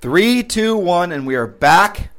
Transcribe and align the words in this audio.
Three, 0.00 0.42
two, 0.42 0.76
one, 0.76 1.10
and 1.12 1.26
we 1.26 1.34
are 1.34 1.46
back. 1.46 2.10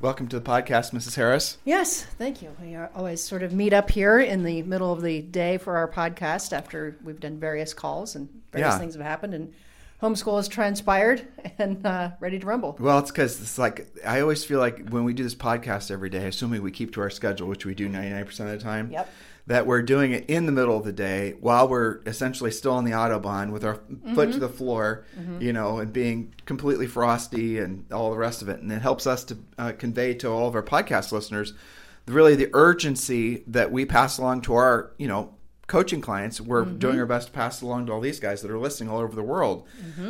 Welcome 0.00 0.28
to 0.28 0.38
the 0.40 0.44
podcast, 0.44 0.92
Mrs. 0.92 1.14
Harris. 1.16 1.58
Yes, 1.64 2.04
thank 2.04 2.42
you. 2.42 2.54
We 2.62 2.74
are 2.74 2.90
always 2.94 3.20
sort 3.22 3.42
of 3.42 3.52
meet 3.52 3.72
up 3.72 3.90
here 3.90 4.18
in 4.20 4.44
the 4.44 4.62
middle 4.62 4.92
of 4.92 5.02
the 5.02 5.22
day 5.22 5.58
for 5.58 5.76
our 5.76 5.88
podcast 5.88 6.52
after 6.52 6.96
we've 7.02 7.20
done 7.20 7.38
various 7.38 7.74
calls 7.74 8.14
and 8.16 8.28
various 8.52 8.72
Yeah. 8.74 8.78
things 8.78 8.94
have 8.94 9.02
happened 9.04 9.34
and 9.34 9.52
homeschool 10.02 10.36
has 10.36 10.46
transpired 10.48 11.26
and 11.58 11.84
uh, 11.84 12.10
ready 12.20 12.38
to 12.38 12.46
rumble. 12.46 12.76
Well, 12.80 12.98
it's 13.00 13.10
because 13.10 13.40
it's 13.40 13.58
like 13.58 13.86
I 14.06 14.20
always 14.20 14.44
feel 14.44 14.58
like 14.60 14.88
when 14.88 15.04
we 15.04 15.12
do 15.14 15.22
this 15.24 15.34
podcast 15.34 15.90
every 15.90 16.10
day, 16.10 16.26
assuming 16.26 16.62
we 16.62 16.70
keep 16.70 16.92
to 16.94 17.00
our 17.00 17.10
schedule, 17.10 17.48
which 17.48 17.64
we 17.66 17.74
do 17.74 17.88
ninety 17.88 18.10
nine 18.10 18.24
percent 18.24 18.50
of 18.50 18.58
the 18.58 18.64
time, 18.64 18.90
Yep. 18.92 19.08
That 19.48 19.66
we're 19.66 19.82
doing 19.82 20.12
it 20.12 20.24
in 20.28 20.46
the 20.46 20.52
middle 20.52 20.76
of 20.76 20.84
the 20.84 20.92
day 20.92 21.34
while 21.40 21.66
we're 21.68 22.00
essentially 22.06 22.50
still 22.50 22.72
on 22.72 22.84
the 22.84 22.92
autobahn 22.92 23.50
with 23.50 23.64
our 23.64 23.74
foot 23.74 23.84
Mm-hmm. 24.04 24.30
to 24.32 24.38
the 24.38 24.48
floor, 24.48 25.04
you 25.40 25.52
know, 25.52 25.78
and 25.78 25.92
being 25.92 26.34
completely 26.46 26.86
frosty 26.86 27.58
and 27.58 27.84
all 27.92 28.10
the 28.10 28.16
rest 28.18 28.40
of 28.42 28.48
it, 28.48 28.60
and 28.60 28.70
it 28.70 28.80
helps 28.82 29.06
us 29.06 29.24
to 29.24 29.38
uh, 29.58 29.72
convey 29.76 30.14
to 30.14 30.28
all 30.28 30.46
of 30.48 30.54
our 30.54 30.62
podcast 30.62 31.10
listeners 31.12 31.52
really 32.06 32.34
the 32.34 32.48
urgency 32.54 33.42
that 33.46 33.70
we 33.70 33.84
pass 33.84 34.16
along 34.18 34.40
to 34.42 34.54
our, 34.54 34.92
you 34.98 35.08
know. 35.08 35.34
Coaching 35.66 36.00
clients, 36.00 36.40
we're 36.40 36.64
Mm-hmm. 36.64 36.78
doing 36.78 36.98
our 36.98 37.04
best 37.04 37.26
to 37.26 37.32
pass 37.34 37.60
along 37.60 37.84
to 37.86 37.92
all 37.92 38.00
these 38.00 38.18
guys 38.20 38.40
that 38.40 38.50
are 38.50 38.58
listening 38.58 38.88
all 38.88 39.00
over 39.00 39.14
the 39.14 39.22
world. 39.22 39.66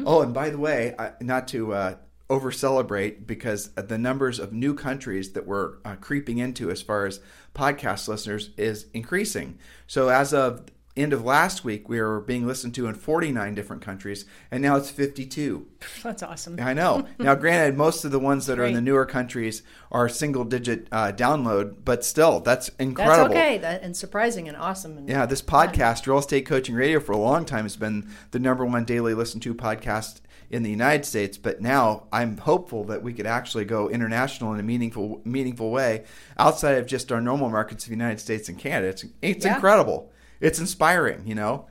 Oh, 0.06 0.20
and 0.22 0.32
by 0.32 0.50
the 0.50 0.58
way, 0.58 0.94
I, 0.96 1.10
not 1.20 1.48
to 1.48 1.72
uh, 1.74 1.94
over 2.30 2.52
celebrate 2.52 3.26
because 3.26 3.70
the 3.70 3.98
numbers 3.98 4.38
of 4.38 4.52
new 4.52 4.74
countries 4.74 5.32
that 5.32 5.46
we're 5.46 5.74
uh, 5.84 5.96
creeping 5.96 6.38
into 6.38 6.70
as 6.70 6.82
far 6.82 7.06
as 7.06 7.20
podcast 7.54 8.08
listeners 8.08 8.50
is 8.56 8.86
increasing. 8.92 9.58
So 9.86 10.08
as 10.08 10.34
of 10.34 10.66
end 10.98 11.12
of 11.12 11.24
last 11.24 11.64
week, 11.64 11.88
we 11.88 12.00
were 12.00 12.20
being 12.20 12.46
listened 12.46 12.74
to 12.74 12.86
in 12.86 12.94
49 12.94 13.54
different 13.54 13.82
countries, 13.82 14.24
and 14.50 14.62
now 14.62 14.76
it's 14.76 14.90
52. 14.90 15.66
That's 16.02 16.22
awesome. 16.22 16.58
I 16.60 16.74
know. 16.74 17.06
now, 17.18 17.34
granted, 17.34 17.76
most 17.76 18.04
of 18.04 18.10
the 18.10 18.18
ones 18.18 18.46
that 18.46 18.58
are 18.58 18.64
in 18.64 18.74
the 18.74 18.80
newer 18.80 19.06
countries 19.06 19.62
are 19.90 20.08
single 20.08 20.44
digit 20.44 20.88
uh, 20.90 21.12
download, 21.12 21.76
but 21.84 22.04
still, 22.04 22.40
that's 22.40 22.68
incredible. 22.80 23.28
That's 23.28 23.30
okay 23.30 23.58
that, 23.58 23.82
and 23.82 23.96
surprising 23.96 24.48
and 24.48 24.56
awesome. 24.56 24.98
And 24.98 25.08
Yeah, 25.08 25.24
this 25.24 25.42
podcast, 25.42 26.06
Real 26.06 26.18
Estate 26.18 26.46
Coaching 26.46 26.74
Radio, 26.74 27.00
for 27.00 27.12
a 27.12 27.18
long 27.18 27.44
time 27.44 27.64
has 27.64 27.76
been 27.76 28.10
the 28.32 28.38
number 28.38 28.66
one 28.66 28.84
daily 28.84 29.14
listened 29.14 29.42
to 29.44 29.54
podcast 29.54 30.20
in 30.50 30.62
the 30.62 30.70
United 30.70 31.04
States. 31.04 31.36
But 31.36 31.60
now 31.60 32.06
I'm 32.12 32.36
hopeful 32.38 32.84
that 32.84 33.02
we 33.02 33.12
could 33.12 33.26
actually 33.26 33.64
go 33.64 33.88
international 33.88 34.52
in 34.54 34.60
a 34.60 34.62
meaningful, 34.62 35.20
meaningful 35.24 35.70
way 35.70 36.04
outside 36.38 36.78
of 36.78 36.86
just 36.86 37.12
our 37.12 37.20
normal 37.20 37.50
markets 37.50 37.84
of 37.84 37.90
the 37.90 37.96
United 37.96 38.20
States 38.20 38.48
and 38.48 38.58
Canada. 38.58 38.88
It's, 38.88 39.04
it's 39.22 39.44
Yeah. 39.44 39.54
incredible. 39.54 40.10
It's 40.40 40.58
inspiring, 40.58 41.22
you 41.26 41.34
know. 41.34 41.66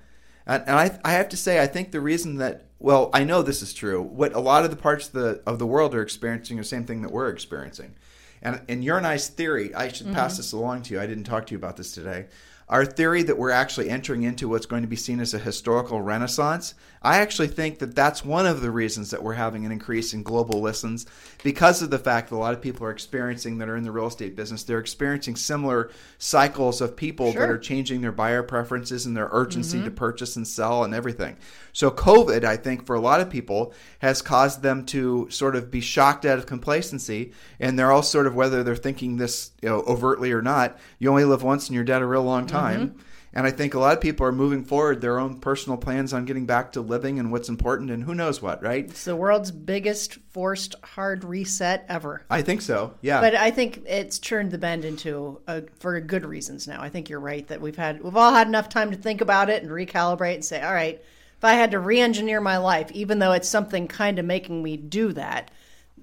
And, 0.45 0.63
and 0.67 0.75
I, 0.75 0.99
I 1.03 1.13
have 1.13 1.29
to 1.29 1.37
say, 1.37 1.61
I 1.61 1.67
think 1.67 1.91
the 1.91 2.01
reason 2.01 2.37
that, 2.37 2.65
well, 2.79 3.09
I 3.13 3.23
know 3.23 3.41
this 3.41 3.61
is 3.61 3.73
true. 3.73 4.01
What 4.01 4.33
a 4.33 4.39
lot 4.39 4.63
of 4.63 4.69
the 4.69 4.77
parts 4.77 5.07
of 5.07 5.13
the 5.13 5.41
of 5.47 5.57
the 5.57 5.65
world 5.65 5.95
are 5.95 6.01
experiencing 6.01 6.57
the 6.57 6.63
same 6.63 6.85
thing 6.85 7.01
that 7.01 7.11
we're 7.11 7.29
experiencing. 7.29 7.95
And 8.41 8.61
in 8.67 8.83
your 8.83 9.01
nice 9.01 9.29
theory, 9.29 9.73
I 9.73 9.87
should 9.87 10.07
mm-hmm. 10.07 10.15
pass 10.15 10.37
this 10.37 10.51
along 10.51 10.83
to 10.83 10.93
you. 10.93 11.01
I 11.01 11.07
didn't 11.07 11.23
talk 11.23 11.47
to 11.47 11.51
you 11.53 11.57
about 11.57 11.75
this 11.75 11.91
today. 11.91 12.27
Our 12.69 12.85
theory 12.85 13.23
that 13.23 13.37
we're 13.37 13.51
actually 13.51 13.89
entering 13.89 14.23
into 14.23 14.49
what's 14.49 14.65
going 14.65 14.81
to 14.81 14.89
be 14.89 14.97
seen 14.97 15.21
as 15.21 15.33
a 15.33 15.39
historical 15.39 16.01
renaissance, 16.01 16.73
I 17.01 17.19
actually 17.19 17.47
think 17.47 17.79
that 17.79 17.95
that's 17.95 18.25
one 18.25 18.45
of 18.45 18.59
the 18.61 18.71
reasons 18.71 19.09
that 19.11 19.23
we're 19.23 19.35
having 19.35 19.65
an 19.65 19.71
increase 19.71 20.13
in 20.13 20.21
global 20.21 20.59
listens 20.59 21.05
because 21.47 21.81
of 21.81 21.89
the 21.89 21.97
fact 21.97 22.29
that 22.29 22.35
a 22.35 22.37
lot 22.37 22.53
of 22.53 22.59
people 22.59 22.85
are 22.85 22.91
experiencing 22.91 23.57
that 23.57 23.69
are 23.69 23.77
in 23.77 23.83
the 23.85 23.91
real 23.91 24.07
estate 24.07 24.35
business. 24.35 24.63
They're 24.63 24.79
experiencing 24.79 25.37
similar 25.37 25.91
cycles 26.17 26.81
of 26.81 26.97
people 26.97 27.31
that 27.31 27.49
are 27.49 27.57
changing 27.57 28.01
their 28.01 28.11
buyer 28.11 28.43
preferences 28.43 29.05
and 29.05 29.15
their 29.15 29.29
urgency 29.31 29.77
to 29.77 29.85
mm-hmm. 29.85 29.95
purchase 29.95 30.35
and 30.35 30.45
sell 30.45 30.83
and 30.83 30.93
everything. 30.93 31.37
So 31.71 31.89
COVID, 31.89 32.43
I 32.43 32.57
think 32.57 32.85
for 32.85 32.97
a 32.97 32.99
lot 32.99 33.21
of 33.21 33.29
people 33.29 33.73
has 33.99 34.21
caused 34.21 34.61
them 34.61 34.85
to 34.87 35.29
sort 35.29 35.55
of 35.55 35.71
be 35.71 35.79
shocked 35.79 36.25
out 36.25 36.37
of 36.37 36.47
complacency 36.47 37.31
and 37.61 37.79
they're 37.79 37.93
all 37.93 38.03
sort 38.03 38.27
of 38.27 38.35
whether 38.35 38.61
they're 38.61 38.75
thinking 38.75 39.15
this, 39.15 39.51
you 39.61 39.69
know, 39.69 39.83
overtly 39.87 40.33
or 40.33 40.41
not, 40.41 40.77
you 40.99 41.09
only 41.09 41.23
live 41.23 41.43
once 41.43 41.69
and 41.69 41.75
you're 41.75 41.85
dead 41.85 42.01
a 42.01 42.05
real 42.05 42.23
long 42.23 42.45
mm-hmm. 42.45 42.57
time. 42.57 42.99
And 43.37 43.45
I 43.45 43.51
think 43.51 43.75
a 43.75 43.79
lot 43.79 43.93
of 43.93 44.01
people 44.01 44.25
are 44.25 44.31
moving 44.31 44.63
forward 44.63 44.99
their 44.99 45.19
own 45.19 45.37
personal 45.39 45.77
plans 45.77 46.11
on 46.11 46.25
getting 46.25 46.47
back 46.47 46.71
to 46.71 46.81
living 46.81 47.19
and 47.19 47.31
what's 47.31 47.49
important 47.49 47.91
and 47.91 48.03
who 48.03 48.15
knows 48.15 48.41
what, 48.41 48.63
right? 48.63 48.85
it's 48.85 49.05
the 49.05 49.15
world's 49.15 49.51
biggest 49.51 50.15
forced 50.31 50.73
hard 50.83 51.23
reset 51.23 51.85
ever. 51.87 52.23
I 52.31 52.41
think 52.41 52.63
so. 52.63 52.95
Yeah. 53.01 53.21
But 53.21 53.35
I 53.35 53.51
think 53.51 53.83
it's 53.85 54.17
turned 54.17 54.49
the 54.49 54.57
bend 54.57 54.85
into 54.85 55.39
a, 55.45 55.61
for 55.77 56.01
good 56.01 56.25
reasons 56.25 56.67
now. 56.67 56.81
I 56.81 56.89
think 56.89 57.09
you're 57.09 57.19
right 57.19 57.47
that 57.49 57.61
we've 57.61 57.75
had 57.75 58.01
we've 58.01 58.17
all 58.17 58.33
had 58.33 58.47
enough 58.47 58.69
time 58.69 58.89
to 58.89 58.97
think 58.97 59.21
about 59.21 59.51
it 59.51 59.61
and 59.61 59.71
recalibrate 59.71 60.33
and 60.33 60.43
say, 60.45 60.59
all 60.59 60.73
right, 60.73 60.99
if 61.37 61.43
I 61.43 61.53
had 61.53 61.69
to 61.71 61.79
re-engineer 61.79 62.41
my 62.41 62.57
life, 62.57 62.91
even 62.93 63.19
though 63.19 63.33
it's 63.33 63.47
something 63.47 63.87
kind 63.87 64.17
of 64.17 64.25
making 64.25 64.63
me 64.63 64.77
do 64.77 65.13
that, 65.13 65.51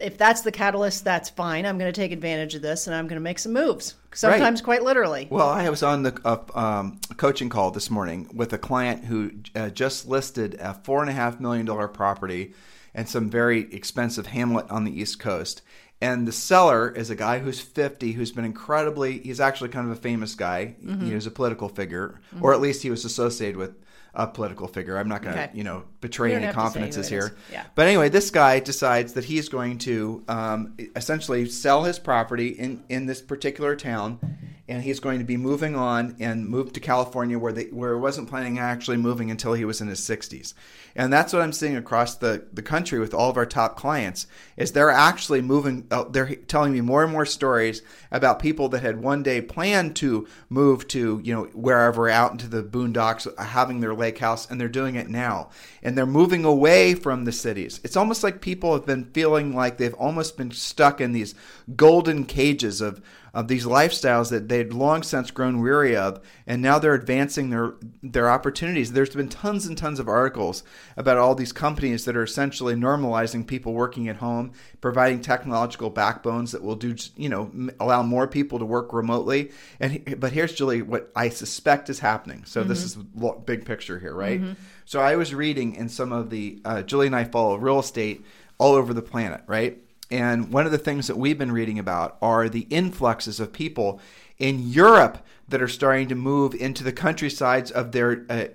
if 0.00 0.18
that's 0.18 0.42
the 0.42 0.52
catalyst, 0.52 1.04
that's 1.04 1.30
fine. 1.30 1.66
I'm 1.66 1.78
going 1.78 1.92
to 1.92 2.00
take 2.00 2.12
advantage 2.12 2.54
of 2.54 2.62
this 2.62 2.86
and 2.86 2.94
I'm 2.96 3.06
going 3.06 3.16
to 3.16 3.22
make 3.22 3.38
some 3.38 3.52
moves. 3.52 3.94
Sometimes 4.12 4.60
quite 4.60 4.82
literally. 4.82 5.26
Well, 5.30 5.48
I 5.48 5.68
was 5.70 5.82
on 5.82 6.02
the 6.04 6.20
uh, 6.24 6.38
um, 6.58 7.00
coaching 7.16 7.48
call 7.48 7.70
this 7.70 7.90
morning 7.90 8.30
with 8.32 8.52
a 8.52 8.58
client 8.58 9.04
who 9.04 9.32
uh, 9.56 9.70
just 9.70 10.06
listed 10.06 10.54
a 10.60 10.74
four 10.74 11.00
and 11.00 11.10
a 11.10 11.14
half 11.14 11.40
million 11.40 11.66
dollar 11.66 11.88
property 11.88 12.54
and 12.94 13.08
some 13.08 13.28
very 13.28 13.72
expensive 13.74 14.28
hamlet 14.28 14.70
on 14.70 14.84
the 14.84 15.00
East 15.00 15.18
Coast. 15.18 15.62
And 16.00 16.28
the 16.28 16.32
seller 16.32 16.90
is 16.90 17.08
a 17.10 17.16
guy 17.16 17.38
who's 17.38 17.60
50, 17.60 18.12
who's 18.12 18.30
been 18.30 18.44
incredibly, 18.44 19.18
he's 19.18 19.40
actually 19.40 19.70
kind 19.70 19.86
of 19.90 19.96
a 19.96 20.00
famous 20.00 20.34
guy. 20.34 20.76
Mm-hmm. 20.84 21.06
He 21.06 21.14
was 21.14 21.26
a 21.26 21.30
political 21.30 21.68
figure, 21.68 22.20
or 22.40 22.52
at 22.52 22.60
least 22.60 22.82
he 22.82 22.90
was 22.90 23.04
associated 23.04 23.56
with 23.56 23.74
a 24.12 24.26
political 24.26 24.68
figure. 24.68 24.96
I'm 24.96 25.08
not 25.08 25.22
going 25.22 25.34
to, 25.34 25.42
Okay. 25.44 25.52
you 25.56 25.64
know, 25.64 25.84
betray 26.04 26.34
any 26.34 26.44
don't 26.44 26.54
have 26.54 26.54
to 26.54 26.60
say 26.60 26.60
who 26.60 26.84
confidences 26.84 27.08
here. 27.08 27.36
Yeah. 27.50 27.64
But 27.74 27.86
anyway, 27.86 28.10
this 28.10 28.30
guy 28.30 28.60
decides 28.60 29.14
that 29.14 29.24
he's 29.24 29.48
going 29.48 29.78
to 29.78 30.22
um, 30.28 30.76
essentially 30.94 31.48
sell 31.48 31.84
his 31.84 31.98
property 31.98 32.48
in, 32.48 32.84
in 32.90 33.06
this 33.06 33.22
particular 33.22 33.74
town, 33.74 34.20
and 34.68 34.82
he's 34.82 35.00
going 35.00 35.18
to 35.18 35.24
be 35.24 35.38
moving 35.38 35.74
on 35.74 36.16
and 36.20 36.46
move 36.46 36.74
to 36.74 36.80
California, 36.80 37.38
where 37.38 37.52
they 37.52 37.64
where 37.64 37.94
he 37.94 38.00
wasn't 38.00 38.28
planning 38.28 38.58
on 38.58 38.64
actually 38.64 38.98
moving 38.98 39.30
until 39.30 39.54
he 39.54 39.64
was 39.64 39.80
in 39.80 39.88
his 39.88 40.00
60s. 40.00 40.52
And 40.96 41.12
that's 41.12 41.32
what 41.32 41.42
I'm 41.42 41.52
seeing 41.52 41.76
across 41.76 42.14
the, 42.14 42.46
the 42.52 42.62
country 42.62 43.00
with 43.00 43.14
all 43.14 43.28
of 43.28 43.36
our 43.36 43.46
top 43.46 43.76
clients 43.76 44.26
is 44.56 44.72
they're 44.72 44.90
actually 44.90 45.42
moving. 45.42 45.86
Uh, 45.90 46.04
they're 46.04 46.36
telling 46.36 46.72
me 46.72 46.80
more 46.80 47.02
and 47.02 47.12
more 47.12 47.26
stories 47.26 47.82
about 48.12 48.38
people 48.38 48.68
that 48.68 48.82
had 48.82 49.02
one 49.02 49.22
day 49.22 49.40
planned 49.40 49.96
to 49.96 50.28
move 50.48 50.86
to 50.88 51.20
you 51.24 51.34
know 51.34 51.44
wherever 51.52 52.08
out 52.08 52.32
into 52.32 52.46
the 52.46 52.62
boondocks, 52.62 53.26
having 53.38 53.80
their 53.80 53.94
lake 53.94 54.18
house, 54.18 54.48
and 54.48 54.60
they're 54.60 54.68
doing 54.68 54.94
it 54.94 55.08
now. 55.08 55.50
And 55.82 55.93
they're 55.96 56.06
moving 56.06 56.44
away 56.44 56.94
from 56.94 57.24
the 57.24 57.32
cities. 57.32 57.80
It's 57.84 57.96
almost 57.96 58.22
like 58.22 58.40
people 58.40 58.72
have 58.72 58.86
been 58.86 59.04
feeling 59.06 59.54
like 59.54 59.76
they've 59.76 59.94
almost 59.94 60.36
been 60.36 60.50
stuck 60.50 61.00
in 61.00 61.12
these 61.12 61.34
golden 61.76 62.24
cages 62.24 62.80
of 62.80 63.00
of 63.34 63.48
these 63.48 63.66
lifestyles 63.66 64.30
that 64.30 64.48
they'd 64.48 64.72
long 64.72 65.02
since 65.02 65.30
grown 65.30 65.60
weary 65.60 65.96
of, 65.96 66.20
and 66.46 66.62
now 66.62 66.78
they're 66.78 66.94
advancing 66.94 67.50
their 67.50 67.74
their 68.02 68.30
opportunities. 68.30 68.92
There's 68.92 69.14
been 69.14 69.28
tons 69.28 69.66
and 69.66 69.76
tons 69.76 69.98
of 69.98 70.08
articles 70.08 70.62
about 70.96 71.18
all 71.18 71.34
these 71.34 71.52
companies 71.52 72.04
that 72.04 72.16
are 72.16 72.22
essentially 72.22 72.74
normalizing 72.74 73.46
people 73.46 73.74
working 73.74 74.08
at 74.08 74.16
home, 74.16 74.52
providing 74.80 75.20
technological 75.20 75.90
backbones 75.90 76.52
that 76.52 76.62
will 76.62 76.76
do 76.76 76.94
you 77.16 77.28
know 77.28 77.50
allow 77.80 78.02
more 78.02 78.28
people 78.28 78.60
to 78.60 78.64
work 78.64 78.92
remotely. 78.92 79.50
And 79.80 80.18
but 80.20 80.32
here's 80.32 80.54
Julie, 80.54 80.82
what 80.82 81.10
I 81.16 81.28
suspect 81.28 81.90
is 81.90 81.98
happening. 81.98 82.44
So 82.46 82.62
this 82.62 82.84
is 82.84 82.96
big 83.44 83.64
picture 83.66 83.98
here, 83.98 84.14
right? 84.14 84.40
So 84.84 85.00
I 85.00 85.16
was 85.16 85.34
reading 85.34 85.74
in 85.74 85.88
some 85.88 86.12
of 86.12 86.30
the 86.30 86.60
uh, 86.64 86.82
Julie 86.82 87.06
and 87.06 87.16
I 87.16 87.24
follow 87.24 87.56
real 87.56 87.80
estate 87.80 88.24
all 88.58 88.74
over 88.74 88.94
the 88.94 89.02
planet, 89.02 89.42
right? 89.46 89.78
And 90.10 90.52
one 90.52 90.66
of 90.66 90.72
the 90.72 90.78
things 90.78 91.06
that 91.06 91.16
we've 91.16 91.38
been 91.38 91.52
reading 91.52 91.78
about 91.78 92.16
are 92.20 92.48
the 92.48 92.66
influxes 92.70 93.40
of 93.40 93.52
people 93.52 94.00
in 94.38 94.68
Europe 94.68 95.24
that 95.48 95.62
are 95.62 95.68
starting 95.68 96.08
to 96.08 96.14
move 96.14 96.54
into 96.54 96.82
the 96.82 96.92
countrysides 96.92 97.70
of 97.70 97.92
their 97.92 98.24
uh, 98.28 98.46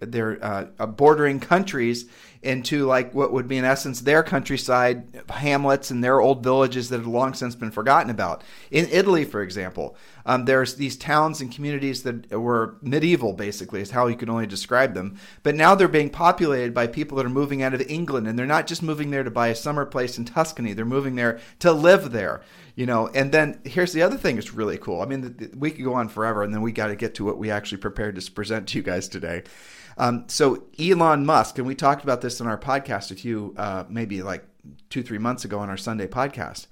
their 0.00 0.44
uh, 0.44 0.66
uh, 0.78 0.86
bordering 0.86 1.40
countries 1.40 2.06
into 2.42 2.86
like 2.86 3.12
what 3.12 3.32
would 3.32 3.46
be 3.46 3.58
in 3.58 3.64
essence 3.66 4.00
their 4.00 4.22
countryside 4.22 5.22
hamlets 5.28 5.90
and 5.90 6.02
their 6.02 6.20
old 6.20 6.42
villages 6.42 6.88
that 6.88 6.96
have 6.96 7.06
long 7.06 7.34
since 7.34 7.54
been 7.54 7.70
forgotten 7.70 8.10
about. 8.10 8.42
In 8.70 8.88
Italy, 8.90 9.24
for 9.24 9.42
example, 9.42 9.94
um, 10.24 10.46
there's 10.46 10.76
these 10.76 10.96
towns 10.96 11.40
and 11.40 11.52
communities 11.52 12.02
that 12.02 12.30
were 12.30 12.76
medieval, 12.80 13.34
basically, 13.34 13.80
is 13.80 13.90
how 13.90 14.06
you 14.06 14.16
can 14.16 14.30
only 14.30 14.46
describe 14.46 14.94
them. 14.94 15.18
But 15.42 15.54
now 15.54 15.74
they're 15.74 15.88
being 15.88 16.08
populated 16.08 16.72
by 16.72 16.86
people 16.86 17.16
that 17.16 17.26
are 17.26 17.30
moving 17.30 17.62
out 17.62 17.74
of 17.74 17.82
England, 17.82 18.26
and 18.26 18.38
they're 18.38 18.46
not 18.46 18.66
just 18.66 18.82
moving 18.82 19.10
there 19.10 19.24
to 19.24 19.30
buy 19.30 19.48
a 19.48 19.54
summer 19.54 19.84
place 19.84 20.16
in 20.16 20.24
Tuscany. 20.24 20.72
They're 20.72 20.84
moving 20.84 21.16
there 21.16 21.40
to 21.60 21.72
live 21.72 22.12
there. 22.12 22.42
You 22.74 22.86
know, 22.86 23.08
and 23.08 23.32
then 23.32 23.60
here's 23.64 23.92
the 23.92 24.02
other 24.02 24.16
thing 24.16 24.36
that's 24.36 24.54
really 24.54 24.78
cool. 24.78 25.02
I 25.02 25.06
mean, 25.06 25.50
we 25.54 25.70
could 25.70 25.84
go 25.84 25.94
on 25.94 26.08
forever, 26.08 26.42
and 26.42 26.54
then 26.54 26.62
we 26.62 26.72
got 26.72 26.86
to 26.86 26.96
get 26.96 27.14
to 27.16 27.24
what 27.24 27.36
we 27.36 27.50
actually 27.50 27.78
prepared 27.78 28.18
to 28.18 28.30
present 28.30 28.68
to 28.68 28.78
you 28.78 28.82
guys 28.82 29.08
today. 29.08 29.42
Um, 29.98 30.24
so 30.28 30.64
Elon 30.78 31.26
Musk, 31.26 31.58
and 31.58 31.66
we 31.66 31.74
talked 31.74 32.02
about 32.02 32.20
this 32.20 32.40
in 32.40 32.46
our 32.46 32.58
podcast 32.58 33.10
a 33.10 33.14
few, 33.14 33.54
uh, 33.56 33.84
maybe 33.88 34.22
like 34.22 34.44
two, 34.88 35.02
three 35.02 35.18
months 35.18 35.44
ago 35.44 35.58
on 35.58 35.68
our 35.68 35.76
Sunday 35.76 36.06
podcast. 36.06 36.66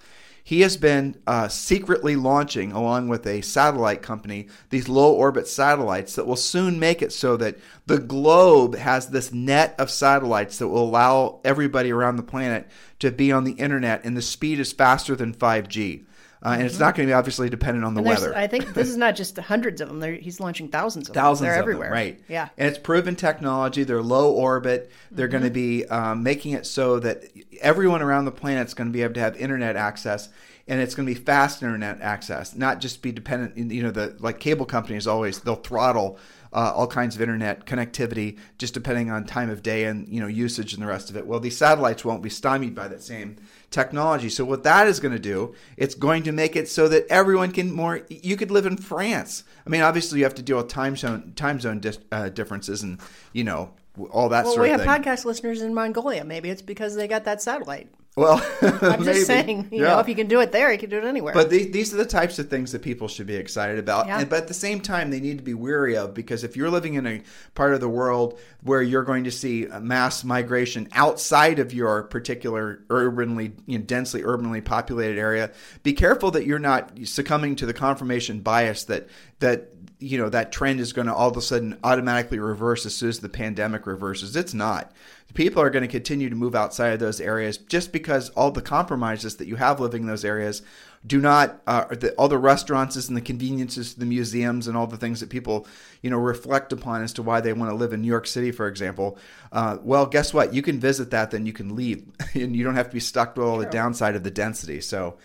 He 0.49 0.63
has 0.63 0.79
been 0.79 1.21
uh, 1.27 1.49
secretly 1.49 2.17
launching, 2.17 2.73
along 2.73 3.09
with 3.09 3.27
a 3.27 3.43
satellite 3.43 4.01
company, 4.01 4.49
these 4.71 4.89
low 4.89 5.13
orbit 5.13 5.47
satellites 5.47 6.15
that 6.15 6.27
will 6.27 6.37
soon 6.37 6.79
make 6.79 7.03
it 7.03 7.13
so 7.13 7.37
that 7.37 7.59
the 7.85 7.99
globe 7.99 8.75
has 8.75 9.09
this 9.09 9.31
net 9.31 9.75
of 9.79 9.91
satellites 9.91 10.57
that 10.57 10.69
will 10.69 10.85
allow 10.85 11.41
everybody 11.45 11.93
around 11.93 12.17
the 12.17 12.23
planet 12.23 12.67
to 13.01 13.11
be 13.11 13.31
on 13.31 13.45
the 13.45 13.53
internet, 13.53 14.03
and 14.05 14.17
the 14.17 14.23
speed 14.23 14.59
is 14.59 14.73
faster 14.73 15.15
than 15.15 15.35
5G. 15.35 16.07
Uh, 16.43 16.51
and 16.51 16.63
it's 16.63 16.79
not 16.79 16.95
going 16.95 17.07
to 17.07 17.11
be 17.11 17.15
obviously 17.15 17.51
dependent 17.51 17.85
on 17.85 17.95
the 17.95 18.03
weather. 18.03 18.35
I 18.37 18.47
think 18.47 18.73
this 18.75 18.89
is 18.89 18.97
not 18.97 19.17
just 19.17 19.37
hundreds 19.37 19.81
of 19.81 19.89
them. 19.89 19.99
They're, 19.99 20.15
he's 20.15 20.39
launching 20.39 20.69
thousands 20.69 21.09
of 21.09 21.15
thousands 21.15 21.41
them. 21.41 21.47
They're 21.49 21.57
of 21.57 21.63
everywhere. 21.63 21.89
them, 21.89 21.95
right? 21.95 22.21
Yeah. 22.29 22.49
And 22.57 22.69
it's 22.69 22.79
proven 22.79 23.17
technology. 23.17 23.83
They're 23.83 24.03
low 24.03 24.31
orbit. 24.33 24.93
They're 25.11 25.27
mm-hmm. 25.27 25.33
going 25.33 25.45
to 25.45 25.51
be 25.51 25.87
um, 25.87 26.23
making 26.23 26.53
it 26.53 26.67
so 26.67 27.01
that 27.01 27.25
everyone 27.61 28.03
around 28.03 28.25
the 28.25 28.33
planet 28.33 28.69
is 28.69 28.75
going 28.75 28.89
to 28.89 28.93
be 28.93 29.03
able 29.03 29.15
to 29.15 29.21
have 29.21 29.37
internet 29.37 29.75
access, 29.75 30.29
and 30.69 30.81
it's 30.81 30.95
going 30.95 31.09
to 31.09 31.15
be 31.15 31.21
fast 31.21 31.63
internet 31.63 32.01
access, 32.01 32.55
not 32.55 32.81
just 32.81 33.03
be 33.03 33.11
dependent. 33.11 33.57
You 33.73 33.83
know, 33.83 33.91
the 33.91 34.17
like 34.21 34.39
cable 34.39 34.67
companies 34.67 35.07
always 35.07 35.41
they'll 35.41 35.57
throttle 35.57 36.19
uh, 36.53 36.73
all 36.75 36.87
kinds 36.87 37.15
of 37.15 37.23
internet 37.23 37.67
connectivity 37.67 38.39
just 38.59 38.75
depending 38.75 39.11
on 39.11 39.25
time 39.25 39.51
of 39.51 39.63
day 39.63 39.85
and 39.85 40.09
you 40.09 40.21
know 40.21 40.27
usage 40.27 40.73
and 40.73 40.83
the 40.83 40.87
rest 40.87 41.11
of 41.11 41.17
it. 41.17 41.27
Well, 41.27 41.41
these 41.41 41.57
satellites 41.57 42.05
won't 42.05 42.23
be 42.23 42.31
stymied 42.31 42.75
by 42.75 42.89
that 42.89 43.03
same 43.03 43.37
technology. 43.71 44.29
So 44.29 44.45
what 44.45 44.63
that 44.63 44.87
is 44.87 45.01
going 45.01 45.13
to 45.13 45.19
do, 45.19 45.55
it's 45.77 45.95
going 45.95 46.23
to 46.25 46.33
make 46.33 46.57
it 46.57 46.69
so 46.69 46.89
that 46.89 47.07
everyone 47.09 47.53
can 47.53 47.73
more. 47.73 48.03
You 48.09 48.37
could 48.37 48.51
live 48.51 48.67
in 48.67 48.77
France. 48.77 49.45
I 49.67 49.71
mean, 49.71 49.83
obviously 49.83 50.19
you 50.19 50.25
have 50.25 50.35
to 50.37 50.43
deal 50.43 50.57
with 50.57 50.69
time 50.69 50.97
zone 50.97 51.33
time 51.37 51.61
zone 51.61 51.81
dis, 51.81 51.99
uh, 52.13 52.29
differences 52.29 52.83
and 52.83 53.01
you 53.33 53.45
know 53.45 53.71
all 54.11 54.29
that 54.29 54.45
well, 54.45 54.55
sort 54.55 54.67
of 54.67 54.71
thing. 54.71 54.87
Well 54.87 54.87
we 54.87 55.05
have 55.05 55.19
podcast 55.19 55.25
listeners 55.25 55.63
in 55.63 55.75
Mongolia. 55.75 56.25
Maybe 56.25 56.51
it's 56.51 56.63
because 56.63 56.95
they 56.95 57.09
got 57.09 57.25
that 57.25 57.43
satellite. 57.43 57.89
Well, 58.19 58.45
I'm 58.63 59.05
just 59.05 59.29
saying, 59.29 59.69
you 59.71 59.83
yeah. 59.83 59.91
know, 59.91 59.99
if 60.01 60.09
you 60.09 60.17
can 60.17 60.27
do 60.27 60.41
it 60.41 60.51
there, 60.51 60.73
you 60.73 60.79
can 60.79 60.91
do 60.91 60.99
it 60.99 61.05
anywhere. 61.05 61.33
But 61.33 61.51
these, 61.51 61.71
these 61.71 61.95
are 61.95 61.97
the 61.99 62.05
types 62.05 62.41
of 62.41 62.51
things 62.51 62.73
that 62.73 62.83
people 62.83 63.07
should 63.07 63.29
be 63.29 63.37
excited 63.37 63.79
about. 63.79 64.09
Yeah. 64.09 64.19
And, 64.19 64.29
but 64.29 64.43
at 64.43 64.49
the 64.49 64.55
same 64.55 64.81
time, 64.81 65.11
they 65.11 65.21
need 65.21 65.39
to 65.39 65.45
be 65.45 65.55
weary 65.55 65.97
of 65.97 66.15
because 66.15 66.43
if 66.43 66.57
you're 66.57 66.69
living 66.69 66.95
in 66.95 67.07
a 67.07 67.23
part 67.55 67.75
of 67.75 67.81
the 67.81 67.89
world 67.89 68.41
where 68.65 68.83
you're 68.83 69.05
going 69.05 69.23
to 69.23 69.31
see 69.31 69.67
mass 69.81 70.25
migration 70.25 70.89
outside 70.93 71.61
of 71.61 71.73
your 71.73 72.03
particular 72.03 72.83
urbanly, 72.91 73.53
you 73.67 73.79
know, 73.79 73.85
densely 73.85 74.25
urbanly 74.25 74.61
populated 74.61 75.17
area, 75.17 75.53
be 75.85 75.93
careful 75.93 76.33
that 76.33 76.45
you're 76.45 76.59
not 76.59 76.91
succumbing 77.05 77.55
to 77.55 77.67
the 77.67 77.75
confirmation 77.75 78.41
bias 78.41 78.83
that 78.85 79.09
that 79.39 79.78
you 79.99 80.19
know 80.19 80.29
that 80.29 80.53
trend 80.53 80.81
is 80.81 80.93
going 80.93 81.07
to 81.07 81.15
all 81.15 81.31
of 81.31 81.37
a 81.37 81.43
sudden 81.43 81.79
automatically 81.83 82.39
reverse 82.39 82.87
as 82.87 82.95
soon 82.95 83.09
as 83.09 83.21
the 83.21 83.29
pandemic 83.29 83.87
reverses. 83.87 84.37
It's 84.37 84.55
not. 84.55 84.93
People 85.35 85.61
are 85.63 85.71
going 85.71 85.83
to 85.83 85.89
continue 85.89 86.31
to 86.31 86.37
move 86.37 86.55
outside 86.55 86.95
of 86.95 87.01
those 87.01 87.21
areas 87.21 87.59
just 87.59 87.93
because 87.93 88.31
all 88.31 88.51
the 88.51 88.63
compromises 88.63 89.37
that 89.37 89.47
you 89.47 89.57
have 89.57 89.79
living 89.79 90.03
in 90.03 90.09
those 90.09 90.25
areas 90.25 90.63
do 91.07 91.21
not 91.21 91.61
uh, 91.67 91.85
the, 91.91 92.13
all 92.15 92.29
the 92.29 92.39
restaurants 92.39 92.97
and 93.09 93.17
the 93.17 93.21
conveniences 93.21 93.95
the 93.95 94.07
museums 94.07 94.67
and 94.67 94.77
all 94.77 94.87
the 94.87 94.97
things 94.97 95.21
that 95.21 95.31
people 95.31 95.67
you 96.03 96.11
know 96.11 96.19
reflect 96.19 96.73
upon 96.73 97.03
as 97.03 97.13
to 97.13 97.23
why 97.23 97.41
they 97.41 97.53
want 97.53 97.71
to 97.71 97.77
live 97.77 97.93
in 97.93 98.03
new 98.03 98.09
york 98.09 98.27
city 98.27 98.51
for 98.51 98.67
example 98.67 99.17
uh, 99.53 99.79
well 99.83 100.07
guess 100.07 100.35
what? 100.35 100.53
You 100.53 100.63
can 100.63 100.81
visit 100.81 101.11
that 101.11 101.31
then 101.31 101.47
you 101.47 101.53
can 101.53 101.75
leave. 101.75 102.05
And 102.35 102.55
you 102.55 102.63
don't 102.63 102.77
have 102.77 102.89
to 102.89 102.95
be 102.95 103.01
stuck 103.01 103.37
with 103.37 103.47
all 103.47 103.59
the 103.59 103.67
downside 103.67 104.15
of 104.15 104.23
the 104.23 104.31
density. 104.31 104.81
So 104.81 105.17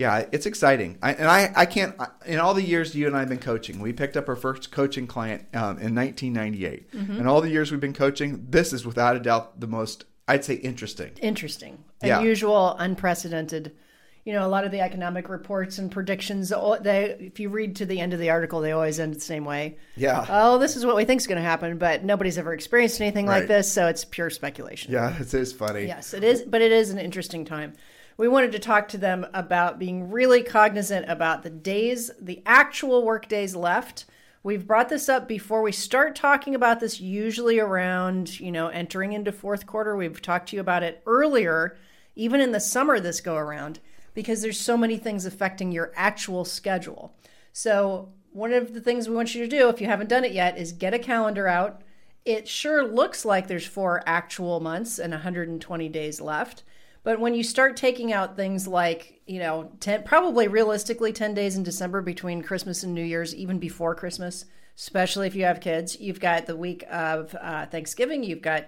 yeah, 0.00 0.24
it's 0.32 0.46
exciting. 0.46 0.96
I, 1.02 1.12
and 1.12 1.28
I, 1.28 1.52
I 1.54 1.66
can't, 1.66 1.94
in 2.24 2.38
all 2.38 2.54
the 2.54 2.62
years 2.62 2.94
you 2.94 3.06
and 3.06 3.14
I 3.14 3.20
have 3.20 3.28
been 3.28 3.36
coaching, 3.36 3.80
we 3.80 3.92
picked 3.92 4.16
up 4.16 4.30
our 4.30 4.34
first 4.34 4.72
coaching 4.72 5.06
client 5.06 5.42
um, 5.52 5.76
in 5.76 5.94
1998. 5.94 6.90
Mm-hmm. 6.90 7.18
And 7.18 7.28
all 7.28 7.42
the 7.42 7.50
years 7.50 7.70
we've 7.70 7.82
been 7.82 7.92
coaching, 7.92 8.46
this 8.48 8.72
is 8.72 8.86
without 8.86 9.14
a 9.14 9.20
doubt 9.20 9.60
the 9.60 9.66
most, 9.66 10.06
I'd 10.26 10.42
say, 10.42 10.54
interesting. 10.54 11.10
Interesting. 11.20 11.84
Yeah. 12.02 12.18
Unusual, 12.18 12.76
unprecedented. 12.78 13.76
You 14.24 14.32
know, 14.32 14.46
a 14.46 14.48
lot 14.48 14.64
of 14.64 14.70
the 14.70 14.80
economic 14.80 15.28
reports 15.28 15.76
and 15.76 15.92
predictions, 15.92 16.48
they, 16.80 17.16
if 17.20 17.38
you 17.38 17.50
read 17.50 17.76
to 17.76 17.84
the 17.84 18.00
end 18.00 18.14
of 18.14 18.20
the 18.20 18.30
article, 18.30 18.60
they 18.60 18.72
always 18.72 18.98
end 18.98 19.14
the 19.14 19.20
same 19.20 19.44
way. 19.44 19.76
Yeah. 19.96 20.24
Oh, 20.30 20.56
this 20.56 20.76
is 20.76 20.86
what 20.86 20.96
we 20.96 21.04
think 21.04 21.20
is 21.20 21.26
going 21.26 21.36
to 21.36 21.42
happen, 21.42 21.76
but 21.76 22.04
nobody's 22.04 22.38
ever 22.38 22.54
experienced 22.54 23.02
anything 23.02 23.26
Right. 23.26 23.40
like 23.40 23.48
this, 23.48 23.70
so 23.70 23.86
it's 23.86 24.06
pure 24.06 24.30
speculation. 24.30 24.92
Yeah, 24.92 25.14
it 25.20 25.34
is 25.34 25.52
funny. 25.52 25.84
Yes, 25.84 26.14
it 26.14 26.24
is, 26.24 26.40
but 26.40 26.62
it 26.62 26.72
is 26.72 26.88
an 26.88 26.98
interesting 26.98 27.44
time. 27.44 27.74
We 28.20 28.28
wanted 28.28 28.52
to 28.52 28.58
talk 28.58 28.86
to 28.88 28.98
them 28.98 29.26
about 29.32 29.78
being 29.78 30.10
really 30.10 30.42
cognizant 30.42 31.08
about 31.08 31.42
the 31.42 31.48
days, 31.48 32.10
the 32.20 32.42
actual 32.44 33.02
work 33.02 33.28
days 33.28 33.56
left. 33.56 34.04
We've 34.42 34.66
brought 34.66 34.90
this 34.90 35.08
up 35.08 35.26
before 35.26 35.62
we 35.62 35.72
start 35.72 36.14
talking 36.14 36.54
about 36.54 36.80
this, 36.80 37.00
usually 37.00 37.58
around, 37.58 38.38
you 38.38 38.52
know, 38.52 38.68
entering 38.68 39.14
into 39.14 39.32
fourth 39.32 39.64
quarter. 39.64 39.96
We've 39.96 40.20
talked 40.20 40.50
to 40.50 40.56
you 40.56 40.60
about 40.60 40.82
it 40.82 41.02
earlier, 41.06 41.78
even 42.14 42.42
in 42.42 42.52
the 42.52 42.60
summer 42.60 43.00
this 43.00 43.22
go 43.22 43.36
around, 43.36 43.80
because 44.12 44.42
there's 44.42 44.60
so 44.60 44.76
many 44.76 44.98
things 44.98 45.24
affecting 45.24 45.72
your 45.72 45.90
actual 45.96 46.44
schedule. 46.44 47.14
So, 47.54 48.12
one 48.32 48.52
of 48.52 48.74
the 48.74 48.82
things 48.82 49.08
we 49.08 49.16
want 49.16 49.34
you 49.34 49.42
to 49.42 49.48
do, 49.48 49.70
if 49.70 49.80
you 49.80 49.86
haven't 49.86 50.10
done 50.10 50.26
it 50.26 50.32
yet, 50.32 50.58
is 50.58 50.72
get 50.72 50.92
a 50.92 50.98
calendar 50.98 51.48
out. 51.48 51.80
It 52.26 52.46
sure 52.46 52.84
looks 52.84 53.24
like 53.24 53.46
there's 53.46 53.66
four 53.66 54.02
actual 54.04 54.60
months 54.60 54.98
and 54.98 55.10
120 55.10 55.88
days 55.88 56.20
left. 56.20 56.64
But 57.02 57.18
when 57.20 57.34
you 57.34 57.42
start 57.42 57.76
taking 57.76 58.12
out 58.12 58.36
things 58.36 58.68
like, 58.68 59.22
you 59.26 59.38
know, 59.38 59.70
10, 59.80 60.02
probably 60.02 60.48
realistically 60.48 61.12
10 61.12 61.32
days 61.34 61.56
in 61.56 61.62
December 61.62 62.02
between 62.02 62.42
Christmas 62.42 62.82
and 62.82 62.94
New 62.94 63.02
Year's, 63.04 63.34
even 63.34 63.58
before 63.58 63.94
Christmas, 63.94 64.44
especially 64.76 65.26
if 65.26 65.34
you 65.34 65.44
have 65.44 65.60
kids, 65.60 65.98
you've 65.98 66.20
got 66.20 66.46
the 66.46 66.56
week 66.56 66.84
of 66.90 67.34
uh, 67.40 67.66
Thanksgiving, 67.66 68.22
you've 68.22 68.42
got, 68.42 68.66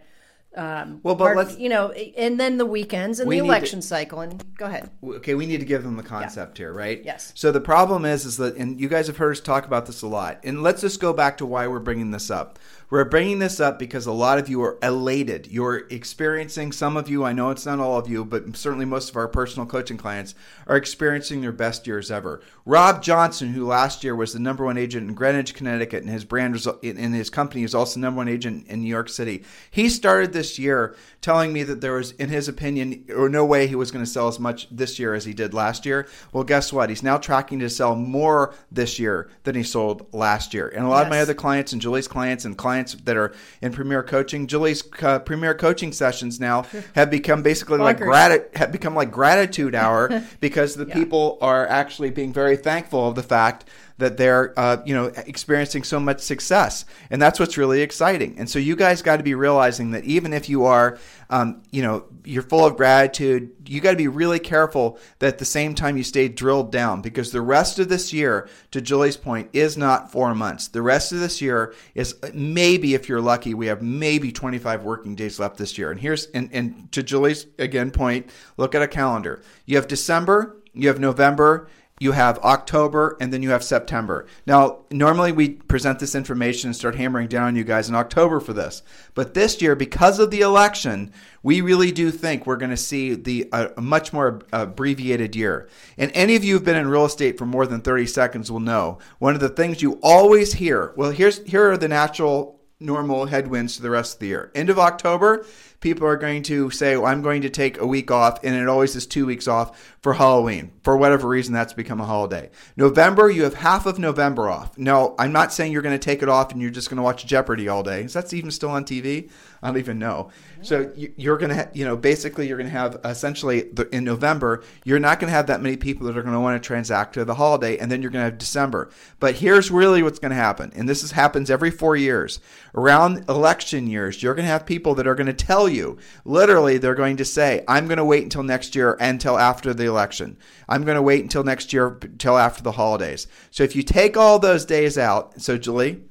um, 0.56 1.00
Well, 1.02 1.14
but 1.14 1.36
let's- 1.36 1.58
you 1.58 1.68
know, 1.68 1.90
and 1.90 2.40
then 2.40 2.56
the 2.56 2.64
weekends 2.66 3.20
and 3.20 3.28
We 3.28 3.36
the 3.36 3.42
need 3.42 3.48
to- 3.48 3.52
election 3.54 3.82
cycle. 3.82 4.20
And 4.20 4.42
go 4.56 4.64
ahead. 4.64 4.88
okay, 5.04 5.34
we 5.34 5.44
need 5.44 5.60
to 5.60 5.66
give 5.66 5.82
them 5.82 5.96
the 5.96 6.02
concept 6.02 6.56
here, 6.56 6.72
right? 6.72 7.02
Yes. 7.04 7.32
So 7.36 7.52
the 7.52 7.60
problem 7.60 8.06
is, 8.06 8.24
is 8.24 8.38
that, 8.38 8.56
and 8.56 8.80
you 8.80 8.88
guys 8.88 9.08
have 9.08 9.18
heard 9.18 9.32
us 9.32 9.40
talk 9.40 9.66
about 9.66 9.84
this 9.84 10.00
a 10.00 10.06
lot. 10.06 10.40
And 10.42 10.62
let's 10.62 10.80
just 10.80 11.00
go 11.00 11.12
back 11.12 11.36
to 11.38 11.46
why 11.46 11.66
we're 11.66 11.80
bringing 11.80 12.10
this 12.12 12.30
up. 12.30 12.58
We're 12.92 13.06
bringing 13.06 13.38
this 13.38 13.58
up 13.58 13.78
because 13.78 14.04
a 14.04 14.12
lot 14.12 14.38
of 14.38 14.50
you 14.50 14.60
are 14.60 14.76
elated. 14.82 15.46
You're 15.46 15.86
experiencing, 15.88 16.72
some 16.72 16.98
of 16.98 17.08
you, 17.08 17.24
I 17.24 17.32
know 17.32 17.48
it's 17.48 17.64
not 17.64 17.78
all 17.78 17.96
of 17.96 18.06
you, 18.06 18.22
but 18.22 18.54
certainly 18.54 18.84
most 18.84 19.08
of 19.08 19.16
our 19.16 19.28
personal 19.28 19.66
coaching 19.66 19.96
clients 19.96 20.34
are 20.66 20.76
experiencing 20.76 21.40
their 21.40 21.52
best 21.52 21.86
years 21.86 22.10
ever. 22.10 22.42
Rob 22.66 23.02
Johnson, 23.02 23.54
who 23.54 23.66
last 23.66 24.04
year 24.04 24.14
was 24.14 24.34
the 24.34 24.38
number 24.38 24.66
one 24.66 24.76
agent 24.76 25.08
in 25.08 25.14
Greenwich, 25.14 25.54
Connecticut, 25.54 26.02
and 26.02 26.12
his 26.12 26.26
brand 26.26 26.52
was, 26.52 26.68
in 26.82 27.14
his 27.14 27.30
company 27.30 27.64
is 27.64 27.74
also 27.74 27.98
number 27.98 28.18
one 28.18 28.28
agent 28.28 28.66
in 28.68 28.82
New 28.82 28.90
York 28.90 29.08
City. 29.08 29.42
He 29.70 29.88
started 29.88 30.34
this 30.34 30.58
year 30.58 30.94
telling 31.22 31.50
me 31.50 31.62
that 31.62 31.80
there 31.80 31.94
was, 31.94 32.10
in 32.12 32.28
his 32.28 32.46
opinion, 32.46 33.06
or 33.16 33.30
no 33.30 33.46
way 33.46 33.68
he 33.68 33.74
was 33.74 33.90
going 33.90 34.04
to 34.04 34.10
sell 34.10 34.28
as 34.28 34.38
much 34.38 34.68
this 34.70 34.98
year 34.98 35.14
as 35.14 35.24
he 35.24 35.32
did 35.32 35.54
last 35.54 35.86
year. 35.86 36.06
Well, 36.30 36.44
guess 36.44 36.74
what? 36.74 36.90
He's 36.90 37.02
now 37.02 37.16
tracking 37.16 37.60
to 37.60 37.70
sell 37.70 37.96
more 37.96 38.54
this 38.70 38.98
year 38.98 39.30
than 39.44 39.54
he 39.54 39.62
sold 39.62 40.12
last 40.12 40.52
year. 40.52 40.68
And 40.68 40.84
a 40.84 40.88
lot 40.88 41.04
of 41.04 41.08
my 41.08 41.20
other 41.20 41.32
clients 41.32 41.72
and 41.72 41.80
Julie's 41.80 42.06
clients 42.06 42.44
and 42.44 42.58
clients 42.58 42.81
that 42.90 43.16
are 43.16 43.32
in 43.60 43.72
Premier 43.72 44.02
Coaching, 44.02 44.46
Julie's 44.46 44.82
uh, 45.02 45.18
Premier 45.20 45.54
Coaching 45.54 45.92
sessions 45.92 46.40
now 46.40 46.66
have 46.94 47.10
become 47.10 47.42
basically 47.42 47.78
like 47.78 47.98
grati- 47.98 48.54
have 48.56 48.72
become 48.72 48.94
like 48.94 49.10
gratitude 49.10 49.74
hour 49.74 50.22
because 50.40 50.74
the 50.74 50.86
people 50.86 51.38
are 51.40 51.66
actually 51.66 52.10
being 52.10 52.32
very 52.32 52.56
thankful 52.56 53.08
of 53.08 53.14
the 53.14 53.22
fact 53.22 53.64
that 54.02 54.16
they're 54.16 54.58
uh, 54.58 54.82
you 54.84 54.94
know 54.94 55.06
experiencing 55.26 55.84
so 55.84 55.98
much 55.98 56.20
success. 56.20 56.84
And 57.10 57.20
that's 57.20 57.40
what's 57.40 57.56
really 57.56 57.82
exciting. 57.82 58.36
And 58.38 58.48
so 58.48 58.58
you 58.58 58.76
guys 58.76 59.02
got 59.02 59.16
to 59.16 59.22
be 59.22 59.34
realizing 59.34 59.92
that 59.92 60.04
even 60.04 60.32
if 60.32 60.48
you 60.48 60.64
are 60.64 60.98
um, 61.30 61.62
you 61.70 61.82
know 61.82 62.04
you're 62.24 62.42
full 62.42 62.66
of 62.66 62.76
gratitude 62.76 63.50
you 63.66 63.80
got 63.80 63.92
to 63.92 63.96
be 63.96 64.08
really 64.08 64.38
careful 64.38 64.98
that 65.18 65.28
at 65.28 65.38
the 65.38 65.44
same 65.44 65.74
time 65.74 65.96
you 65.96 66.04
stay 66.04 66.28
drilled 66.28 66.70
down 66.70 67.00
because 67.00 67.32
the 67.32 67.40
rest 67.40 67.78
of 67.78 67.88
this 67.88 68.12
year 68.12 68.48
to 68.70 68.80
julie's 68.80 69.16
point 69.16 69.48
is 69.52 69.76
not 69.76 70.12
four 70.12 70.34
months. 70.34 70.68
The 70.68 70.82
rest 70.82 71.12
of 71.12 71.20
this 71.20 71.40
year 71.40 71.74
is 71.94 72.16
maybe 72.34 72.94
if 72.94 73.08
you're 73.08 73.20
lucky 73.20 73.54
we 73.54 73.66
have 73.66 73.82
maybe 73.82 74.30
25 74.30 74.82
working 74.84 75.14
days 75.14 75.40
left 75.40 75.56
this 75.56 75.78
year. 75.78 75.90
And 75.90 76.00
here's 76.00 76.26
and, 76.26 76.50
and 76.52 76.90
to 76.92 77.02
julie's 77.02 77.46
again 77.58 77.90
point 77.90 78.28
look 78.56 78.74
at 78.74 78.82
a 78.82 78.88
calendar. 78.88 79.42
You 79.64 79.76
have 79.76 79.88
december 79.88 80.56
you 80.74 80.88
have 80.88 80.98
november 80.98 81.68
you 82.02 82.12
have 82.12 82.38
October, 82.40 83.16
and 83.20 83.32
then 83.32 83.44
you 83.44 83.50
have 83.50 83.62
September. 83.62 84.26
Now, 84.44 84.80
normally 84.90 85.30
we 85.30 85.50
present 85.50 86.00
this 86.00 86.16
information 86.16 86.68
and 86.68 86.76
start 86.76 86.96
hammering 86.96 87.28
down 87.28 87.44
on 87.44 87.56
you 87.56 87.62
guys 87.62 87.88
in 87.88 87.94
October 87.94 88.40
for 88.40 88.52
this. 88.52 88.82
But 89.14 89.34
this 89.34 89.62
year, 89.62 89.76
because 89.76 90.18
of 90.18 90.32
the 90.32 90.40
election, 90.40 91.12
we 91.44 91.60
really 91.60 91.92
do 91.92 92.10
think 92.10 92.44
we're 92.44 92.56
going 92.56 92.70
to 92.70 92.76
see 92.76 93.14
the 93.14 93.48
a 93.52 93.80
much 93.80 94.12
more 94.12 94.40
abbreviated 94.52 95.36
year. 95.36 95.68
And 95.96 96.10
any 96.12 96.34
of 96.34 96.42
you 96.42 96.54
who've 96.54 96.64
been 96.64 96.76
in 96.76 96.88
real 96.88 97.04
estate 97.04 97.38
for 97.38 97.46
more 97.46 97.66
than 97.66 97.80
30 97.80 98.06
seconds 98.06 98.50
will 98.50 98.58
know 98.58 98.98
one 99.20 99.34
of 99.34 99.40
the 99.40 99.48
things 99.48 99.80
you 99.80 100.00
always 100.02 100.54
hear. 100.54 100.92
Well, 100.96 101.12
here's 101.12 101.38
here 101.44 101.70
are 101.70 101.76
the 101.76 101.86
natural 101.86 102.60
normal 102.82 103.26
headwinds 103.26 103.76
to 103.76 103.82
the 103.82 103.90
rest 103.90 104.14
of 104.14 104.20
the 104.20 104.26
year. 104.26 104.50
End 104.54 104.68
of 104.68 104.78
October, 104.78 105.46
people 105.80 106.06
are 106.06 106.16
going 106.16 106.42
to 106.44 106.70
say, 106.70 106.96
well, 106.96 107.06
I'm 107.06 107.22
going 107.22 107.42
to 107.42 107.50
take 107.50 107.78
a 107.78 107.86
week 107.86 108.10
off, 108.10 108.42
and 108.44 108.54
it 108.54 108.68
always 108.68 108.96
is 108.96 109.06
two 109.06 109.26
weeks 109.26 109.48
off 109.48 109.91
for 110.02 110.14
Halloween. 110.14 110.72
For 110.82 110.96
whatever 110.96 111.28
reason, 111.28 111.54
that's 111.54 111.72
become 111.72 112.00
a 112.00 112.04
holiday. 112.04 112.50
November, 112.76 113.30
you 113.30 113.44
have 113.44 113.54
half 113.54 113.86
of 113.86 114.00
November 114.00 114.50
off. 114.50 114.76
No, 114.76 115.14
I'm 115.16 115.30
not 115.30 115.52
saying 115.52 115.70
you're 115.70 115.82
going 115.82 115.98
to 115.98 116.04
take 116.04 116.22
it 116.22 116.28
off 116.28 116.50
and 116.50 116.60
you're 116.60 116.72
just 116.72 116.90
going 116.90 116.96
to 116.96 117.04
watch 117.04 117.24
Jeopardy 117.24 117.68
all 117.68 117.84
day. 117.84 118.02
Is 118.02 118.14
that 118.14 118.32
even 118.34 118.50
still 118.50 118.70
on 118.70 118.84
TV? 118.84 119.30
I 119.62 119.68
don't 119.68 119.78
even 119.78 120.00
know. 120.00 120.32
So 120.62 120.92
you're 120.96 121.38
going 121.38 121.50
to, 121.50 121.68
you 121.72 121.84
know, 121.84 121.96
basically 121.96 122.48
you're 122.48 122.56
going 122.56 122.70
to 122.70 122.76
have 122.76 123.00
essentially 123.04 123.70
in 123.92 124.02
November, 124.02 124.64
you're 124.84 124.98
not 124.98 125.20
going 125.20 125.28
to 125.28 125.34
have 125.34 125.46
that 125.48 125.60
many 125.60 125.76
people 125.76 126.06
that 126.06 126.16
are 126.16 126.22
going 126.22 126.34
to 126.34 126.40
want 126.40 126.60
to 126.60 126.66
transact 126.66 127.14
to 127.14 127.24
the 127.24 127.34
holiday, 127.34 127.78
and 127.78 127.90
then 127.90 128.02
you're 128.02 128.10
going 128.10 128.24
to 128.24 128.30
have 128.30 128.38
December. 128.38 128.90
But 129.20 129.36
here's 129.36 129.70
really 129.70 130.02
what's 130.02 130.18
going 130.18 130.30
to 130.30 130.36
happen, 130.36 130.72
and 130.74 130.88
this 130.88 131.02
is, 131.02 131.12
happens 131.12 131.50
every 131.50 131.70
four 131.70 131.96
years. 131.96 132.40
Around 132.74 133.28
election 133.28 133.86
years, 133.86 134.22
you're 134.22 134.34
going 134.34 134.46
to 134.46 134.52
have 134.52 134.66
people 134.66 134.94
that 134.96 135.06
are 135.06 135.16
going 135.16 135.26
to 135.26 135.32
tell 135.32 135.68
you, 135.68 135.98
literally, 136.24 136.78
they're 136.78 136.94
going 136.94 137.16
to 137.18 137.24
say, 137.24 137.64
I'm 137.66 137.86
going 137.86 137.98
to 137.98 138.04
wait 138.04 138.22
until 138.22 138.44
next 138.44 138.76
year 138.76 138.96
until 139.00 139.38
after 139.38 139.74
the 139.74 139.91
election. 139.92 140.36
I'm 140.68 140.84
going 140.84 140.96
to 140.96 141.02
wait 141.02 141.22
until 141.22 141.44
next 141.44 141.72
year, 141.72 141.98
until 142.02 142.38
after 142.38 142.62
the 142.62 142.72
holidays. 142.72 143.26
So 143.50 143.62
if 143.62 143.76
you 143.76 143.82
take 143.82 144.16
all 144.16 144.38
those 144.38 144.64
days 144.64 144.98
out, 144.98 145.40
so 145.40 145.56
Julie, 145.58 146.02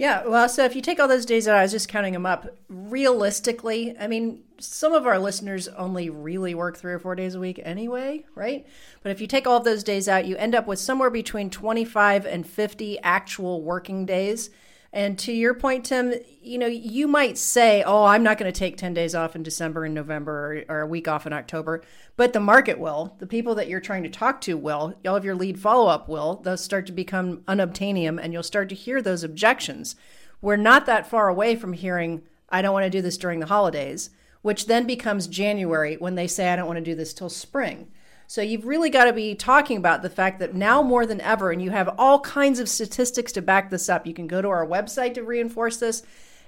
yeah, 0.00 0.26
well, 0.26 0.48
so 0.48 0.64
if 0.64 0.74
you 0.74 0.80
take 0.80 0.98
all 0.98 1.08
those 1.08 1.26
days 1.26 1.46
out, 1.46 1.58
I 1.58 1.62
was 1.62 1.72
just 1.72 1.90
counting 1.90 2.14
them 2.14 2.24
up. 2.24 2.56
Realistically, 2.70 3.94
I 4.00 4.06
mean, 4.06 4.42
some 4.58 4.94
of 4.94 5.06
our 5.06 5.18
listeners 5.18 5.68
only 5.68 6.08
really 6.08 6.54
work 6.54 6.78
three 6.78 6.94
or 6.94 6.98
four 6.98 7.14
days 7.14 7.34
a 7.34 7.38
week 7.38 7.60
anyway, 7.62 8.24
right? 8.34 8.66
But 9.02 9.12
if 9.12 9.20
you 9.20 9.26
take 9.26 9.46
all 9.46 9.58
of 9.58 9.64
those 9.64 9.84
days 9.84 10.08
out, 10.08 10.24
you 10.24 10.36
end 10.36 10.54
up 10.54 10.66
with 10.66 10.78
somewhere 10.78 11.10
between 11.10 11.50
25 11.50 12.24
and 12.24 12.46
50 12.46 12.98
actual 13.00 13.60
working 13.60 14.06
days. 14.06 14.48
And 14.92 15.16
to 15.20 15.32
your 15.32 15.54
point, 15.54 15.84
Tim, 15.84 16.14
you 16.42 16.58
know, 16.58 16.66
you 16.66 17.06
might 17.06 17.38
say, 17.38 17.84
oh, 17.84 18.06
I'm 18.06 18.24
not 18.24 18.38
going 18.38 18.52
to 18.52 18.58
take 18.58 18.76
10 18.76 18.92
days 18.92 19.14
off 19.14 19.36
in 19.36 19.44
December 19.44 19.84
and 19.84 19.94
November 19.94 20.64
or, 20.68 20.76
or, 20.76 20.80
a 20.80 20.86
week 20.86 21.06
off 21.06 21.28
in 21.28 21.32
October, 21.32 21.82
but 22.16 22.32
the 22.32 22.40
market 22.40 22.76
will. 22.76 23.14
The 23.20 23.26
people 23.26 23.54
that 23.54 23.68
you're 23.68 23.78
trying 23.78 24.02
to 24.02 24.08
talk 24.08 24.40
to 24.42 24.56
will. 24.56 24.94
All 25.06 25.14
of 25.14 25.24
your 25.24 25.36
lead 25.36 25.60
follow 25.60 25.86
up 25.86 26.08
will. 26.08 26.40
They'll 26.42 26.56
start 26.56 26.86
to 26.86 26.92
become 26.92 27.38
unobtainium 27.42 28.20
and 28.20 28.32
you'll 28.32 28.42
start 28.42 28.68
to 28.70 28.74
hear 28.74 29.00
those 29.00 29.22
objections. 29.22 29.94
We're 30.42 30.56
not 30.56 30.86
that 30.86 31.08
far 31.08 31.28
away 31.28 31.54
from 31.54 31.72
hearing, 31.72 32.22
I 32.48 32.60
don't 32.60 32.72
want 32.72 32.84
to 32.84 32.90
do 32.90 33.02
this 33.02 33.18
during 33.18 33.38
the 33.38 33.46
holidays, 33.46 34.10
which 34.42 34.66
then 34.66 34.88
becomes 34.88 35.28
January 35.28 35.96
when 35.98 36.16
they 36.16 36.26
say, 36.26 36.48
I 36.48 36.56
don't 36.56 36.66
want 36.66 36.78
to 36.78 36.84
do 36.84 36.96
this 36.96 37.14
till 37.14 37.28
spring. 37.28 37.92
So 38.30 38.42
you've 38.42 38.64
really 38.64 38.90
got 38.90 39.06
to 39.06 39.12
be 39.12 39.34
talking 39.34 39.76
about 39.76 40.02
the 40.02 40.08
fact 40.08 40.38
that 40.38 40.54
now 40.54 40.84
more 40.84 41.04
than 41.04 41.20
ever, 41.20 41.50
and 41.50 41.60
you 41.60 41.72
have 41.72 41.92
all 41.98 42.20
kinds 42.20 42.60
of 42.60 42.68
statistics 42.68 43.32
to 43.32 43.42
back 43.42 43.70
this 43.70 43.88
up. 43.88 44.06
You 44.06 44.14
can 44.14 44.28
go 44.28 44.40
to 44.40 44.46
our 44.46 44.64
website 44.64 45.14
to 45.14 45.24
reinforce 45.24 45.78
this. 45.78 46.04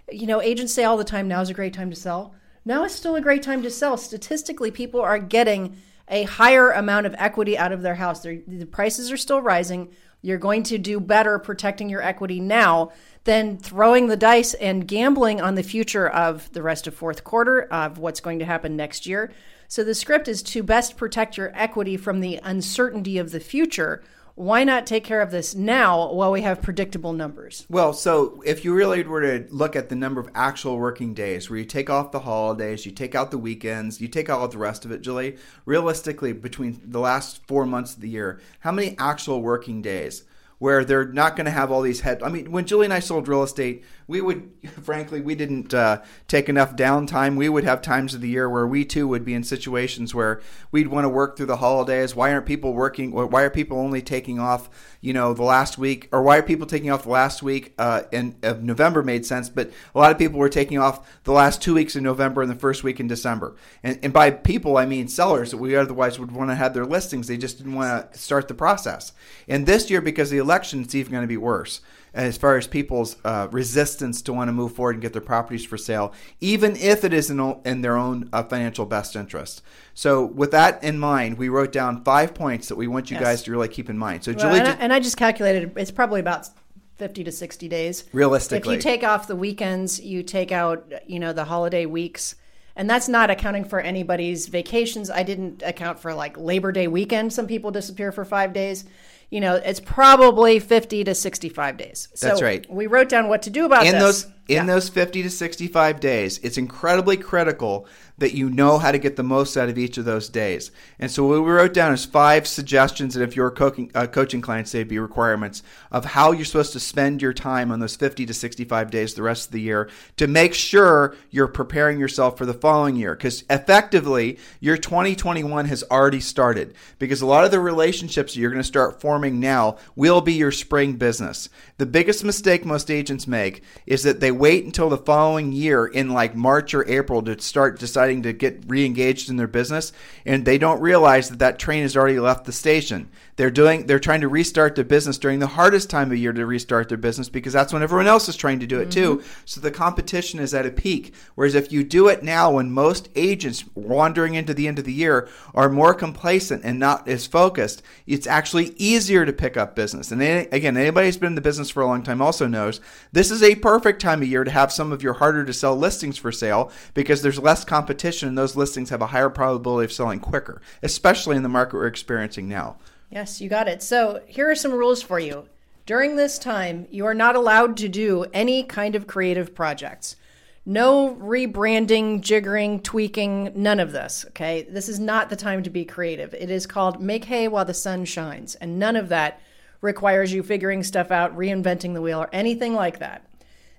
You 0.09 0.29
know, 0.29 0.41
agents 0.41 0.73
say 0.73 0.85
all 0.85 0.97
the 0.97 1.03
time, 1.03 1.27
now 1.27 1.41
is 1.41 1.51
a 1.51 1.55
great 1.55 1.75
time 1.75 1.91
to 1.91 1.97
sell. 1.97 2.37
Now 2.65 2.85
is 2.85 2.93
still 2.93 3.17
a 3.17 3.21
great 3.21 3.43
time 3.43 3.65
to 3.65 3.71
sell. 3.71 3.97
Statistically, 3.97 4.71
people 4.71 5.01
are 5.01 5.19
getting 5.19 5.77
a 6.07 6.23
higher 6.23 6.71
amount 6.71 7.07
of 7.07 7.17
equity 7.19 7.59
out 7.59 7.73
of 7.73 7.83
their 7.83 7.97
house. 7.97 8.21
They're, 8.21 8.39
the 8.47 8.65
prices 8.65 9.11
are 9.11 9.17
still 9.17 9.41
rising. 9.41 9.91
You're 10.21 10.39
going 10.39 10.63
to 10.63 10.79
do 10.79 11.01
better 11.01 11.41
protecting 11.41 11.89
your 11.89 12.01
equity 12.01 12.39
now 12.39 12.93
than 13.25 13.59
throwing 13.59 14.07
the 14.07 14.17
dice 14.17 14.55
and 14.55 14.87
gambling 14.87 15.41
on 15.41 15.57
the 15.57 15.65
future 15.65 16.09
of 16.09 16.49
the 16.53 16.63
rest 16.63 16.87
of 16.87 16.95
fourth 16.95 17.25
quarter, 17.25 17.63
of 17.63 17.99
what's 17.99 18.21
going 18.21 18.39
to 18.39 18.45
happen 18.45 18.77
next 18.77 19.05
year. 19.05 19.33
So 19.73 19.83
the 19.83 19.95
script 19.95 20.29
is 20.29 20.43
to 20.43 20.63
best 20.63 20.99
protect 20.99 21.39
your 21.39 21.51
equity 21.55 21.97
from 21.97 22.21
the 22.21 22.39
uncertainty 22.43 23.17
of 23.17 23.31
the 23.31 23.41
future. 23.41 24.03
Why 24.35 24.65
not 24.65 24.87
take 24.87 25.03
care 25.03 25.23
of 25.23 25.31
this 25.31 25.55
now 25.55 26.13
while 26.13 26.31
we 26.31 26.43
have 26.43 26.61
predictable 26.61 27.15
numbers? 27.15 27.65
Well, 27.71 27.95
so 27.95 28.43
if 28.45 28.67
you 28.67 28.75
really 28.75 29.03
were 29.03 29.23
to 29.23 29.47
look 29.51 29.75
at 29.75 29.89
the 29.89 29.95
number 29.95 30.21
of 30.21 30.29
actual 30.35 30.77
working 30.77 31.15
days, 31.15 31.49
where 31.49 31.59
you 31.59 31.65
take 31.65 31.89
off 31.89 32.13
the 32.13 32.21
holidays, 32.21 32.85
you 32.85 32.93
take 32.93 33.15
out 33.15 33.31
the 33.31 33.39
weekends, 33.39 33.99
you 33.99 34.09
take 34.09 34.29
out 34.29 34.51
the 34.51 34.59
rest 34.59 34.85
of 34.85 34.91
it, 34.91 35.01
Julie, 35.01 35.39
realistically, 35.65 36.35
between 36.35 36.79
the 36.85 37.01
last 37.01 37.41
four 37.47 37.65
months 37.65 37.95
of 37.95 38.03
the 38.03 38.11
year, 38.11 38.43
how 38.61 38.73
many 38.73 38.95
actual 38.99 39.41
working 39.41 39.81
days? 39.81 40.25
where 40.63 40.85
they're 40.85 41.05
not 41.05 41.35
going 41.35 41.45
to 41.45 41.51
have 41.51 41.73
all 41.73 41.83
these 41.83 42.03
head. 42.03 42.23
I 42.23 42.29
mean, 42.29 42.53
when 42.53 42.67
Julie 42.67 42.85
and 42.85 42.95
I 42.95 43.01
sold 43.01 43.27
real 43.27 43.43
estate, 43.43 43.83
we 44.07 44.21
would, 44.21 44.51
frankly, 44.83 45.21
we 45.21 45.35
didn't 45.35 45.73
uh, 45.75 46.03
take 46.29 46.49
enough 46.49 46.77
downtime. 46.77 47.37
We 47.37 47.49
would 47.49 47.65
have 47.65 47.83
times 47.83 48.15
of 48.15 48.21
the 48.21 48.29
year 48.29 48.49
where 48.49 48.67
we 48.67 48.85
too 48.85 49.09
would 49.09 49.25
be 49.25 49.35
in 49.35 49.45
situations 49.45 50.15
where 50.15 50.41
we'd 50.71 50.89
want 50.89 51.05
to 51.05 51.09
work 51.09 51.37
through 51.37 51.47
the 51.47 51.57
holidays. 51.57 52.15
Why 52.15 52.33
aren't 52.33 52.47
people 52.47 52.73
working? 52.75 53.13
Why 53.13 53.43
are 53.43 53.51
people 53.51 53.79
only 53.79 54.03
taking 54.03 54.39
off? 54.39 54.69
You 55.01 55.13
know, 55.13 55.35
the 55.35 55.43
last 55.43 55.79
week, 55.79 56.09
or 56.13 56.23
why 56.23 56.39
are 56.39 56.43
people 56.43 56.67
taking 56.67 56.91
off 56.91 57.03
the 57.03 57.11
last 57.11 57.43
week 57.43 57.75
uh, 57.77 58.03
in 58.13 58.37
of 58.43 58.63
November 58.63 59.03
made 59.03 59.27
sense, 59.27 59.49
but 59.49 59.73
a 59.95 59.99
lot 59.99 60.13
of 60.13 60.19
people 60.19 60.39
were 60.39 60.49
taking 60.49 60.79
off 60.79 61.23
the 61.25 61.33
last 61.33 61.61
two 61.61 61.75
weeks 61.75 61.97
in 61.97 62.05
November 62.05 62.43
and 62.43 62.51
the 62.51 62.57
first 62.57 62.85
week 62.85 63.01
in 63.01 63.09
December. 63.09 63.57
And, 63.83 63.99
and 64.03 64.13
by 64.13 64.31
people, 64.31 64.77
I 64.77 64.87
mean 64.87 65.09
sellers 65.09 65.51
that 65.51 65.57
we 65.57 65.75
otherwise 65.75 66.19
would 66.19 66.31
want 66.31 66.51
to 66.51 66.55
have 66.55 66.73
their 66.73 66.87
listings. 66.87 67.27
They 67.27 67.37
just 67.37 67.59
didn't 67.59 67.75
want 67.75 68.13
to 68.13 68.19
start 68.19 68.47
the 68.47 68.55
process. 68.55 69.13
And 69.49 69.67
this 69.67 69.91
year, 69.91 70.01
because 70.01 70.31
the 70.31 70.39
election, 70.39 70.83
it's 70.83 70.95
even 70.95 71.13
going 71.13 71.23
to 71.23 71.29
be 71.29 71.37
worse 71.37 71.81
as 72.15 72.37
far 72.37 72.57
as 72.57 72.67
people's 72.67 73.17
uh, 73.25 73.49
resistance 73.51 74.21
to 74.23 74.33
want 74.33 74.49
to 74.49 74.53
move 74.53 74.75
forward 74.75 74.97
and 74.97 75.03
get 75.03 75.13
their 75.13 75.23
properties 75.23 75.65
for 75.65 75.79
sale, 75.79 76.13
even 76.41 76.77
if 76.77 77.05
it 77.05 77.13
is 77.13 77.31
in, 77.31 77.41
in 77.65 77.81
their 77.81 77.97
own 77.97 78.29
uh, 78.33 78.43
financial 78.43 78.85
best 78.85 79.17
interest. 79.17 79.63
So, 79.95 80.25
with 80.25 80.51
that 80.51 80.83
in 80.85 80.99
mind, 80.99 81.39
we 81.39 81.49
wrote 81.49 81.73
down 81.73 82.05
five 82.05 82.35
points 82.35 82.69
that 82.69 82.77
we 82.77 82.87
want 82.87 83.11
you 83.11 83.17
yes. 83.17 83.25
guys 83.25 83.43
to 83.45 83.51
really 83.51 83.69
keep 83.69 83.89
in 83.89 83.99
mind. 83.99 84.25
So, 84.25 84.33
well, 84.33 84.41
Julie, 84.41 84.59
and, 84.61 84.69
I, 84.69 84.73
and 84.73 84.93
I 84.93 85.01
just 85.01 85.17
calculated 85.17 85.73
it's 85.77 85.91
probably 85.91 86.21
about 86.21 86.49
50 86.97 87.25
to 87.25 87.33
60 87.33 87.69
days. 87.69 88.05
Realistically. 88.13 88.77
If 88.77 88.85
you 88.85 88.91
take 88.91 89.05
off 89.05 89.27
the 89.27 89.37
weekends, 89.37 90.01
you 90.01 90.23
take 90.23 90.53
out, 90.53 90.93
you 91.07 91.19
know, 91.19 91.33
the 91.33 91.45
holiday 91.45 91.87
weeks, 91.87 92.37
and 92.77 92.89
that's 92.89 93.09
not 93.09 93.31
accounting 93.31 93.65
for 93.65 93.81
anybody's 93.81 94.49
vacations. 94.49 95.11
I 95.11 95.23
didn't 95.23 95.63
account 95.63 95.99
for 96.01 96.15
like 96.15 96.39
Labor 96.39 96.73
Day 96.73 96.89
weekend. 96.89 97.33
Some 97.33 97.47
people 97.47 97.71
disappear 97.71 98.13
for 98.13 98.25
5 98.25 98.53
days 98.53 98.85
you 99.33 99.41
know, 99.41 99.55
it's 99.55 99.81
probably 99.81 100.59
50 100.59 101.05
to 101.05 101.15
65 101.15 101.79
days. 101.79 102.09
So 102.15 102.27
That's 102.29 102.43
right. 102.43 102.71
We 102.71 102.87
wrote 102.87 103.09
down 103.09 103.29
what 103.29 103.41
to 103.43 103.51
do 103.51 103.65
about 103.65 103.87
in 103.87 103.93
this. 103.93 104.03
those 104.03 104.33
in 104.49 104.57
yeah. 104.57 104.67
those 104.67 104.89
50 104.89 105.23
to 105.23 105.31
65 105.31 106.01
days, 106.01 106.39
it's 106.39 106.59
incredibly 106.59 107.17
critical 107.17 107.87
that 108.19 108.35
you 108.35 108.51
know 108.51 108.79
how 108.79 108.93
to 108.93 108.99
get 108.99 109.17
the 109.17 109.23
most 109.23 109.57
out 109.57 109.69
of 109.69 109.79
each 109.79 109.99
of 109.99 110.05
those 110.05 110.29
days. 110.29 110.71
And 110.99 111.11
so 111.11 111.27
what 111.27 111.45
we 111.45 111.51
wrote 111.51 111.73
down 111.73 111.93
is 111.93 112.05
five 112.05 112.47
suggestions, 112.47 113.17
and 113.17 113.25
if 113.25 113.37
you're 113.37 113.51
coaching, 113.51 113.91
uh, 113.95 114.07
coaching 114.07 114.41
clients, 114.41 114.73
they'd 114.73 114.89
be 114.89 114.99
requirements 114.99 115.63
of 115.91 116.05
how 116.05 116.33
you're 116.33 116.45
supposed 116.45 116.73
to 116.75 116.81
spend 116.81 117.23
your 117.23 117.33
time 117.33 117.71
on 117.71 117.81
those 117.81 117.97
50 117.97 118.27
to 118.27 118.35
65 118.35 118.91
days 118.91 119.15
the 119.15 119.23
rest 119.23 119.47
of 119.47 119.53
the 119.53 119.61
year 119.61 119.89
to 120.17 120.27
make 120.27 120.55
sure 120.55 121.17
you're 121.31 121.49
preparing 121.49 121.99
yourself 121.99 122.37
for 122.37 122.45
the 122.45 122.55
following 122.55 122.97
year. 122.97 123.15
Because 123.15 123.45
effectively, 123.49 124.39
your 124.61 124.77
2021 124.77 125.67
has 125.67 125.85
already 125.91 126.21
started. 126.21 126.75
Because 126.99 127.23
a 127.23 127.27
lot 127.27 127.45
of 127.45 127.51
the 127.51 127.61
relationships 127.61 128.37
you're 128.37 128.51
going 128.51 128.63
to 128.63 128.67
start 128.67 129.01
forming 129.01 129.41
now 129.41 129.79
will 129.97 130.21
be 130.21 130.35
your 130.35 130.53
spring 130.53 130.95
business. 130.95 131.49
The 131.79 131.87
biggest 131.87 132.25
mistake 132.25 132.65
most 132.65 132.91
agents 132.91 133.27
make 133.27 133.63
is 133.87 134.03
that 134.03 134.21
they 134.21 134.32
wait 134.33 134.65
until 134.65 134.89
the 134.89 134.99
following 134.99 135.53
year 135.53 135.87
in 135.87 136.11
like 136.11 136.35
March 136.35 136.75
or 136.75 136.89
April 136.89 137.23
to 137.23 137.41
start 137.41 137.79
deciding 137.79 138.23
to 138.23 138.33
get 138.33 138.63
re-engaged 138.67 139.31
in 139.31 139.37
their 139.37 139.47
business 139.47 139.93
and 140.27 140.45
they 140.45 140.59
don't 140.59 140.81
realize 140.81 141.29
that 141.29 141.39
that 141.39 141.59
train 141.59 141.83
has 141.83 141.97
already 141.97 142.19
left 142.19 142.45
the 142.45 142.53
station 142.53 143.09
they're 143.37 143.51
doing 143.51 143.87
they're 143.87 143.99
trying 143.99 144.21
to 144.21 144.29
restart 144.29 144.75
their 144.75 144.85
business 144.85 145.19
during 145.19 145.39
the 145.39 145.47
hardest 145.47 145.89
time 145.89 146.11
of 146.11 146.19
year 146.19 146.33
to 146.33 146.45
restart 146.47 146.89
their 146.89 146.99
business 146.99 147.29
because 147.29 147.53
that's 147.53 147.73
when 147.73 147.83
everyone 147.83 148.07
else 148.07 148.29
is 148.29 148.37
trying 148.37 148.61
to 148.61 148.67
do 148.67 148.81
it 148.81 148.89
mm-hmm. 148.89 149.19
too 149.19 149.23
so 149.45 149.61
the 149.61 149.71
competition 149.71 150.41
is 150.41 150.55
at 150.55 150.67
a 150.67 150.71
peak 150.71 151.15
whereas 151.35 151.55
if 151.55 151.73
you 151.73 151.85
do 151.85 152.09
it 152.09 152.23
now 152.23 152.51
when 152.53 152.71
most 152.71 153.09
agents 153.15 153.65
wandering 153.75 154.35
into 154.35 154.55
the 154.55 154.69
end 154.69 154.79
of 154.79 154.85
the 154.85 154.93
year 154.93 155.29
are 155.55 155.69
more 155.69 155.95
complacent 155.95 156.63
and 156.65 156.79
not 156.79 157.07
as 157.09 157.27
focused 157.27 157.83
it's 158.07 158.27
actually 158.27 158.75
easier 158.77 159.25
to 159.25 159.33
pick 159.33 159.57
up 159.57 159.75
business 159.75 160.11
and 160.11 160.23
again 160.23 160.77
anybody 160.77 161.07
who's 161.07 161.17
been 161.17 161.29
in 161.29 161.35
the 161.35 161.41
business 161.41 161.71
for 161.71 161.83
a 161.83 161.87
long 161.87 162.03
time 162.03 162.21
also 162.21 162.47
knows 162.47 162.81
this 163.13 163.31
is 163.31 163.43
a 163.43 163.55
perfect 163.57 164.01
time 164.01 164.23
of 164.23 164.29
year 164.29 164.45
to 164.45 164.51
have 164.51 164.73
some 164.73 164.93
of 164.93 165.03
your 165.03 165.15
harder 165.15 165.45
to 165.45 165.53
sell 165.53 165.77
listings 165.77 166.19
for 166.19 166.33
sale 166.33 166.71
because 166.95 167.23
there's 167.23 167.39
less 167.39 167.65
competition 167.65 168.03
competition 168.03 168.29
and 168.29 168.39
those 168.39 168.57
listings 168.57 168.91
have 168.91 169.03
a 169.03 169.07
higher 169.07 169.31
probability 169.31 169.85
of 169.85 169.93
selling 169.93 170.21
quicker, 170.21 170.61
especially 170.83 171.37
in 171.37 171.43
the 171.43 171.49
market 171.49 171.77
we're 171.77 171.87
experiencing 171.87 172.49
now. 172.49 172.77
Yes, 173.13 173.43
you 173.43 173.51
got 173.51 173.69
it. 173.69 173.83
So 173.83 174.23
here 174.27 174.51
are 174.51 174.55
some 174.55 174.73
rules 174.73 175.03
for 175.03 175.19
you. 175.19 175.47
During 175.85 176.17
this 176.17 176.39
time, 176.39 176.87
you 176.91 177.05
are 177.05 177.13
not 177.13 177.37
allowed 177.37 177.77
to 177.77 177.89
do 177.89 178.25
any 178.33 178.63
kind 178.63 178.95
of 178.95 179.07
creative 179.07 179.55
projects. 179.55 180.17
No 180.65 181.15
rebranding, 181.17 182.23
jiggering, 182.23 182.83
tweaking, 182.83 183.53
none 183.55 183.81
of 183.81 183.93
this. 183.93 184.25
Okay. 184.29 184.63
This 184.63 184.89
is 184.89 184.99
not 184.99 185.29
the 185.29 185.37
time 185.37 185.63
to 185.65 185.69
be 185.69 185.85
creative. 185.85 186.33
It 186.33 186.51
is 186.51 186.67
called 186.67 187.03
make 187.03 187.27
hay 187.27 187.49
while 187.49 187.67
the 187.67 187.75
sun 187.75 188.07
shines. 188.07 188.55
And 188.55 188.79
none 188.79 188.97
of 188.97 189.11
that 189.11 189.43
requires 189.83 190.33
you 190.33 190.43
figuring 190.43 190.83
stuff 190.83 191.11
out, 191.11 191.37
reinventing 191.37 191.93
the 191.93 192.01
wheel, 192.01 192.23
or 192.23 192.31
anything 192.33 192.73
like 192.73 192.99
that. 193.01 193.27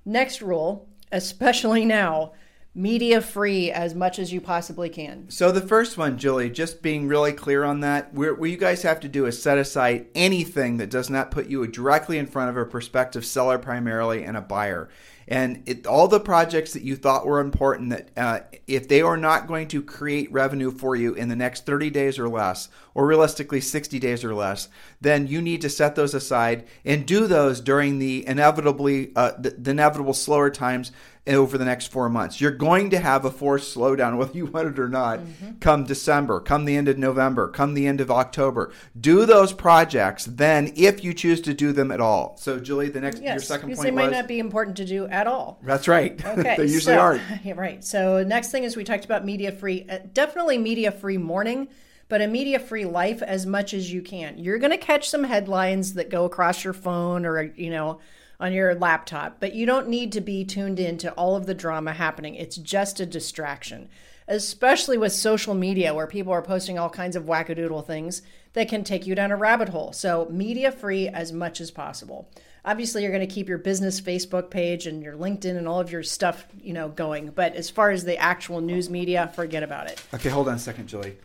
Next 0.05 0.43
rule, 0.43 0.87
especially 1.11 1.85
now, 2.01 2.33
media 2.75 3.21
free 3.21 3.71
as 3.71 3.93
much 3.93 4.17
as 4.17 4.33
you 4.33 4.41
possibly 4.41 4.89
can. 4.89 5.29
So 5.29 5.51
the 5.51 5.61
first 5.61 5.97
one, 5.97 6.17
Julie, 6.17 6.49
just 6.49 6.81
being 6.81 7.07
really 7.07 7.31
clear 7.31 7.63
on 7.63 7.81
that, 7.81 8.13
what 8.13 8.49
you 8.49 8.57
guys 8.57 8.81
have 8.81 8.99
to 9.01 9.07
do 9.07 9.25
is 9.25 9.41
set 9.41 9.57
aside 9.59 10.07
anything 10.15 10.77
that 10.77 10.89
does 10.89 11.09
not 11.09 11.29
put 11.29 11.47
you 11.47 11.65
directly 11.67 12.17
in 12.17 12.25
front 12.25 12.49
of 12.49 12.57
a 12.57 12.65
prospective 12.65 13.25
seller 13.25 13.59
primarily 13.59 14.23
and 14.23 14.35
a 14.35 14.41
buyer. 14.41 14.89
And 15.27 15.63
it, 15.65 15.87
all 15.87 16.07
the 16.07 16.19
projects 16.19 16.73
that 16.73 16.83
you 16.83 16.95
thought 16.95 17.25
were 17.25 17.39
important, 17.39 17.91
that 17.91 18.09
uh, 18.17 18.39
if 18.67 18.87
they 18.87 19.01
are 19.01 19.17
not 19.17 19.47
going 19.47 19.67
to 19.69 19.81
create 19.81 20.31
revenue 20.31 20.71
for 20.71 20.95
you 20.95 21.13
in 21.13 21.29
the 21.29 21.35
next 21.35 21.65
30 21.65 21.89
days 21.91 22.19
or 22.19 22.27
less, 22.27 22.69
or 22.93 23.05
realistically 23.05 23.62
60 23.62 24.00
days 24.00 24.23
or 24.23 24.33
less, 24.33 24.69
then 25.01 25.27
you 25.27 25.41
need 25.41 25.62
to 25.62 25.69
set 25.69 25.95
those 25.95 26.13
aside 26.13 26.65
and 26.85 27.05
do 27.05 27.27
those 27.27 27.62
during 27.62 28.00
the 28.00 28.25
inevitably 28.27 29.12
uh, 29.15 29.31
the, 29.38 29.51
the 29.51 29.71
inevitable 29.71 30.13
slower 30.13 30.50
times 30.50 30.91
over 31.25 31.57
the 31.57 31.65
next 31.65 31.88
four 31.88 32.09
months. 32.09 32.41
You're 32.41 32.51
going 32.51 32.89
to 32.89 33.00
have 33.00 33.23
a 33.23 33.31
forced 33.31 33.75
slowdown, 33.75 34.17
whether 34.17 34.33
you 34.33 34.45
want 34.45 34.67
it 34.67 34.79
or 34.79 34.89
not, 34.89 35.19
mm-hmm. 35.19 35.59
come 35.59 35.85
December, 35.85 36.39
come 36.39 36.65
the 36.65 36.75
end 36.75 36.88
of 36.88 36.97
November, 36.97 37.47
come 37.47 37.73
the 37.73 37.88
end 37.88 38.01
of 38.01 38.12
October. 38.12 38.71
Do 39.00 39.25
those 39.25 39.53
projects 39.53 40.25
then 40.25 40.73
if 40.75 41.03
you 41.03 41.13
choose 41.13 41.41
to 41.41 41.53
do 41.53 41.71
them 41.71 41.91
at 41.91 42.01
all. 42.01 42.38
So, 42.38 42.59
Julie, 42.59 42.89
the 42.89 43.01
next, 43.01 43.21
yes, 43.21 43.33
your 43.33 43.41
second 43.41 43.69
point 43.69 43.81
they 43.81 43.91
might 43.91 44.05
was, 44.05 44.12
not 44.12 44.27
be 44.27 44.39
important 44.39 44.77
to 44.77 44.85
do 44.85 45.05
at 45.07 45.27
all. 45.27 45.59
That's 45.63 45.88
right. 45.88 46.21
Okay, 46.33 46.55
they 46.57 46.63
usually 46.63 46.95
so, 46.95 47.00
aren't. 47.00 47.21
Yeah, 47.43 47.53
right. 47.53 47.83
So, 47.83 48.23
next 48.23 48.50
thing 48.50 48.63
is 48.63 48.75
we 48.75 48.83
talked 48.83 49.05
about 49.05 49.23
media 49.23 49.51
free, 49.51 49.85
uh, 49.88 50.00
definitely 50.13 50.57
media 50.57 50.91
free 50.91 51.17
morning 51.17 51.67
but 52.13 52.22
a 52.22 52.27
media 52.27 52.60
free 52.60 52.86
life 52.86 53.24
as 53.24 53.43
much 53.48 53.74
as 53.74 53.91
you 53.91 54.00
can. 54.00 54.38
You're 54.38 54.60
going 54.60 54.70
to 54.70 54.77
catch 54.77 55.10
some 55.10 55.24
headlines 55.24 55.96
that 55.96 56.12
go 56.12 56.25
across 56.25 56.63
your 56.63 56.74
phone 56.74 57.25
or, 57.25 57.41
you 57.41 57.72
know, 57.72 58.01
on 58.39 58.53
your 58.53 58.75
laptop, 58.75 59.39
but 59.39 59.55
you 59.55 59.65
don't 59.65 59.88
need 59.88 60.12
to 60.12 60.22
be 60.22 60.46
tuned 60.46 60.79
in 60.79 61.00
to 61.00 61.12
all 61.13 61.36
of 61.36 61.48
the 61.48 61.55
drama 61.55 61.91
happening. 61.91 62.36
It's 62.36 62.58
just 62.58 63.00
a 63.00 63.08
distraction, 63.08 63.89
especially 64.27 64.96
with 64.96 65.12
social 65.12 65.55
media 65.55 65.96
where 65.96 66.05
people 66.05 66.32
are 66.32 66.43
posting 66.43 66.77
all 66.77 66.91
kinds 66.91 67.15
of 67.15 67.24
wackadoodle 67.24 67.88
things 67.88 68.22
that 68.53 68.70
can 68.70 68.84
take 68.84 69.08
you 69.08 69.15
down 69.15 69.32
a 69.32 69.36
rabbit 69.36 69.70
hole. 69.70 69.91
So, 69.91 70.27
media 70.29 70.72
free 70.72 71.08
as 71.08 71.34
much 71.34 71.60
as 71.60 71.72
possible. 71.72 72.29
Obviously, 72.63 73.01
you're 73.01 73.12
going 73.12 73.27
to 73.27 73.34
keep 73.34 73.50
your 73.50 73.58
business 73.58 74.00
Facebook 74.00 74.51
page 74.51 74.86
and 74.86 75.01
your 75.01 75.15
LinkedIn 75.15 75.58
and 75.58 75.67
all 75.67 75.79
of 75.79 75.91
your 75.91 76.03
stuff, 76.03 76.46
you 76.62 76.74
know, 76.74 76.89
going. 76.89 77.32
But 77.32 77.55
as 77.55 77.72
far 77.72 77.89
as 77.89 78.05
the 78.05 78.20
actual 78.20 78.62
news 78.62 78.88
media, 78.88 79.32
forget 79.36 79.63
about 79.63 79.88
it. 79.88 80.00
Okay, 80.13 80.29
hold 80.29 80.48
on 80.48 80.53
a 80.53 80.60
second, 80.60 80.86
Julie. 80.86 81.17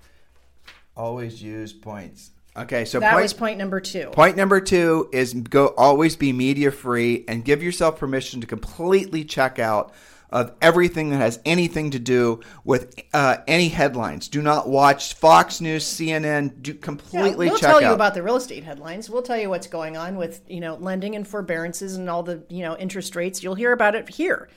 Always 0.98 1.40
use 1.40 1.72
points. 1.72 2.32
Okay, 2.56 2.84
so 2.84 2.98
that 2.98 3.12
point, 3.12 3.22
was 3.22 3.32
point 3.32 3.58
number 3.58 3.80
two. 3.80 4.10
Point 4.10 4.36
number 4.36 4.60
two 4.60 5.08
is 5.12 5.32
go 5.32 5.72
always 5.78 6.16
be 6.16 6.32
media 6.32 6.72
free 6.72 7.24
and 7.28 7.44
give 7.44 7.62
yourself 7.62 7.98
permission 8.00 8.40
to 8.40 8.48
completely 8.48 9.24
check 9.24 9.60
out 9.60 9.92
of 10.30 10.52
everything 10.60 11.10
that 11.10 11.18
has 11.18 11.38
anything 11.44 11.92
to 11.92 11.98
do 11.98 12.40
with 12.64 13.00
uh, 13.14 13.38
any 13.46 13.68
headlines. 13.68 14.28
Do 14.28 14.42
not 14.42 14.68
watch 14.68 15.14
Fox 15.14 15.60
News, 15.60 15.84
CNN. 15.84 16.60
Do 16.60 16.74
completely 16.74 17.46
yeah, 17.46 17.52
we'll 17.52 17.60
check 17.60 17.70
tell 17.70 17.80
you 17.80 17.92
about 17.92 18.14
the 18.14 18.22
real 18.22 18.36
estate 18.36 18.64
headlines. 18.64 19.08
We'll 19.08 19.22
tell 19.22 19.38
you 19.38 19.48
what's 19.48 19.68
going 19.68 19.96
on 19.96 20.16
with 20.16 20.42
you 20.48 20.60
know 20.60 20.74
lending 20.74 21.14
and 21.14 21.26
forbearances 21.26 21.96
and 21.96 22.10
all 22.10 22.24
the 22.24 22.42
you 22.48 22.62
know 22.62 22.76
interest 22.76 23.14
rates. 23.14 23.40
You'll 23.42 23.54
hear 23.54 23.72
about 23.72 23.94
it 23.94 24.08
here. 24.08 24.48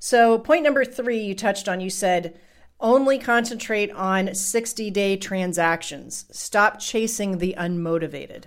So 0.00 0.38
point 0.40 0.64
number 0.64 0.84
three, 0.84 1.20
you 1.20 1.34
touched 1.34 1.68
on. 1.68 1.80
You 1.80 1.90
said 1.90 2.36
only 2.84 3.18
concentrate 3.18 3.90
on 3.92 4.34
60 4.34 4.90
day 4.90 5.16
transactions. 5.16 6.26
Stop 6.30 6.78
chasing 6.78 7.38
the 7.38 7.56
unmotivated, 7.58 8.44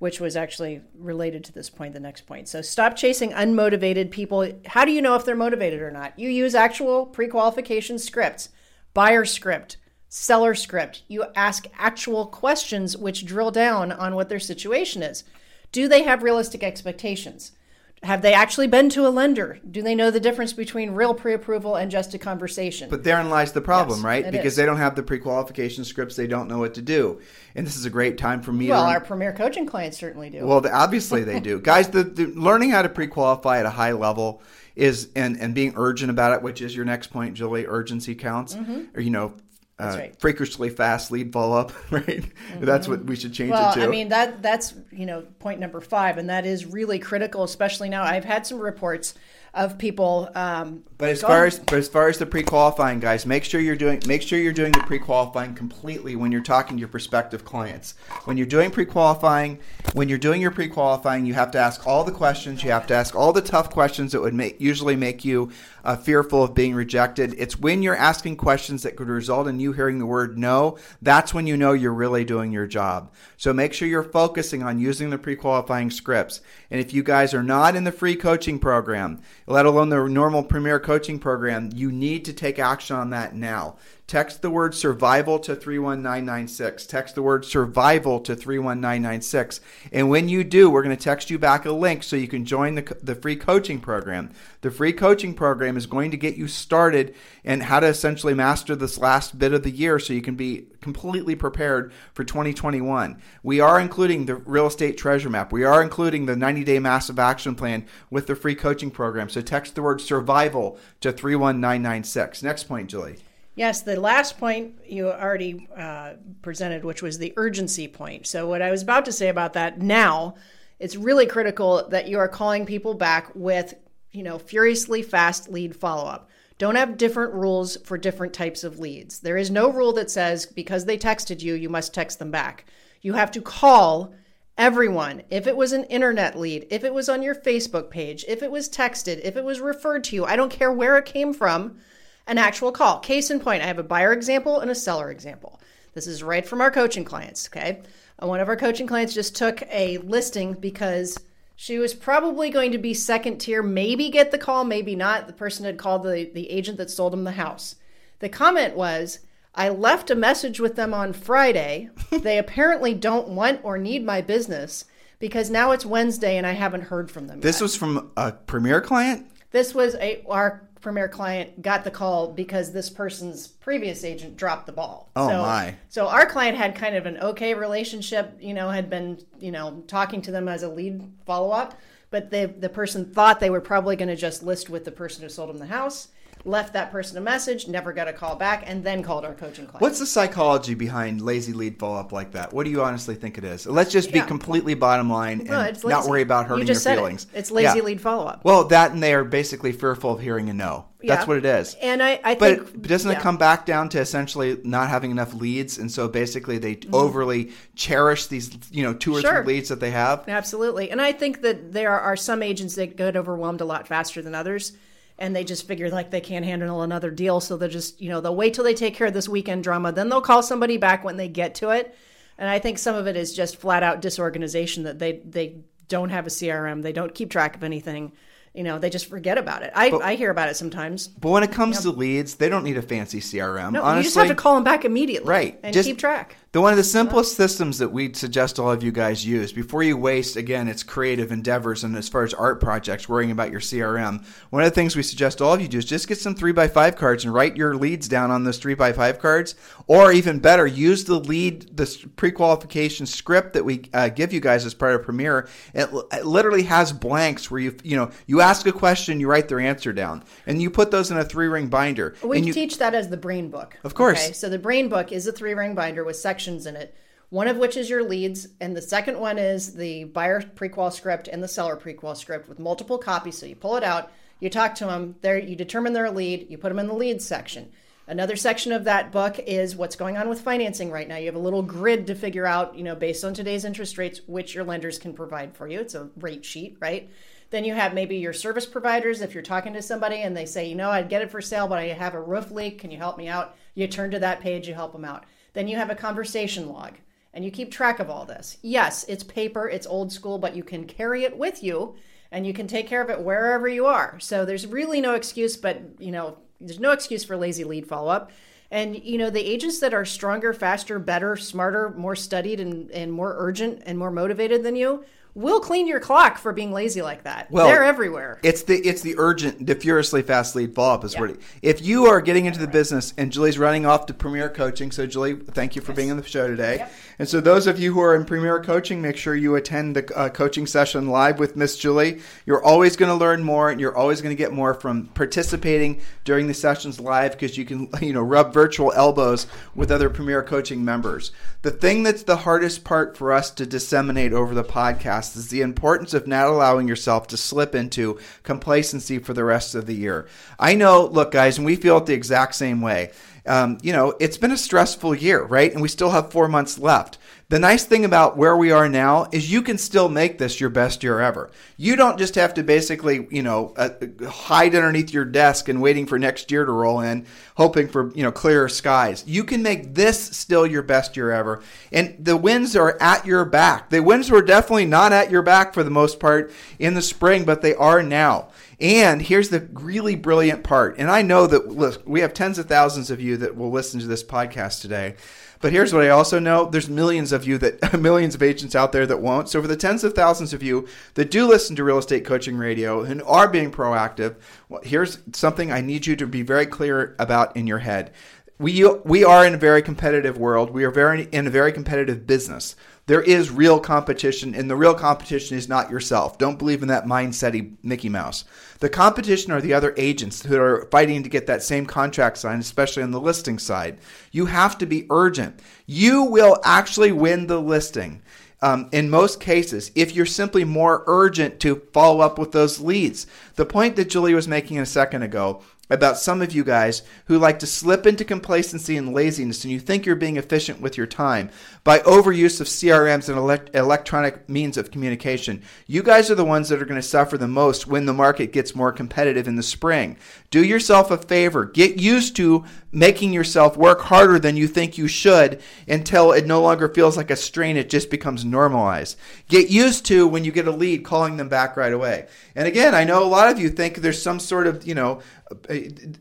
which 0.00 0.20
was 0.20 0.36
actually 0.36 0.82
related 0.98 1.44
to 1.44 1.52
this 1.52 1.70
point, 1.70 1.94
the 1.94 2.00
next 2.00 2.22
point. 2.22 2.48
So 2.48 2.60
stop 2.60 2.96
chasing 2.96 3.30
unmotivated 3.30 4.10
people. 4.10 4.50
How 4.66 4.84
do 4.84 4.90
you 4.90 5.00
know 5.00 5.14
if 5.14 5.24
they're 5.24 5.36
motivated 5.36 5.80
or 5.80 5.92
not? 5.92 6.18
You 6.18 6.28
use 6.28 6.54
actual 6.54 7.06
pre 7.06 7.28
qualification 7.28 7.98
scripts, 8.00 8.48
buyer 8.92 9.24
script, 9.24 9.76
seller 10.08 10.56
script. 10.56 11.04
You 11.06 11.26
ask 11.36 11.68
actual 11.78 12.26
questions 12.26 12.96
which 12.96 13.24
drill 13.24 13.52
down 13.52 13.92
on 13.92 14.16
what 14.16 14.28
their 14.28 14.40
situation 14.40 15.02
is. 15.04 15.22
Do 15.70 15.86
they 15.86 16.02
have 16.02 16.24
realistic 16.24 16.64
expectations? 16.64 17.52
Have 18.02 18.22
they 18.22 18.34
actually 18.34 18.66
been 18.66 18.90
to 18.90 19.06
a 19.06 19.08
lender? 19.08 19.58
Do 19.68 19.80
they 19.82 19.94
know 19.94 20.10
the 20.10 20.20
difference 20.20 20.52
between 20.52 20.90
real 20.90 21.14
pre 21.14 21.32
approval 21.32 21.76
and 21.76 21.90
just 21.90 22.12
a 22.14 22.18
conversation? 22.18 22.90
But 22.90 23.04
therein 23.04 23.30
lies 23.30 23.52
the 23.52 23.62
problem, 23.62 23.98
Yes, 23.98 24.04
right? 24.04 24.30
Because 24.30 24.52
is. 24.52 24.56
they 24.56 24.66
don't 24.66 24.76
have 24.76 24.94
the 24.94 25.02
pre 25.02 25.18
qualification 25.18 25.84
scripts, 25.84 26.14
they 26.14 26.26
don't 26.26 26.46
know 26.46 26.58
what 26.58 26.74
to 26.74 26.82
do. 26.82 27.20
And 27.54 27.66
this 27.66 27.74
is 27.74 27.86
a 27.86 27.90
great 27.90 28.18
time 28.18 28.42
for 28.42 28.52
me 28.52 28.68
well, 28.68 28.84
to. 28.84 28.90
our 28.90 29.00
premier 29.00 29.32
coaching 29.32 29.66
clients 29.66 29.96
certainly 29.96 30.28
do. 30.28 30.46
Well, 30.46 30.64
obviously 30.70 31.24
they 31.24 31.40
do, 31.40 31.58
guys. 31.62 31.88
The, 31.88 32.04
the 32.04 32.26
learning 32.26 32.70
how 32.70 32.82
to 32.82 32.88
pre-qualify 32.88 33.60
at 33.60 33.66
a 33.66 33.70
high 33.70 33.92
level 33.92 34.42
is 34.76 35.08
and 35.16 35.40
and 35.40 35.54
being 35.54 35.72
urgent 35.76 36.10
about 36.10 36.32
it, 36.32 36.42
which 36.42 36.60
is 36.60 36.76
your 36.76 36.84
next 36.84 37.08
point, 37.08 37.34
Julie. 37.34 37.66
Urgency 37.66 38.14
counts, 38.14 38.54
mm-hmm. 38.54 38.84
or 38.94 39.00
you 39.00 39.10
know, 39.10 39.32
uh, 39.78 39.82
Mm-hmm. 39.82 39.90
That's 39.90 39.96
right. 39.98 40.20
freakishly 40.20 40.70
fast 40.70 41.10
lead 41.10 41.32
follow 41.32 41.58
up, 41.58 41.72
right? 41.90 42.24
That's 42.60 42.88
what 42.88 43.04
we 43.04 43.16
should 43.16 43.32
change 43.32 43.50
Well, 43.50 43.72
it 43.72 43.74
to. 43.74 43.84
I 43.84 43.88
mean 43.88 44.08
that 44.08 44.42
that's 44.42 44.74
you 44.90 45.06
know 45.06 45.22
point 45.38 45.60
number 45.60 45.80
five, 45.80 46.18
and 46.18 46.30
that 46.30 46.46
is 46.46 46.64
really 46.66 46.98
critical, 46.98 47.44
especially 47.44 47.88
now. 47.88 48.02
I've 48.02 48.24
had 48.24 48.46
some 48.46 48.58
reports 48.58 49.14
of 49.56 49.78
people. 49.78 50.28
Um, 50.34 50.82
But 50.98 51.08
as 51.08 51.22
far 51.22 51.46
as 51.46 51.58
but 51.58 51.74
as 51.74 51.88
far 51.88 52.08
as 52.08 52.18
the 52.18 52.26
pre-qualifying 52.26 53.00
guys, 53.00 53.24
make 53.26 53.42
sure 53.42 53.60
you're 53.60 53.74
doing 53.74 54.02
make 54.06 54.22
sure 54.22 54.38
you're 54.38 54.52
doing 54.52 54.72
the 54.72 54.80
pre-qualifying 54.80 55.54
completely 55.54 56.14
when 56.14 56.30
you're 56.30 56.42
talking 56.42 56.76
to 56.76 56.80
your 56.80 56.88
prospective 56.88 57.44
clients. 57.44 57.94
When 58.24 58.36
you're 58.36 58.46
doing 58.46 58.70
pre-qualifying, 58.70 59.58
when 59.94 60.08
you're 60.08 60.18
doing 60.18 60.40
your 60.42 60.50
pre-qualifying, 60.50 61.24
you 61.26 61.34
have 61.34 61.50
to 61.52 61.58
ask 61.58 61.86
all 61.86 62.04
the 62.04 62.12
questions. 62.12 62.62
You 62.62 62.70
have 62.70 62.86
to 62.88 62.94
ask 62.94 63.14
all 63.14 63.32
the 63.32 63.40
tough 63.42 63.70
questions 63.70 64.12
that 64.12 64.20
would 64.20 64.34
make 64.34 64.60
usually 64.60 64.94
make 64.96 65.24
you 65.24 65.50
uh, 65.86 65.96
fearful 65.96 66.42
of 66.42 66.52
being 66.52 66.74
rejected. 66.74 67.32
It's 67.38 67.60
when 67.60 67.80
you're 67.80 67.94
asking 67.94 68.38
questions 68.38 68.82
that 68.82 68.96
could 68.96 69.06
result 69.06 69.46
in 69.46 69.60
you 69.60 69.72
hearing 69.72 70.00
the 70.00 70.04
word 70.04 70.36
no. 70.36 70.78
That's 71.00 71.32
when 71.32 71.46
you 71.46 71.56
know 71.56 71.74
you're 71.74 71.94
really 71.94 72.24
doing 72.24 72.50
your 72.50 72.66
job. 72.66 73.12
So 73.36 73.52
make 73.52 73.72
sure 73.72 73.86
you're 73.86 74.02
focusing 74.02 74.64
on 74.64 74.80
using 74.80 75.10
the 75.10 75.18
pre-qualifying 75.18 75.92
scripts. 75.92 76.40
And 76.72 76.80
if 76.80 76.92
you 76.92 77.04
guys 77.04 77.34
are 77.34 77.44
not 77.44 77.76
in 77.76 77.84
the 77.84 77.92
free 77.92 78.16
coaching 78.16 78.58
program, 78.58 79.22
let 79.46 79.64
alone 79.64 79.90
the 79.90 80.08
normal 80.08 80.42
premier 80.42 80.80
coaching 80.80 81.20
program, 81.20 81.70
you 81.72 81.92
need 81.92 82.24
to 82.24 82.32
take 82.32 82.58
action 82.58 82.96
on 82.96 83.10
that 83.10 83.36
now. 83.36 83.76
Text 84.06 84.40
the 84.40 84.50
word 84.50 84.72
survival 84.72 85.40
to 85.40 85.56
31996. 85.56 86.86
Text 86.86 87.16
the 87.16 87.22
word 87.22 87.44
survival 87.44 88.20
to 88.20 88.36
31996. 88.36 89.60
And 89.90 90.08
when 90.08 90.28
you 90.28 90.44
do, 90.44 90.70
we're 90.70 90.84
going 90.84 90.96
to 90.96 91.02
text 91.02 91.28
you 91.28 91.40
back 91.40 91.66
a 91.66 91.72
link 91.72 92.04
so 92.04 92.14
you 92.14 92.28
can 92.28 92.44
join 92.44 92.76
the, 92.76 92.96
the 93.02 93.16
free 93.16 93.34
coaching 93.34 93.80
program. 93.80 94.30
The 94.60 94.70
free 94.70 94.92
coaching 94.92 95.34
program 95.34 95.76
is 95.76 95.86
going 95.86 96.12
to 96.12 96.16
get 96.16 96.36
you 96.36 96.46
started 96.46 97.16
and 97.44 97.64
how 97.64 97.80
to 97.80 97.88
essentially 97.88 98.32
master 98.32 98.76
this 98.76 98.96
last 98.96 99.40
bit 99.40 99.52
of 99.52 99.64
the 99.64 99.72
year 99.72 99.98
so 99.98 100.12
you 100.12 100.22
can 100.22 100.36
be 100.36 100.68
completely 100.80 101.34
prepared 101.34 101.92
for 102.12 102.22
2021. 102.22 103.20
We 103.42 103.58
are 103.58 103.80
including 103.80 104.26
the 104.26 104.36
real 104.36 104.68
estate 104.68 104.96
treasure 104.96 105.30
map. 105.30 105.50
We 105.50 105.64
are 105.64 105.82
including 105.82 106.26
the 106.26 106.36
90 106.36 106.62
day 106.62 106.78
massive 106.78 107.18
action 107.18 107.56
plan 107.56 107.86
with 108.08 108.28
the 108.28 108.36
free 108.36 108.54
coaching 108.54 108.92
program. 108.92 109.28
So 109.30 109.40
text 109.40 109.74
the 109.74 109.82
word 109.82 110.00
survival 110.00 110.78
to 111.00 111.10
31996. 111.10 112.44
Next 112.44 112.64
point, 112.64 112.88
Julie. 112.88 113.16
Yes, 113.56 113.80
the 113.80 113.98
last 113.98 114.36
point 114.36 114.74
you 114.86 115.08
already 115.08 115.66
uh, 115.74 116.12
presented, 116.42 116.84
which 116.84 117.02
was 117.02 117.16
the 117.16 117.32
urgency 117.38 117.88
point. 117.88 118.26
So, 118.26 118.46
what 118.46 118.60
I 118.60 118.70
was 118.70 118.82
about 118.82 119.06
to 119.06 119.12
say 119.12 119.28
about 119.28 119.54
that 119.54 119.80
now, 119.80 120.34
it's 120.78 120.94
really 120.94 121.24
critical 121.24 121.88
that 121.88 122.06
you 122.06 122.18
are 122.18 122.28
calling 122.28 122.66
people 122.66 122.92
back 122.92 123.34
with, 123.34 123.72
you 124.12 124.22
know, 124.22 124.38
furiously 124.38 125.02
fast 125.02 125.48
lead 125.48 125.74
follow 125.74 126.06
up. 126.06 126.28
Don't 126.58 126.76
have 126.76 126.98
different 126.98 127.32
rules 127.32 127.78
for 127.78 127.96
different 127.96 128.34
types 128.34 128.62
of 128.62 128.78
leads. 128.78 129.20
There 129.20 129.38
is 129.38 129.50
no 129.50 129.70
rule 129.70 129.94
that 129.94 130.10
says 130.10 130.44
because 130.44 130.84
they 130.84 130.98
texted 130.98 131.40
you, 131.40 131.54
you 131.54 131.70
must 131.70 131.94
text 131.94 132.18
them 132.18 132.30
back. 132.30 132.66
You 133.00 133.14
have 133.14 133.30
to 133.32 133.40
call 133.40 134.14
everyone. 134.58 135.22
If 135.30 135.46
it 135.46 135.56
was 135.56 135.72
an 135.72 135.84
internet 135.84 136.38
lead, 136.38 136.66
if 136.70 136.84
it 136.84 136.92
was 136.92 137.08
on 137.08 137.22
your 137.22 137.34
Facebook 137.34 137.88
page, 137.88 138.22
if 138.28 138.42
it 138.42 138.50
was 138.50 138.68
texted, 138.68 139.20
if 139.24 139.34
it 139.34 139.44
was 139.44 139.60
referred 139.60 140.04
to 140.04 140.16
you, 140.16 140.26
I 140.26 140.36
don't 140.36 140.52
care 140.52 140.72
where 140.72 140.98
it 140.98 141.06
came 141.06 141.32
from 141.32 141.78
an 142.26 142.38
actual 142.38 142.72
call. 142.72 142.98
Case 143.00 143.30
in 143.30 143.40
point, 143.40 143.62
I 143.62 143.66
have 143.66 143.78
a 143.78 143.84
buyer 143.84 144.12
example 144.12 144.60
and 144.60 144.70
a 144.70 144.74
seller 144.74 145.10
example. 145.10 145.60
This 145.94 146.06
is 146.06 146.22
right 146.22 146.46
from 146.46 146.60
our 146.60 146.70
coaching 146.70 147.04
clients, 147.04 147.48
okay? 147.48 147.82
One 148.18 148.40
of 148.40 148.48
our 148.48 148.56
coaching 148.56 148.86
clients 148.86 149.14
just 149.14 149.36
took 149.36 149.62
a 149.70 149.98
listing 149.98 150.54
because 150.54 151.18
she 151.54 151.78
was 151.78 151.94
probably 151.94 152.50
going 152.50 152.72
to 152.72 152.78
be 152.78 152.92
second 152.92 153.38
tier, 153.38 153.62
maybe 153.62 154.10
get 154.10 154.30
the 154.30 154.38
call, 154.38 154.64
maybe 154.64 154.94
not. 154.94 155.26
The 155.26 155.32
person 155.32 155.64
had 155.64 155.78
called 155.78 156.02
the, 156.02 156.30
the 156.32 156.50
agent 156.50 156.78
that 156.78 156.90
sold 156.90 157.14
him 157.14 157.24
the 157.24 157.32
house. 157.32 157.76
The 158.18 158.28
comment 158.28 158.76
was, 158.76 159.20
I 159.54 159.70
left 159.70 160.10
a 160.10 160.14
message 160.14 160.60
with 160.60 160.76
them 160.76 160.92
on 160.92 161.14
Friday. 161.14 161.88
they 162.10 162.36
apparently 162.38 162.92
don't 162.92 163.28
want 163.28 163.60
or 163.62 163.78
need 163.78 164.04
my 164.04 164.20
business 164.20 164.84
because 165.18 165.48
now 165.48 165.70
it's 165.70 165.86
Wednesday 165.86 166.36
and 166.36 166.46
I 166.46 166.52
haven't 166.52 166.82
heard 166.82 167.10
from 167.10 167.26
them. 167.26 167.40
This 167.40 167.56
yet. 167.56 167.62
was 167.62 167.76
from 167.76 168.10
a 168.16 168.32
premier 168.32 168.82
client? 168.82 169.26
This 169.50 169.74
was 169.74 169.94
a 169.96 170.22
our 170.28 170.65
Premier 170.86 171.08
client 171.08 171.62
got 171.62 171.82
the 171.82 171.90
call 171.90 172.30
because 172.30 172.70
this 172.70 172.88
person's 172.88 173.48
previous 173.48 174.04
agent 174.04 174.36
dropped 174.36 174.66
the 174.66 174.72
ball. 174.72 175.10
Oh, 175.16 175.28
so, 175.28 175.42
my. 175.42 175.74
So 175.88 176.06
our 176.06 176.26
client 176.26 176.56
had 176.56 176.76
kind 176.76 176.94
of 176.94 177.06
an 177.06 177.18
okay 177.18 177.54
relationship, 177.54 178.38
you 178.40 178.54
know, 178.54 178.70
had 178.70 178.88
been, 178.88 179.18
you 179.40 179.50
know, 179.50 179.82
talking 179.88 180.22
to 180.22 180.30
them 180.30 180.46
as 180.46 180.62
a 180.62 180.68
lead 180.68 181.02
follow 181.26 181.50
up, 181.50 181.74
but 182.10 182.30
the 182.30 182.54
the 182.56 182.68
person 182.68 183.04
thought 183.04 183.40
they 183.40 183.50
were 183.50 183.60
probably 183.60 183.96
going 183.96 184.10
to 184.10 184.14
just 184.14 184.44
list 184.44 184.70
with 184.70 184.84
the 184.84 184.92
person 184.92 185.24
who 185.24 185.28
sold 185.28 185.50
them 185.50 185.58
the 185.58 185.66
house 185.66 186.06
left 186.46 186.72
that 186.74 186.90
person 186.92 187.18
a 187.18 187.20
message, 187.20 187.66
never 187.68 187.92
got 187.92 188.08
a 188.08 188.12
call 188.12 188.36
back, 188.36 188.62
and 188.66 188.84
then 188.84 189.02
called 189.02 189.24
our 189.24 189.34
coaching 189.34 189.66
client. 189.66 189.80
What's 189.82 189.98
the 189.98 190.06
psychology 190.06 190.74
behind 190.74 191.20
lazy 191.20 191.52
lead 191.52 191.78
follow 191.78 191.96
up 191.98 192.12
like 192.12 192.32
that? 192.32 192.52
What 192.52 192.64
do 192.64 192.70
you 192.70 192.82
honestly 192.82 193.14
think 193.16 193.36
it 193.36 193.44
is? 193.44 193.66
Let's 193.66 193.90
just 193.90 194.12
be 194.12 194.18
Yeah. 194.18 194.26
completely 194.26 194.74
bottom 194.74 195.10
line 195.10 195.40
and 195.40 195.50
No, 195.50 195.60
it's 195.62 195.84
not 195.84 196.06
worry 196.08 196.22
about 196.22 196.44
You 196.44 196.48
hurting 196.50 196.66
just 196.66 196.78
your 196.86 196.92
said 196.92 196.92
it. 196.94 196.96
feelings. 196.98 197.26
It's 197.34 197.50
lazy 197.50 197.78
Yeah. 197.78 197.84
lead 197.84 198.00
follow 198.00 198.26
up. 198.26 198.40
Well, 198.44 198.64
that 198.64 198.92
and 198.92 199.02
they 199.02 199.12
are 199.14 199.24
basically 199.24 199.72
fearful 199.72 200.12
of 200.12 200.20
hearing 200.20 200.48
a 200.48 200.54
no. 200.54 200.86
That's 201.04 201.22
Yeah. 201.22 201.26
what 201.26 201.36
it 201.36 201.44
is. 201.44 201.76
And 201.82 202.02
I, 202.02 202.18
I 202.24 202.34
But 202.34 202.56
think, 202.58 202.68
it, 202.74 202.82
doesn't 202.88 203.10
it 203.10 203.18
come 203.20 203.36
back 203.36 203.66
down 203.66 203.88
to 203.90 204.00
essentially 204.00 204.58
not 204.64 204.88
having 204.88 205.10
enough 205.10 205.34
leads, 205.34 205.78
and 205.78 205.90
so 205.92 206.08
basically 206.08 206.58
they 206.58 206.78
overly 206.92 207.52
cherish 207.76 208.26
these, 208.26 208.50
you 208.70 208.82
know, 208.82 208.92
two 208.94 209.12
or 209.14 209.18
Mm-hmm. 209.18 209.26
Sure. 209.28 209.44
three 209.44 209.54
leads 209.54 209.68
that 209.68 209.80
they 209.80 209.90
have? 209.90 210.24
Absolutely. 210.28 210.90
And 210.90 211.00
I 211.00 211.12
think 211.12 211.42
that 211.42 211.72
there 211.72 211.98
are 211.98 212.16
some 212.16 212.42
agents 212.42 212.74
that 212.76 212.96
get 212.96 213.16
overwhelmed 213.16 213.60
a 213.60 213.64
lot 213.64 213.86
faster 213.86 214.22
than 214.22 214.34
others. 214.34 214.72
And 215.18 215.34
they 215.34 215.44
just 215.44 215.66
figure 215.66 215.88
like 215.88 216.10
they 216.10 216.20
can't 216.20 216.44
handle 216.44 216.82
another 216.82 217.10
deal. 217.10 217.40
So 217.40 217.56
they'll 217.56 217.70
just, 217.70 218.00
you 218.02 218.10
know, 218.10 218.20
they'll 218.20 218.36
wait 218.36 218.52
till 218.54 218.64
they 218.64 218.74
take 218.74 218.94
care 218.94 219.06
of 219.06 219.14
this 219.14 219.28
weekend 219.28 219.64
drama. 219.64 219.92
Then 219.92 220.08
they'll 220.10 220.20
call 220.20 220.42
somebody 220.42 220.76
back 220.76 221.04
when 221.04 221.16
they 221.16 221.28
get 221.28 221.54
to 221.56 221.70
it. 221.70 221.96
And 222.38 222.48
I 222.48 222.58
think 222.58 222.78
some 222.78 222.94
of 222.94 223.06
it 223.06 223.16
is 223.16 223.34
just 223.34 223.56
flat 223.56 223.82
out 223.82 224.02
disorganization 224.02 224.82
that 224.84 224.98
they, 224.98 225.20
they 225.24 225.56
don't 225.88 226.10
have 226.10 226.26
a 226.26 226.30
CRM. 226.30 226.82
They 226.82 226.92
don't 226.92 227.14
keep 227.14 227.30
track 227.30 227.56
of 227.56 227.64
anything. 227.64 228.12
You 228.52 228.62
know, 228.62 228.78
they 228.78 228.88
just 228.88 229.06
forget 229.06 229.36
about 229.36 229.62
it. 229.62 229.72
I, 229.74 229.90
I 229.90 230.14
hear 230.14 230.30
about 230.30 230.48
it 230.48 230.56
sometimes. 230.56 231.08
But 231.08 231.30
when 231.30 231.42
it 231.42 231.52
comes 231.52 231.82
to 231.82 231.90
leads, 231.90 232.36
they 232.36 232.48
don't 232.48 232.64
need 232.64 232.78
a 232.78 232.82
fancy 232.82 233.20
CRM. 233.20 233.72
No, 233.72 233.82
Honestly, 233.82 233.98
you 233.98 234.04
just 234.04 234.16
have 234.16 234.28
to 234.28 234.34
call 234.34 234.54
them 234.54 234.64
back 234.64 234.86
immediately. 234.86 235.28
Right. 235.28 235.60
And 235.62 235.74
Just- 235.74 235.86
keep 235.86 235.98
track. 235.98 236.36
The 236.52 236.60
one 236.60 236.72
of 236.72 236.78
the 236.78 236.84
simplest 236.84 237.36
systems 237.36 237.78
that 237.78 237.90
we'd 237.90 238.16
suggest 238.16 238.58
all 238.58 238.70
of 238.70 238.82
you 238.82 238.92
guys 238.92 239.26
use 239.26 239.52
before 239.52 239.82
you 239.82 239.96
waste 239.96 240.36
again 240.36 240.68
its 240.68 240.84
creative 240.84 241.32
endeavors 241.32 241.82
and 241.82 241.94
as 241.96 242.08
far 242.08 242.22
as 242.22 242.32
art 242.32 242.60
projects 242.60 243.08
worrying 243.08 243.32
about 243.32 243.50
your 243.50 243.60
CRM. 243.60 244.24
One 244.50 244.62
of 244.62 244.70
the 244.70 244.74
things 244.74 244.94
we 244.94 245.02
suggest 245.02 245.42
all 245.42 245.52
of 245.52 245.60
you 245.60 245.66
do 245.66 245.78
is 245.78 245.84
just 245.84 246.06
get 246.06 246.18
some 246.18 246.36
three 246.36 246.52
by 246.52 246.68
five 246.68 246.96
cards 246.96 247.24
and 247.24 247.34
write 247.34 247.56
your 247.56 247.74
leads 247.76 248.08
down 248.08 248.30
on 248.30 248.44
those 248.44 248.58
three 248.58 248.74
by 248.74 248.92
five 248.92 249.18
cards, 249.18 249.56
or 249.88 250.12
even 250.12 250.38
better, 250.38 250.66
use 250.66 251.04
the 251.04 251.18
lead 251.18 251.76
the 251.76 252.08
pre-qualification 252.14 253.06
script 253.06 253.52
that 253.52 253.64
we 253.64 253.82
uh, 253.92 254.08
give 254.08 254.32
you 254.32 254.40
guys 254.40 254.64
as 254.64 254.72
part 254.72 254.94
of 254.94 255.02
Premier. 255.02 255.48
It, 255.74 255.90
it 256.12 256.24
literally 256.24 256.62
has 256.62 256.92
blanks 256.92 257.50
where 257.50 257.60
you 257.60 257.76
you 257.82 257.96
know 257.96 258.10
you 258.26 258.40
ask 258.40 258.66
a 258.66 258.72
question, 258.72 259.20
you 259.20 259.28
write 259.28 259.48
their 259.48 259.60
answer 259.60 259.92
down, 259.92 260.24
and 260.46 260.62
you 260.62 260.70
put 260.70 260.90
those 260.92 261.10
in 261.10 261.18
a 261.18 261.24
three 261.24 261.48
ring 261.48 261.66
binder. 261.66 262.14
We 262.22 262.38
and 262.38 262.46
you, 262.46 262.54
teach 262.54 262.78
that 262.78 262.94
as 262.94 263.10
the 263.10 263.16
brain 263.18 263.50
book. 263.50 263.78
Of 263.84 263.94
course. 263.94 264.24
Okay, 264.24 264.32
so 264.32 264.48
the 264.48 264.58
brain 264.58 264.88
book 264.88 265.12
is 265.12 265.26
a 265.26 265.32
three 265.32 265.52
ring 265.52 265.74
binder 265.74 266.04
with 266.04 266.16
sections 266.16 266.35
in 266.44 266.76
it. 266.76 266.94
One 267.28 267.48
of 267.48 267.56
which 267.56 267.76
is 267.76 267.90
your 267.90 268.04
leads, 268.04 268.48
and 268.60 268.76
the 268.76 268.82
second 268.82 269.18
one 269.18 269.38
is 269.38 269.74
the 269.74 270.04
buyer 270.04 270.40
prequal 270.40 270.92
script 270.92 271.28
and 271.28 271.42
the 271.42 271.48
seller 271.48 271.76
prequal 271.76 272.16
script 272.16 272.48
with 272.48 272.60
multiple 272.60 272.98
copies. 272.98 273.38
So 273.38 273.46
you 273.46 273.56
pull 273.56 273.76
it 273.76 273.82
out, 273.82 274.12
you 274.38 274.48
talk 274.48 274.76
to 274.76 274.86
them, 274.86 275.16
there 275.22 275.38
you 275.38 275.56
determine 275.56 275.92
their 275.92 276.10
lead, 276.10 276.46
you 276.48 276.58
put 276.58 276.68
them 276.68 276.78
in 276.78 276.86
the 276.86 276.94
leads 276.94 277.24
section. 277.24 277.72
Another 278.08 278.36
section 278.36 278.70
of 278.70 278.84
that 278.84 279.10
book 279.10 279.40
is 279.40 279.74
what's 279.74 279.96
going 279.96 280.16
on 280.16 280.28
with 280.28 280.40
financing 280.40 280.92
right 280.92 281.08
now. 281.08 281.16
You 281.16 281.26
have 281.26 281.34
a 281.34 281.40
little 281.40 281.62
grid 281.62 282.06
to 282.06 282.14
figure 282.14 282.46
out, 282.46 282.76
you 282.76 282.84
know, 282.84 282.94
based 282.94 283.24
on 283.24 283.34
today's 283.34 283.64
interest 283.64 283.98
rates, 283.98 284.20
which 284.28 284.54
your 284.54 284.62
lenders 284.62 284.98
can 284.98 285.12
provide 285.12 285.56
for 285.56 285.66
you. 285.66 285.80
It's 285.80 285.96
a 285.96 286.10
rate 286.20 286.44
sheet, 286.44 286.76
right? 286.78 287.10
Then 287.50 287.64
you 287.64 287.74
have 287.74 287.94
maybe 287.94 288.16
your 288.18 288.32
service 288.32 288.66
providers. 288.66 289.20
If 289.20 289.34
you're 289.34 289.42
talking 289.42 289.72
to 289.72 289.82
somebody 289.82 290.22
and 290.22 290.36
they 290.36 290.46
say, 290.46 290.68
you 290.68 290.76
know, 290.76 290.90
I'd 290.90 291.08
get 291.08 291.22
it 291.22 291.32
for 291.32 291.40
sale, 291.40 291.66
but 291.66 291.80
I 291.80 291.86
have 291.88 292.14
a 292.14 292.20
roof 292.20 292.52
leak. 292.52 292.78
Can 292.78 292.92
you 292.92 292.98
help 292.98 293.18
me 293.18 293.26
out? 293.26 293.56
You 293.74 293.88
turn 293.88 294.12
to 294.12 294.20
that 294.20 294.40
page, 294.40 294.68
you 294.68 294.74
help 294.74 294.92
them 294.92 295.04
out. 295.04 295.24
Then 295.56 295.68
you 295.68 295.78
have 295.78 295.88
a 295.88 295.94
conversation 295.94 296.68
log 296.68 296.98
and 297.32 297.42
you 297.42 297.50
keep 297.50 297.70
track 297.70 297.98
of 297.98 298.10
all 298.10 298.26
this. 298.26 298.58
Yes, 298.60 299.06
it's 299.08 299.24
paper, 299.24 299.70
it's 299.70 299.86
old 299.86 300.12
school, 300.12 300.36
but 300.36 300.54
you 300.54 300.62
can 300.62 300.84
carry 300.84 301.24
it 301.24 301.38
with 301.38 301.64
you 301.64 301.94
and 302.30 302.46
you 302.46 302.52
can 302.52 302.66
take 302.66 302.86
care 302.86 303.00
of 303.00 303.08
it 303.08 303.22
wherever 303.22 303.66
you 303.66 303.86
are. 303.86 304.20
So 304.20 304.44
there's 304.44 304.66
really 304.66 305.00
no 305.00 305.14
excuse, 305.14 305.56
but 305.56 305.80
you 305.98 306.12
know, 306.12 306.36
there's 306.60 306.78
no 306.78 306.92
excuse 306.92 307.24
for 307.24 307.38
lazy 307.38 307.64
lead 307.64 307.88
follow 307.88 308.10
up. 308.10 308.32
And 308.70 309.02
you 309.02 309.16
know, 309.16 309.30
the 309.30 309.50
agents 309.50 309.78
that 309.78 309.94
are 309.94 310.04
stronger, 310.04 310.52
faster, 310.52 310.98
better, 310.98 311.36
smarter, 311.36 311.88
more 311.96 312.16
studied, 312.16 312.60
and, 312.60 312.90
and 312.90 313.10
more 313.10 313.34
urgent 313.38 313.82
and 313.86 313.98
more 313.98 314.10
motivated 314.10 314.62
than 314.62 314.76
you 314.76 315.06
will 315.36 315.60
clean 315.60 315.86
your 315.86 316.00
clock 316.00 316.38
for 316.38 316.50
being 316.50 316.72
lazy 316.72 317.02
like 317.02 317.24
that. 317.24 317.50
Well, 317.50 317.66
They're 317.68 317.84
everywhere. 317.84 318.40
It's 318.42 318.62
the 318.62 318.74
it's 318.76 319.02
the 319.02 319.14
urgent, 319.18 319.66
the 319.66 319.74
furiously 319.74 320.22
fast 320.22 320.56
lead 320.56 320.74
follow 320.74 320.94
up 320.94 321.04
is 321.04 321.16
what. 321.16 321.30
It, 321.30 321.40
if 321.60 321.84
you 321.84 322.06
are 322.06 322.22
getting 322.22 322.46
into 322.46 322.58
the 322.58 322.66
business 322.66 323.12
and 323.18 323.30
Julie's 323.30 323.58
running 323.58 323.84
off 323.84 324.06
to 324.06 324.14
Premier 324.14 324.48
Coaching, 324.48 324.90
so 324.90 325.06
Julie, 325.06 325.34
thank 325.34 325.76
you 325.76 325.82
for 325.82 325.92
being 325.92 326.10
on 326.10 326.16
the 326.16 326.24
show 326.24 326.48
today. 326.48 326.86
And 327.18 327.28
so 327.28 327.40
those 327.40 327.66
of 327.66 327.78
you 327.78 327.92
who 327.92 328.00
are 328.00 328.14
in 328.14 328.24
Premier 328.24 328.60
Coaching, 328.60 329.00
make 329.00 329.16
sure 329.16 329.34
you 329.34 329.56
attend 329.56 329.96
the 329.96 330.16
uh, 330.16 330.28
coaching 330.30 330.66
session 330.66 331.08
live 331.08 331.38
with 331.38 331.54
Miss 331.54 331.76
Julie. 331.76 332.20
You're 332.44 332.62
always 332.64 332.96
going 332.96 333.10
to 333.10 333.16
learn 333.16 333.42
more, 333.42 333.70
and 333.70 333.80
you're 333.80 333.96
always 333.96 334.22
going 334.22 334.34
to 334.34 334.42
get 334.42 334.52
more 334.52 334.74
from 334.74 335.06
participating 335.08 336.00
during 336.24 336.46
the 336.46 336.54
sessions 336.54 336.98
live 336.98 337.32
because 337.32 337.58
you 337.58 337.64
can 337.64 337.88
you 338.00 338.14
know 338.14 338.22
rub 338.22 338.54
virtual 338.54 338.92
elbows 338.92 339.46
with 339.74 339.90
other 339.90 340.08
Premier 340.08 340.42
Coaching 340.42 340.82
members. 340.82 341.30
The 341.60 341.70
thing 341.70 342.02
that's 342.02 342.22
the 342.22 342.38
hardest 342.38 342.84
part 342.84 343.16
for 343.16 343.32
us 343.32 343.50
to 343.52 343.66
disseminate 343.66 344.32
over 344.32 344.54
the 344.54 344.64
podcast 344.64 345.25
is 345.34 345.48
the 345.48 345.62
importance 345.62 346.14
of 346.14 346.26
not 346.26 346.46
allowing 346.46 346.86
yourself 346.86 347.26
to 347.28 347.36
slip 347.36 347.74
into 347.74 348.20
complacency 348.42 349.18
for 349.18 349.32
the 349.32 349.44
rest 349.44 349.74
of 349.74 349.86
the 349.86 349.94
year. 349.94 350.28
I 350.58 350.74
know, 350.74 351.06
look, 351.06 351.32
guys, 351.32 351.56
and 351.56 351.66
we 351.66 351.76
feel 351.76 351.96
it 351.96 352.06
the 352.06 352.12
exact 352.12 352.54
same 352.54 352.82
way. 352.82 353.12
Um, 353.46 353.78
you 353.80 353.92
know, 353.92 354.14
it's 354.20 354.36
been 354.38 354.50
a 354.50 354.58
stressful 354.58 355.14
year, 355.14 355.42
right? 355.42 355.72
And 355.72 355.80
we 355.80 355.88
still 355.88 356.10
have 356.10 356.32
four 356.32 356.48
months 356.48 356.78
left. 356.78 357.18
The 357.48 357.60
nice 357.60 357.84
thing 357.84 358.04
about 358.04 358.36
where 358.36 358.56
we 358.56 358.72
are 358.72 358.88
now 358.88 359.28
is 359.30 359.52
you 359.52 359.62
can 359.62 359.78
still 359.78 360.08
make 360.08 360.36
this 360.36 360.60
your 360.60 360.68
best 360.68 361.04
year 361.04 361.20
ever. 361.20 361.48
You 361.76 361.94
don't 361.94 362.18
just 362.18 362.34
have 362.34 362.54
to 362.54 362.64
basically, 362.64 363.28
you 363.30 363.44
know, 363.44 363.72
uh, 363.76 363.90
hide 364.28 364.74
underneath 364.74 365.12
your 365.12 365.24
desk 365.24 365.68
and 365.68 365.80
waiting 365.80 366.06
for 366.06 366.18
next 366.18 366.50
year 366.50 366.64
to 366.64 366.72
roll 366.72 366.98
in, 366.98 367.24
hoping 367.56 367.86
for, 367.86 368.10
you 368.16 368.24
know, 368.24 368.32
clearer 368.32 368.68
skies. 368.68 369.22
You 369.28 369.44
can 369.44 369.62
make 369.62 369.94
this 369.94 370.18
still 370.36 370.66
your 370.66 370.82
best 370.82 371.16
year 371.16 371.30
ever. 371.30 371.62
And 371.92 372.16
the 372.18 372.36
winds 372.36 372.74
are 372.74 373.00
at 373.00 373.24
your 373.24 373.44
back. 373.44 373.90
The 373.90 374.02
winds 374.02 374.28
were 374.28 374.42
definitely 374.42 374.86
not 374.86 375.12
at 375.12 375.30
your 375.30 375.42
back 375.42 375.72
for 375.72 375.84
the 375.84 375.90
most 375.90 376.18
part 376.18 376.52
in 376.80 376.94
the 376.94 377.02
spring, 377.02 377.44
but 377.44 377.62
they 377.62 377.76
are 377.76 378.02
now. 378.02 378.48
And 378.80 379.22
here's 379.22 379.50
the 379.50 379.68
really 379.72 380.16
brilliant 380.16 380.64
part. 380.64 380.96
And 380.98 381.10
I 381.10 381.22
know 381.22 381.46
that 381.46 381.68
look, 381.68 382.02
we 382.04 382.20
have 382.20 382.34
tens 382.34 382.58
of 382.58 382.66
thousands 382.66 383.08
of 383.08 383.20
you 383.20 383.36
that 383.36 383.56
will 383.56 383.70
listen 383.70 384.00
to 384.00 384.06
this 384.06 384.24
podcast 384.24 384.82
today. 384.82 385.14
But 385.60 385.72
here's 385.72 385.92
what 385.92 386.04
I 386.04 386.08
also 386.08 386.38
know: 386.38 386.66
there's 386.66 386.88
millions 386.88 387.32
of 387.32 387.46
you 387.46 387.58
that 387.58 387.98
millions 388.00 388.34
of 388.34 388.42
agents 388.42 388.74
out 388.74 388.92
there 388.92 389.06
that 389.06 389.20
won't. 389.20 389.48
So 389.48 389.60
for 389.60 389.68
the 389.68 389.76
tens 389.76 390.04
of 390.04 390.14
thousands 390.14 390.52
of 390.52 390.62
you 390.62 390.86
that 391.14 391.30
do 391.30 391.46
listen 391.46 391.76
to 391.76 391.84
Real 391.84 391.98
Estate 391.98 392.24
Coaching 392.24 392.56
Radio 392.56 393.02
and 393.02 393.22
are 393.22 393.48
being 393.48 393.70
proactive, 393.70 394.36
well, 394.68 394.80
here's 394.84 395.18
something 395.32 395.72
I 395.72 395.80
need 395.80 396.06
you 396.06 396.16
to 396.16 396.26
be 396.26 396.42
very 396.42 396.66
clear 396.66 397.14
about 397.18 397.56
in 397.56 397.66
your 397.66 397.78
head. 397.78 398.12
We 398.58 398.86
we 399.04 399.24
are 399.24 399.46
in 399.46 399.54
a 399.54 399.58
very 399.58 399.82
competitive 399.82 400.38
world. 400.38 400.70
We 400.70 400.84
are 400.84 400.90
very 400.90 401.28
in 401.32 401.46
a 401.46 401.50
very 401.50 401.72
competitive 401.72 402.26
business. 402.26 402.74
There 403.06 403.22
is 403.22 403.52
real 403.52 403.78
competition, 403.78 404.52
and 404.52 404.68
the 404.68 404.74
real 404.74 404.94
competition 404.94 405.56
is 405.56 405.68
not 405.68 405.90
yourself. 405.92 406.38
Don't 406.38 406.58
believe 406.58 406.82
in 406.82 406.88
that 406.88 407.06
mindset 407.06 407.76
Mickey 407.84 408.08
Mouse. 408.08 408.44
The 408.80 408.88
competition 408.88 409.52
are 409.52 409.60
the 409.60 409.74
other 409.74 409.94
agents 409.96 410.44
who 410.44 410.60
are 410.60 410.88
fighting 410.90 411.22
to 411.22 411.28
get 411.28 411.46
that 411.46 411.62
same 411.62 411.86
contract 411.86 412.36
signed, 412.36 412.62
especially 412.62 413.04
on 413.04 413.12
the 413.12 413.20
listing 413.20 413.60
side. 413.60 413.98
You 414.32 414.46
have 414.46 414.76
to 414.78 414.86
be 414.86 415.06
urgent. 415.08 415.60
You 415.86 416.24
will 416.24 416.58
actually 416.64 417.12
win 417.12 417.46
the 417.46 417.60
listing. 417.60 418.22
Um, 418.60 418.88
in 418.90 419.08
most 419.08 419.38
cases, 419.38 419.92
if 419.94 420.12
you're 420.12 420.26
simply 420.26 420.64
more 420.64 421.04
urgent 421.06 421.60
to 421.60 421.82
follow 421.92 422.20
up 422.22 422.38
with 422.38 422.50
those 422.50 422.80
leads. 422.80 423.28
The 423.54 423.66
point 423.66 423.94
that 423.96 424.08
Julie 424.08 424.34
was 424.34 424.48
making 424.48 424.78
a 424.80 424.86
second 424.86 425.22
ago 425.22 425.62
about 425.88 426.18
some 426.18 426.42
of 426.42 426.52
you 426.52 426.64
guys 426.64 427.02
who 427.26 427.38
like 427.38 427.58
to 427.60 427.66
slip 427.66 428.06
into 428.06 428.24
complacency 428.24 428.96
and 428.96 429.14
laziness 429.14 429.62
and 429.64 429.72
you 429.72 429.78
think 429.78 430.04
you're 430.04 430.16
being 430.16 430.36
efficient 430.36 430.80
with 430.80 430.96
your 430.96 431.06
time 431.06 431.50
by 431.84 432.00
overuse 432.00 432.60
of 432.60 432.66
CRMs 432.66 433.28
and 433.28 433.38
elect- 433.38 433.74
electronic 433.74 434.48
means 434.48 434.76
of 434.76 434.90
communication. 434.90 435.62
You 435.86 436.02
guys 436.02 436.30
are 436.30 436.34
the 436.34 436.44
ones 436.44 436.68
that 436.68 436.82
are 436.82 436.86
going 436.86 437.00
to 437.00 437.06
suffer 437.06 437.38
the 437.38 437.46
most 437.46 437.86
when 437.86 438.06
the 438.06 438.12
market 438.12 438.52
gets 438.52 438.74
more 438.74 438.92
competitive 438.92 439.46
in 439.46 439.56
the 439.56 439.62
spring. 439.62 440.16
Do 440.50 440.64
yourself 440.64 441.10
a 441.10 441.18
favor. 441.18 441.64
Get 441.64 441.98
used 441.98 442.36
to 442.36 442.64
making 442.92 443.32
yourself 443.32 443.76
work 443.76 444.00
harder 444.02 444.38
than 444.38 444.56
you 444.56 444.66
think 444.66 444.96
you 444.96 445.08
should 445.08 445.60
until 445.86 446.32
it 446.32 446.46
no 446.46 446.62
longer 446.62 446.88
feels 446.88 447.16
like 447.16 447.30
a 447.30 447.36
strain. 447.36 447.76
It 447.76 447.90
just 447.90 448.10
becomes 448.10 448.44
normalized. 448.44 449.18
Get 449.48 449.68
used 449.70 450.06
to 450.06 450.26
when 450.26 450.44
you 450.44 450.52
get 450.52 450.68
a 450.68 450.72
lead 450.72 451.04
calling 451.04 451.36
them 451.36 451.48
back 451.48 451.76
right 451.76 451.92
away. 451.92 452.28
And 452.54 452.66
again, 452.66 452.94
I 452.94 453.04
know 453.04 453.22
a 453.22 453.26
lot 453.26 453.50
of 453.50 453.58
you 453.58 453.68
think 453.68 453.96
there's 453.96 454.22
some 454.22 454.40
sort 454.40 454.66
of, 454.66 454.86
you 454.86 454.94
know, 454.94 455.20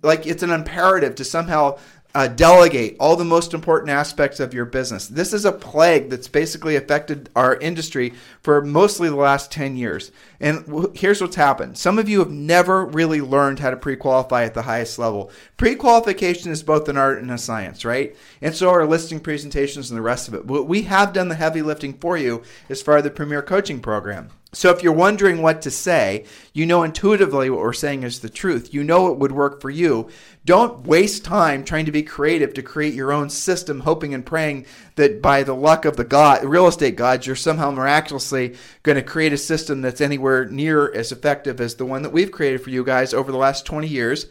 like 0.02 0.28
it's 0.28 0.44
an 0.44 0.52
imperative 0.52 1.16
to 1.16 1.24
somehow 1.24 1.78
uh, 2.16 2.30
delegate 2.30 2.96
all 2.98 3.18
the 3.18 3.26
most 3.26 3.54
important 3.54 3.90
aspects 3.90 4.40
of 4.40 4.54
your 4.54 4.64
business. 4.64 5.08
This 5.08 5.34
is 5.34 5.44
a 5.44 5.52
plague 5.52 6.10
that's 6.10 6.30
basically 6.30 6.78
affected 6.78 7.30
our 7.36 7.58
industry 7.58 8.14
for 8.42 8.64
mostly 8.64 9.10
the 9.10 9.18
last 9.18 9.52
10 9.52 9.76
years. 9.76 10.14
And 10.40 10.96
here's 10.96 11.20
what's 11.20 11.36
happened 11.36 11.78
some 11.78 12.00
of 12.00 12.08
you 12.08 12.20
have 12.20 12.32
never 12.32 12.86
really 12.86 13.20
learned 13.20 13.60
how 13.60 13.70
to 13.70 13.76
pre 13.76 13.98
qualify 13.98 14.46
at 14.46 14.54
the 14.54 14.62
highest 14.62 14.98
level. 14.98 15.30
Pre 15.58 15.76
qualification 15.76 16.52
is 16.52 16.64
both 16.64 16.88
an 16.88 16.96
art 16.96 17.22
and 17.22 17.30
a 17.30 17.38
science, 17.38 17.84
right? 17.84 18.16
And 18.42 18.56
so 18.56 18.70
are 18.70 18.86
listing 18.86 19.20
presentations 19.20 19.92
and 19.92 19.98
the 19.98 20.02
rest 20.02 20.30
of 20.30 20.34
it. 20.34 20.48
But 20.48 20.64
we 20.64 20.84
have 20.84 21.12
done 21.12 21.28
the 21.28 21.36
heavy 21.36 21.62
lifting 21.62 21.96
for 21.96 22.18
you 22.18 22.44
as 22.70 22.82
far 22.82 22.96
as 22.96 23.04
the 23.04 23.12
Premier 23.12 23.42
Coaching 23.42 23.82
Program. 23.82 24.30
So 24.56 24.70
if 24.70 24.82
you're 24.82 24.94
wondering 24.94 25.42
what 25.42 25.62
to 25.64 25.70
say, 25.72 26.24
you 26.54 26.66
know 26.66 26.84
intuitively 26.84 27.50
what 27.50 27.60
we're 27.60 27.74
saying 27.74 28.04
is 28.04 28.22
the 28.22 28.30
truth. 28.30 28.74
You 28.74 28.86
know 28.86 29.12
it 29.12 29.20
would 29.20 29.34
work 29.34 29.60
for 29.60 29.70
you. 29.70 30.08
Don't 30.46 30.88
waste 30.88 31.26
time 31.26 31.66
trying 31.66 31.84
to 31.88 31.92
be 31.92 32.04
creative 32.04 32.54
to 32.54 32.62
create 32.62 32.94
your 32.94 33.12
own 33.12 33.30
system, 33.30 33.82
hoping 33.82 34.14
and 34.14 34.26
praying 34.26 34.66
that 34.96 35.22
by 35.22 35.44
the 35.44 35.54
luck 35.54 35.84
of 35.84 35.98
the 35.98 36.06
god, 36.06 36.46
real 36.46 36.68
estate 36.68 36.96
gods, 36.96 37.28
you're 37.28 37.36
somehow 37.36 37.70
miraculously 37.70 38.56
going 38.82 38.96
to 38.96 39.02
create 39.02 39.34
a 39.34 39.38
system 39.38 39.82
that's 39.82 40.00
anywhere 40.00 40.46
near 40.46 40.90
as 40.94 41.12
effective 41.12 41.60
as 41.60 41.76
the 41.76 41.86
one 41.86 42.04
that 42.04 42.14
we've 42.14 42.32
created 42.32 42.62
for 42.62 42.70
you 42.70 42.86
guys 42.86 43.14
over 43.14 43.34
the 43.34 43.38
last 43.38 43.66
20 43.66 43.90
years 43.90 44.28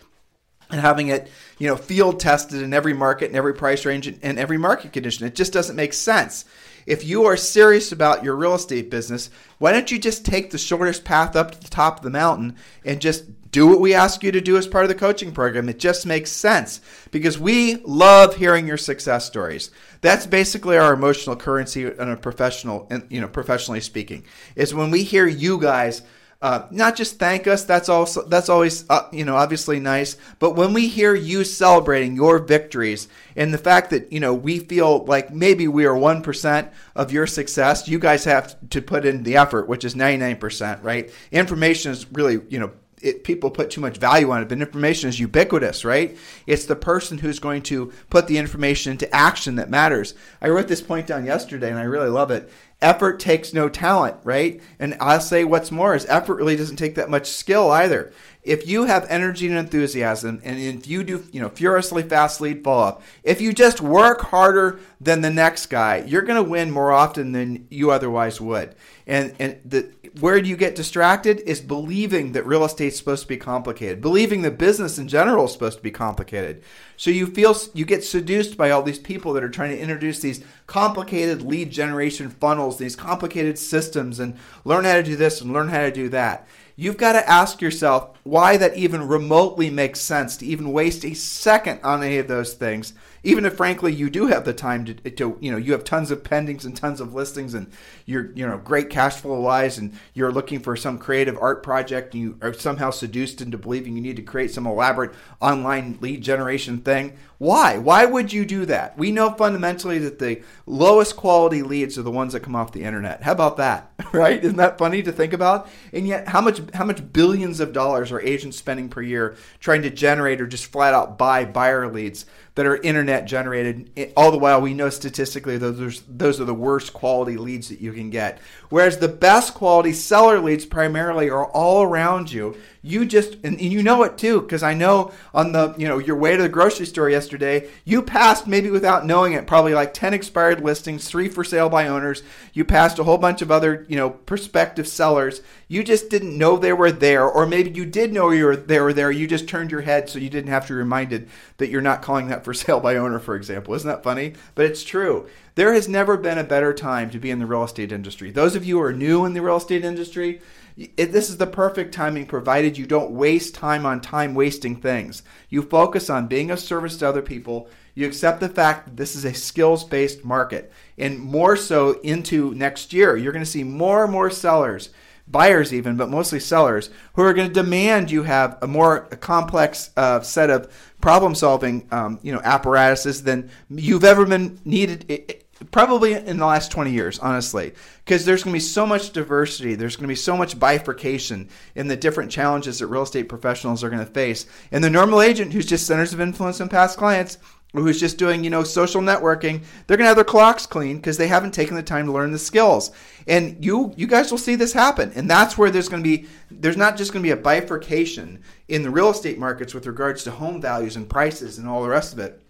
and 0.71 0.81
having 0.81 1.09
it, 1.09 1.31
you 1.59 1.69
know, 1.69 1.77
field 1.77 2.19
tested 2.19 2.63
in 2.63 2.73
every 2.73 2.95
market 2.95 3.27
and 3.27 3.37
every 3.37 3.53
price 3.53 3.85
range 3.85 4.07
and 4.07 4.39
every 4.39 4.57
market 4.57 4.95
condition. 4.95 5.27
It 5.27 5.35
just 5.35 5.53
doesn't 5.53 5.77
make 5.77 5.93
sense 5.93 6.47
if 6.87 7.05
you 7.05 7.25
are 7.25 7.37
serious 7.37 7.93
about 7.93 8.25
your 8.25 8.37
real 8.37 8.55
estate 8.55 8.91
business, 8.91 9.31
why 9.59 9.73
don't 9.73 9.91
you 9.91 9.99
just 9.99 10.25
take 10.25 10.51
the 10.51 10.59
shortest 10.59 11.05
path 11.05 11.37
up 11.37 11.53
to 11.53 11.61
the 11.61 11.69
top 11.69 11.99
of 11.99 12.05
the 12.05 12.11
mountain 12.11 12.57
and 12.85 13.01
just 13.01 13.25
do 13.51 13.69
what 13.69 13.81
we 13.81 13.95
ask 13.95 14.25
you 14.25 14.33
to 14.33 14.41
do 14.41 14.57
as 14.57 14.67
part 14.67 14.85
of 14.85 14.89
the 14.89 14.95
coaching 14.97 15.31
program. 15.31 15.69
It 15.69 15.79
just 15.79 16.07
makes 16.07 16.33
sense 16.33 16.81
because 17.13 17.39
we 17.39 17.77
love 17.85 18.35
hearing 18.35 18.67
your 18.67 18.77
success 18.77 19.25
stories. 19.25 19.71
That's 20.01 20.27
basically 20.27 20.77
our 20.77 20.93
emotional 20.93 21.37
currency 21.37 21.87
on 21.97 22.11
a 22.11 22.17
professional, 22.17 22.91
you 23.09 23.21
know, 23.21 23.29
professionally 23.29 23.81
speaking, 23.81 24.25
is 24.57 24.75
when 24.75 24.91
we 24.91 25.05
hear 25.05 25.27
you 25.27 25.61
guys 25.61 26.03
uh, 26.45 26.67
not 26.71 26.95
just 26.95 27.19
thank 27.19 27.47
us. 27.47 27.65
That's 27.65 27.89
also 27.89 28.23
that's 28.25 28.51
always 28.51 28.85
uh, 28.91 29.09
you 29.11 29.25
know 29.25 29.35
obviously 29.35 29.81
nice. 29.81 30.19
But 30.39 30.55
when 30.57 30.75
we 30.75 30.89
hear 30.89 31.15
you 31.15 31.43
celebrating 31.43 32.17
your 32.17 32.39
victories 32.39 33.09
and 33.35 33.55
the 33.55 33.57
fact 33.57 33.89
that 33.91 34.13
you 34.13 34.21
know 34.21 34.35
we 34.35 34.59
feel 34.59 35.07
like 35.07 35.33
maybe 35.33 35.67
we 35.69 35.87
are 35.87 35.97
one 35.97 36.21
percent 36.21 36.71
of 36.95 37.11
your 37.11 37.27
success, 37.27 37.89
you 37.89 37.99
guys 37.99 38.25
have 38.25 38.57
to 38.69 38.83
put 38.83 39.07
in 39.07 39.23
the 39.23 39.39
effort, 39.39 39.69
which 39.69 39.87
is 39.87 39.97
ninety 39.97 40.19
nine 40.19 40.37
percent. 40.37 40.83
Right? 40.83 41.11
Information 41.33 41.93
is 41.93 42.13
really 42.13 42.41
you 42.51 42.59
know 42.59 42.73
it, 43.01 43.25
people 43.25 43.51
put 43.51 43.71
too 43.71 43.81
much 43.81 43.99
value 43.99 44.31
on 44.31 44.43
it, 44.43 44.49
but 44.49 44.61
information 44.61 45.09
is 45.09 45.21
ubiquitous, 45.21 45.85
right? 45.85 46.17
It's 46.47 46.65
the 46.65 46.77
person 46.77 47.19
who's 47.19 47.39
going 47.39 47.63
to 47.65 47.93
put 48.09 48.27
the 48.27 48.39
information 48.39 48.93
into 48.93 49.15
action 49.15 49.57
that 49.57 49.71
matters. 49.71 50.15
I 50.41 50.49
wrote 50.49 50.69
this 50.69 50.81
point 50.81 51.07
down 51.07 51.25
yesterday, 51.27 51.71
and 51.71 51.79
I 51.79 51.83
really 51.83 52.09
love 52.09 52.31
it 52.31 52.51
effort 52.81 53.19
takes 53.19 53.53
no 53.53 53.69
talent, 53.69 54.17
right? 54.25 54.61
And 54.79 54.97
I'll 55.01 55.21
say 55.21 55.45
what's 55.45 55.71
more 55.71 55.95
is 55.95 56.07
effort 56.07 56.35
really 56.37 56.57
doesn't 56.57 56.77
take 56.77 56.95
that 56.97 57.11
much 57.11 57.27
skill 57.27 57.71
either. 57.71 58.13
If 58.43 58.67
you 58.69 58.85
have 58.85 59.07
energy 59.09 59.49
and 59.49 59.57
enthusiasm, 59.57 60.41
and 60.45 60.59
if 60.59 60.87
you 60.87 61.03
do, 61.03 61.25
you 61.33 61.41
know, 61.41 61.49
furiously 61.49 62.03
fast 62.03 62.43
lead 62.43 62.63
follow 62.63 62.89
up, 62.89 63.03
if 63.23 63.41
you 63.41 63.55
just 63.55 63.81
work 63.81 64.21
harder 64.21 64.79
than 65.01 65.23
the 65.23 65.31
next 65.31 65.67
guy, 65.67 66.05
you're 66.07 66.23
going 66.23 66.43
to 66.43 66.51
win 66.51 66.71
more 66.71 66.93
often 66.93 67.33
than 67.33 67.67
you 67.71 67.91
otherwise 67.91 68.41
would. 68.41 68.75
And 69.07 69.35
and 69.39 69.59
the 69.65 69.91
where 70.21 70.41
do 70.41 70.49
you 70.49 70.57
get 70.57 70.77
distracted 70.77 71.41
is 71.41 71.61
believing 71.61 72.33
that 72.33 72.47
real 72.47 72.65
estate's 72.65 72.97
supposed 72.97 73.23
to 73.23 73.29
be 73.29 73.37
complicated, 73.37 74.01
believing 74.01 74.43
that 74.43 74.59
business 74.59 74.97
in 74.97 75.09
general 75.09 75.47
is 75.47 75.53
supposed 75.53 75.79
to 75.79 75.83
be 75.83 75.91
complicated. 75.91 76.63
So 76.97 77.11
you 77.11 77.27
feel 77.27 77.57
you 77.73 77.85
get 77.85 78.05
seduced 78.05 78.57
by 78.57 78.71
all 78.71 78.83
these 78.83 79.01
people 79.01 79.33
that 79.33 79.43
are 79.43 79.49
trying 79.49 79.71
to 79.71 79.81
introduce 79.81 80.21
these 80.21 80.45
complicated 80.69 81.43
lead 81.43 81.71
generation 81.71 82.31
funnels, 82.31 82.79
these 82.79 82.95
complicated 82.95 83.59
systems, 83.59 84.21
and 84.21 84.37
learn 84.65 84.85
how 84.85 84.95
to 84.95 85.03
do 85.03 85.17
this 85.17 85.41
and 85.41 85.53
learn 85.53 85.69
how 85.69 85.81
to 85.81 85.91
do 85.91 86.09
that. 86.11 86.47
You've 86.77 86.97
got 86.97 87.13
to 87.13 87.29
ask 87.29 87.61
yourself 87.61 88.17
why 88.23 88.57
that 88.57 88.77
even 88.77 89.09
remotely 89.09 89.69
makes 89.69 90.01
sense 90.01 90.37
to 90.37 90.47
even 90.47 90.73
waste 90.73 91.05
a 91.05 91.15
second 91.15 91.81
on 91.83 92.05
any 92.05 92.19
of 92.19 92.29
those 92.29 92.55
things 92.55 92.95
even 93.25 93.45
if 93.45 93.57
frankly 93.57 93.93
you 93.93 94.09
do 94.09 94.27
have 94.27 94.45
the 94.45 94.53
time 94.53 94.85
to, 94.85 94.95
to 94.95 95.37
you 95.41 95.51
know 95.51 95.57
you 95.57 95.73
have 95.73 95.83
tons 95.83 96.11
of 96.11 96.23
pendings 96.23 96.65
and 96.65 96.77
tons 96.77 97.01
of 97.01 97.15
listings 97.15 97.55
and 97.55 97.71
you're 98.07 98.31
you 98.33 98.47
know 98.47 98.59
great 98.59 98.91
cash 98.91 99.17
flow 99.17 99.41
wise 99.41 99.79
and 99.79 99.93
you're 100.13 100.31
looking 100.31 100.61
for 100.61 100.77
some 100.77 100.99
creative 100.99 101.37
art 101.39 101.63
project 101.63 102.15
and 102.15 102.23
you 102.23 102.39
are 102.41 102.53
somehow 102.53 102.91
seduced 102.91 103.41
into 103.41 103.59
believing 103.59 103.97
you 103.97 104.03
need 104.03 104.17
to 104.17 104.23
create 104.23 104.53
some 104.53 104.67
elaborate 104.67 105.13
online 105.41 105.99
lead 106.01 106.23
generation 106.23 106.79
thing 106.79 107.17
why? 107.39 107.77
Why 107.79 108.07
would 108.07 108.33
you 108.33 108.47
do 108.47 108.65
that? 108.67 108.97
We 108.97 109.11
know 109.11 109.31
fundamentally 109.31 109.99
that 109.99 110.19
the 110.19 110.43
lowest 110.67 111.17
quality 111.17 111.63
leads 111.63 111.99
are 111.99 112.03
the 112.03 112.11
ones 112.11 112.33
that 112.33 112.41
come 112.41 112.55
off 112.55 112.73
the 112.73 112.85
internet. 112.85 113.23
How 113.23 113.33
about 113.33 113.57
that? 113.59 113.91
Right? 114.15 114.45
Isn't 114.45 114.59
that 114.59 114.79
funny 114.79 115.03
to 115.03 115.11
think 115.11 115.33
about? 115.33 115.69
And 115.93 116.07
yet 116.07 116.29
how 116.29 116.41
much 116.41 116.61
how 116.73 116.85
much 116.85 117.13
billions 117.13 117.59
of 117.59 117.73
dollars 117.73 118.13
are 118.13 118.21
agents 118.21 118.57
spending 118.57 118.89
per 118.89 119.03
year 119.03 119.35
trying 119.59 119.83
to 119.83 119.91
generate 119.91 120.41
or 120.41 120.47
just 120.47 120.67
flat 120.67 120.95
out 120.95 121.19
buy 121.19 121.45
buyer 121.45 121.91
leads 121.91 122.25
that 122.55 122.67
are 122.67 122.77
internet 122.77 123.25
generated. 123.25 124.13
All 124.17 124.31
the 124.31 124.39
while, 124.39 124.61
we 124.61 124.75
know 124.75 124.91
statistically 124.91 125.59
those 125.59 125.81
are, 125.81 126.03
those 126.09 126.41
are 126.41 126.45
the 126.45 126.55
worst 126.55 126.93
quality 126.93 127.37
leads 127.37 127.69
that 127.69 127.81
you 127.81 127.93
can 127.93 128.11
get. 128.11 128.41
Whereas 128.69 128.99
the 128.99 129.09
best 129.09 129.55
quality 129.55 129.93
seller 129.93 130.39
leads 130.39 130.65
primarily 130.65 131.31
are 131.31 131.47
all 131.47 131.83
around 131.83 132.33
you 132.33 132.57
you 132.85 133.05
just 133.05 133.37
and 133.43 133.61
you 133.61 133.83
know 133.83 134.03
it 134.03 134.19
too 134.19 134.41
because 134.43 134.63
i 134.63 134.75
know 134.75 135.11
on 135.33 135.53
the 135.53 135.75
you 135.79 135.89
know 135.89 135.99
your 135.99 136.17
way 136.17 136.37
to 136.37 136.43
the 136.43 136.49
grocery 136.49 136.85
store 136.85 137.09
yesterday 137.09 137.69
you 137.85 138.03
passed 138.03 138.47
maybe 138.47 138.71
without 138.71 139.07
knowing 139.07 139.33
it 139.33 139.47
probably 139.47 139.75
like 139.75 139.95
10 139.95 140.15
expired 140.15 140.63
listings 140.63 141.09
three 141.09 141.29
for 141.29 141.45
sale 141.45 141.69
by 141.69 141.89
owners. 141.89 142.23
You 142.53 142.65
passed 142.65 142.99
a 142.99 143.05
whole 143.05 143.19
bunch 143.19 143.43
of 143.43 143.51
other 143.51 143.87
you 143.89 143.97
know 143.97 144.11
prospective 144.11 144.87
sellers. 144.87 145.41
You 145.69 145.83
just 145.83 146.11
didn't 146.11 146.37
know 146.37 146.57
they 146.57 146.73
were 146.73 146.93
there 146.93 147.25
or 147.25 147.47
maybe 147.47 147.71
you 147.71 147.87
did 147.87 148.13
know 148.13 148.31
you 148.31 148.45
were 148.45 148.57
they 148.57 148.81
were 148.81 148.93
there. 148.93 149.11
You 149.11 149.27
just 149.27 149.49
turned 149.49 149.71
your 149.71 149.83
head 149.83 150.09
so 150.09 150.19
you 150.19 150.31
didn't 150.31 150.51
have 150.51 150.67
to 150.67 150.73
be 150.73 150.79
reminded 150.79 151.29
that 151.59 151.71
you're 151.71 151.81
not 151.81 152.03
calling 152.03 152.29
that 152.29 152.45
for 152.45 152.55
sale 152.55 152.81
by 152.81 152.97
owner 152.97 153.19
for 153.19 153.37
example. 153.37 153.75
Isn't 153.75 153.89
that 153.89 154.03
funny? 154.03 154.35
But 154.55 154.67
it's 154.67 154.85
true. 154.85 155.29
There 155.57 155.73
has 155.73 155.89
never 155.89 156.17
been 156.17 156.39
a 156.39 156.45
better 156.45 156.75
time 156.75 157.11
to 157.11 157.19
be 157.21 157.31
in 157.31 157.39
the 157.39 157.47
real 157.47 157.63
estate 157.63 157.93
industry. 157.93 158.33
Those 158.33 158.57
of 158.57 158.65
you 158.65 158.79
who 158.79 158.83
are 158.83 158.93
new 158.93 159.25
in 159.25 159.35
the 159.35 159.43
real 159.43 159.57
estate 159.57 159.85
industry 159.85 160.41
it, 160.77 161.13
this 161.13 161.31
is 161.31 161.37
the 161.37 161.47
perfect 161.47 161.95
timing 161.95 162.27
provided 162.27 162.77
you 162.77 162.87
don't 162.87 163.13
waste 163.13 163.55
time 163.55 163.87
on 163.87 164.01
time 164.01 164.35
wasting 164.35 164.77
things. 164.77 165.23
You 165.49 165.63
focus 165.63 166.11
on 166.11 166.27
being 166.27 166.51
of 166.51 166.59
service 166.59 166.97
to 166.99 167.09
other 167.09 167.23
people. 167.23 167.69
You 167.95 168.07
accept 168.07 168.41
the 168.41 168.49
fact 168.49 168.87
that 168.87 168.97
this 168.97 169.15
is 169.15 169.25
a 169.25 169.33
skills 169.33 169.85
based 169.85 170.25
market. 170.25 170.73
And 170.99 171.21
more 171.21 171.57
so 171.57 172.01
into 172.01 172.55
next 172.55 172.93
year, 172.93 173.17
you're 173.17 173.33
going 173.33 173.45
to 173.45 173.51
see 173.51 173.63
more 173.63 174.03
and 174.03 174.13
more 174.13 174.31
sellers, 174.31 174.91
buyers 175.29 175.73
even, 175.73 175.97
but 175.97 176.11
mostly 176.11 176.41
sellers, 176.41 176.91
who 177.13 177.23
are 177.23 177.35
going 177.35 177.47
to 177.49 177.55
demand 177.55 178.11
you 178.11 178.25
have 178.25 178.59
a 178.61 178.67
more 178.67 179.03
complex 179.21 179.91
uh, 179.97 180.23
set 180.23 180.51
of 180.51 180.75
problem 181.01 181.37
solving 181.37 181.87
um, 181.93 182.19
you 182.23 182.33
know, 182.33 182.41
apparatuses 182.43 183.23
than 183.23 183.49
you've 183.71 184.03
ever 184.03 184.27
been 184.27 184.59
needed 184.65 185.44
probably 185.71 186.15
in 186.15 186.39
the 186.39 186.47
last 186.47 186.71
20 186.71 186.91
years, 186.91 187.19
honestly, 187.19 187.73
because 188.05 188.25
there's 188.25 188.43
going 188.43 188.53
to 188.53 188.57
be 188.57 188.61
so 188.61 188.87
much 188.87 189.13
diversity. 189.13 189.75
There's 189.75 189.97
going 189.97 190.05
to 190.05 190.09
be 190.09 190.15
so 190.15 190.37
much 190.37 190.59
bifurcation 190.59 191.49
in 191.75 191.89
the 191.89 191.97
different 191.97 192.31
challenges 192.31 192.79
that 192.79 192.89
real 192.89 193.03
estate 193.03 193.29
professionals 193.29 193.85
are 193.85 193.91
going 193.91 194.05
to 194.05 194.13
face. 194.13 194.47
And 194.73 194.83
the 194.83 194.91
normal 194.91 195.23
agent 195.23 195.53
who's 195.53 195.67
just 195.67 195.87
centers 195.87 196.13
of 196.13 196.21
influence 196.21 196.61
and 196.61 196.71
past 196.71 196.99
clients, 196.99 197.39
who's 197.73 197.99
just 197.99 198.19
doing, 198.19 198.45
you 198.45 198.51
know, 198.51 198.63
social 198.63 199.01
networking, 199.01 199.63
they're 199.87 199.97
going 199.97 200.05
to 200.05 200.09
have 200.09 200.17
their 200.17 200.25
clocks 200.25 200.67
clean 200.67 200.97
because 200.97 201.17
they 201.17 201.27
haven't 201.27 201.53
taken 201.53 201.75
the 201.75 201.83
time 201.83 202.07
to 202.07 202.13
learn 202.13 202.31
the 202.31 202.39
skills. 202.39 202.93
And 203.27 203.65
you 203.65 203.93
you 203.97 204.07
guys 204.07 204.31
will 204.31 204.39
see 204.39 204.55
this 204.55 204.73
happen. 204.73 205.13
And 205.15 205.29
that's 205.29 205.59
where 205.59 205.71
there's 205.71 205.89
going 205.89 206.03
to 206.03 206.09
be 206.09 206.29
there's 206.51 206.77
not 206.77 206.97
just 206.97 207.13
going 207.13 207.23
to 207.23 207.27
be 207.27 207.33
a 207.33 207.37
bifurcation 207.37 208.43
in 208.69 208.83
the 208.83 208.91
real 208.91 209.11
estate 209.11 209.39
markets 209.39 209.75
with 209.75 209.87
regards 209.87 210.23
to 210.25 210.31
home 210.31 210.61
values 210.61 210.97
and 210.97 211.09
prices 211.09 211.59
and 211.59 211.69
all 211.69 211.83
the 211.83 211.89
rest 211.89 212.13
of 212.13 212.19
it 212.21 212.44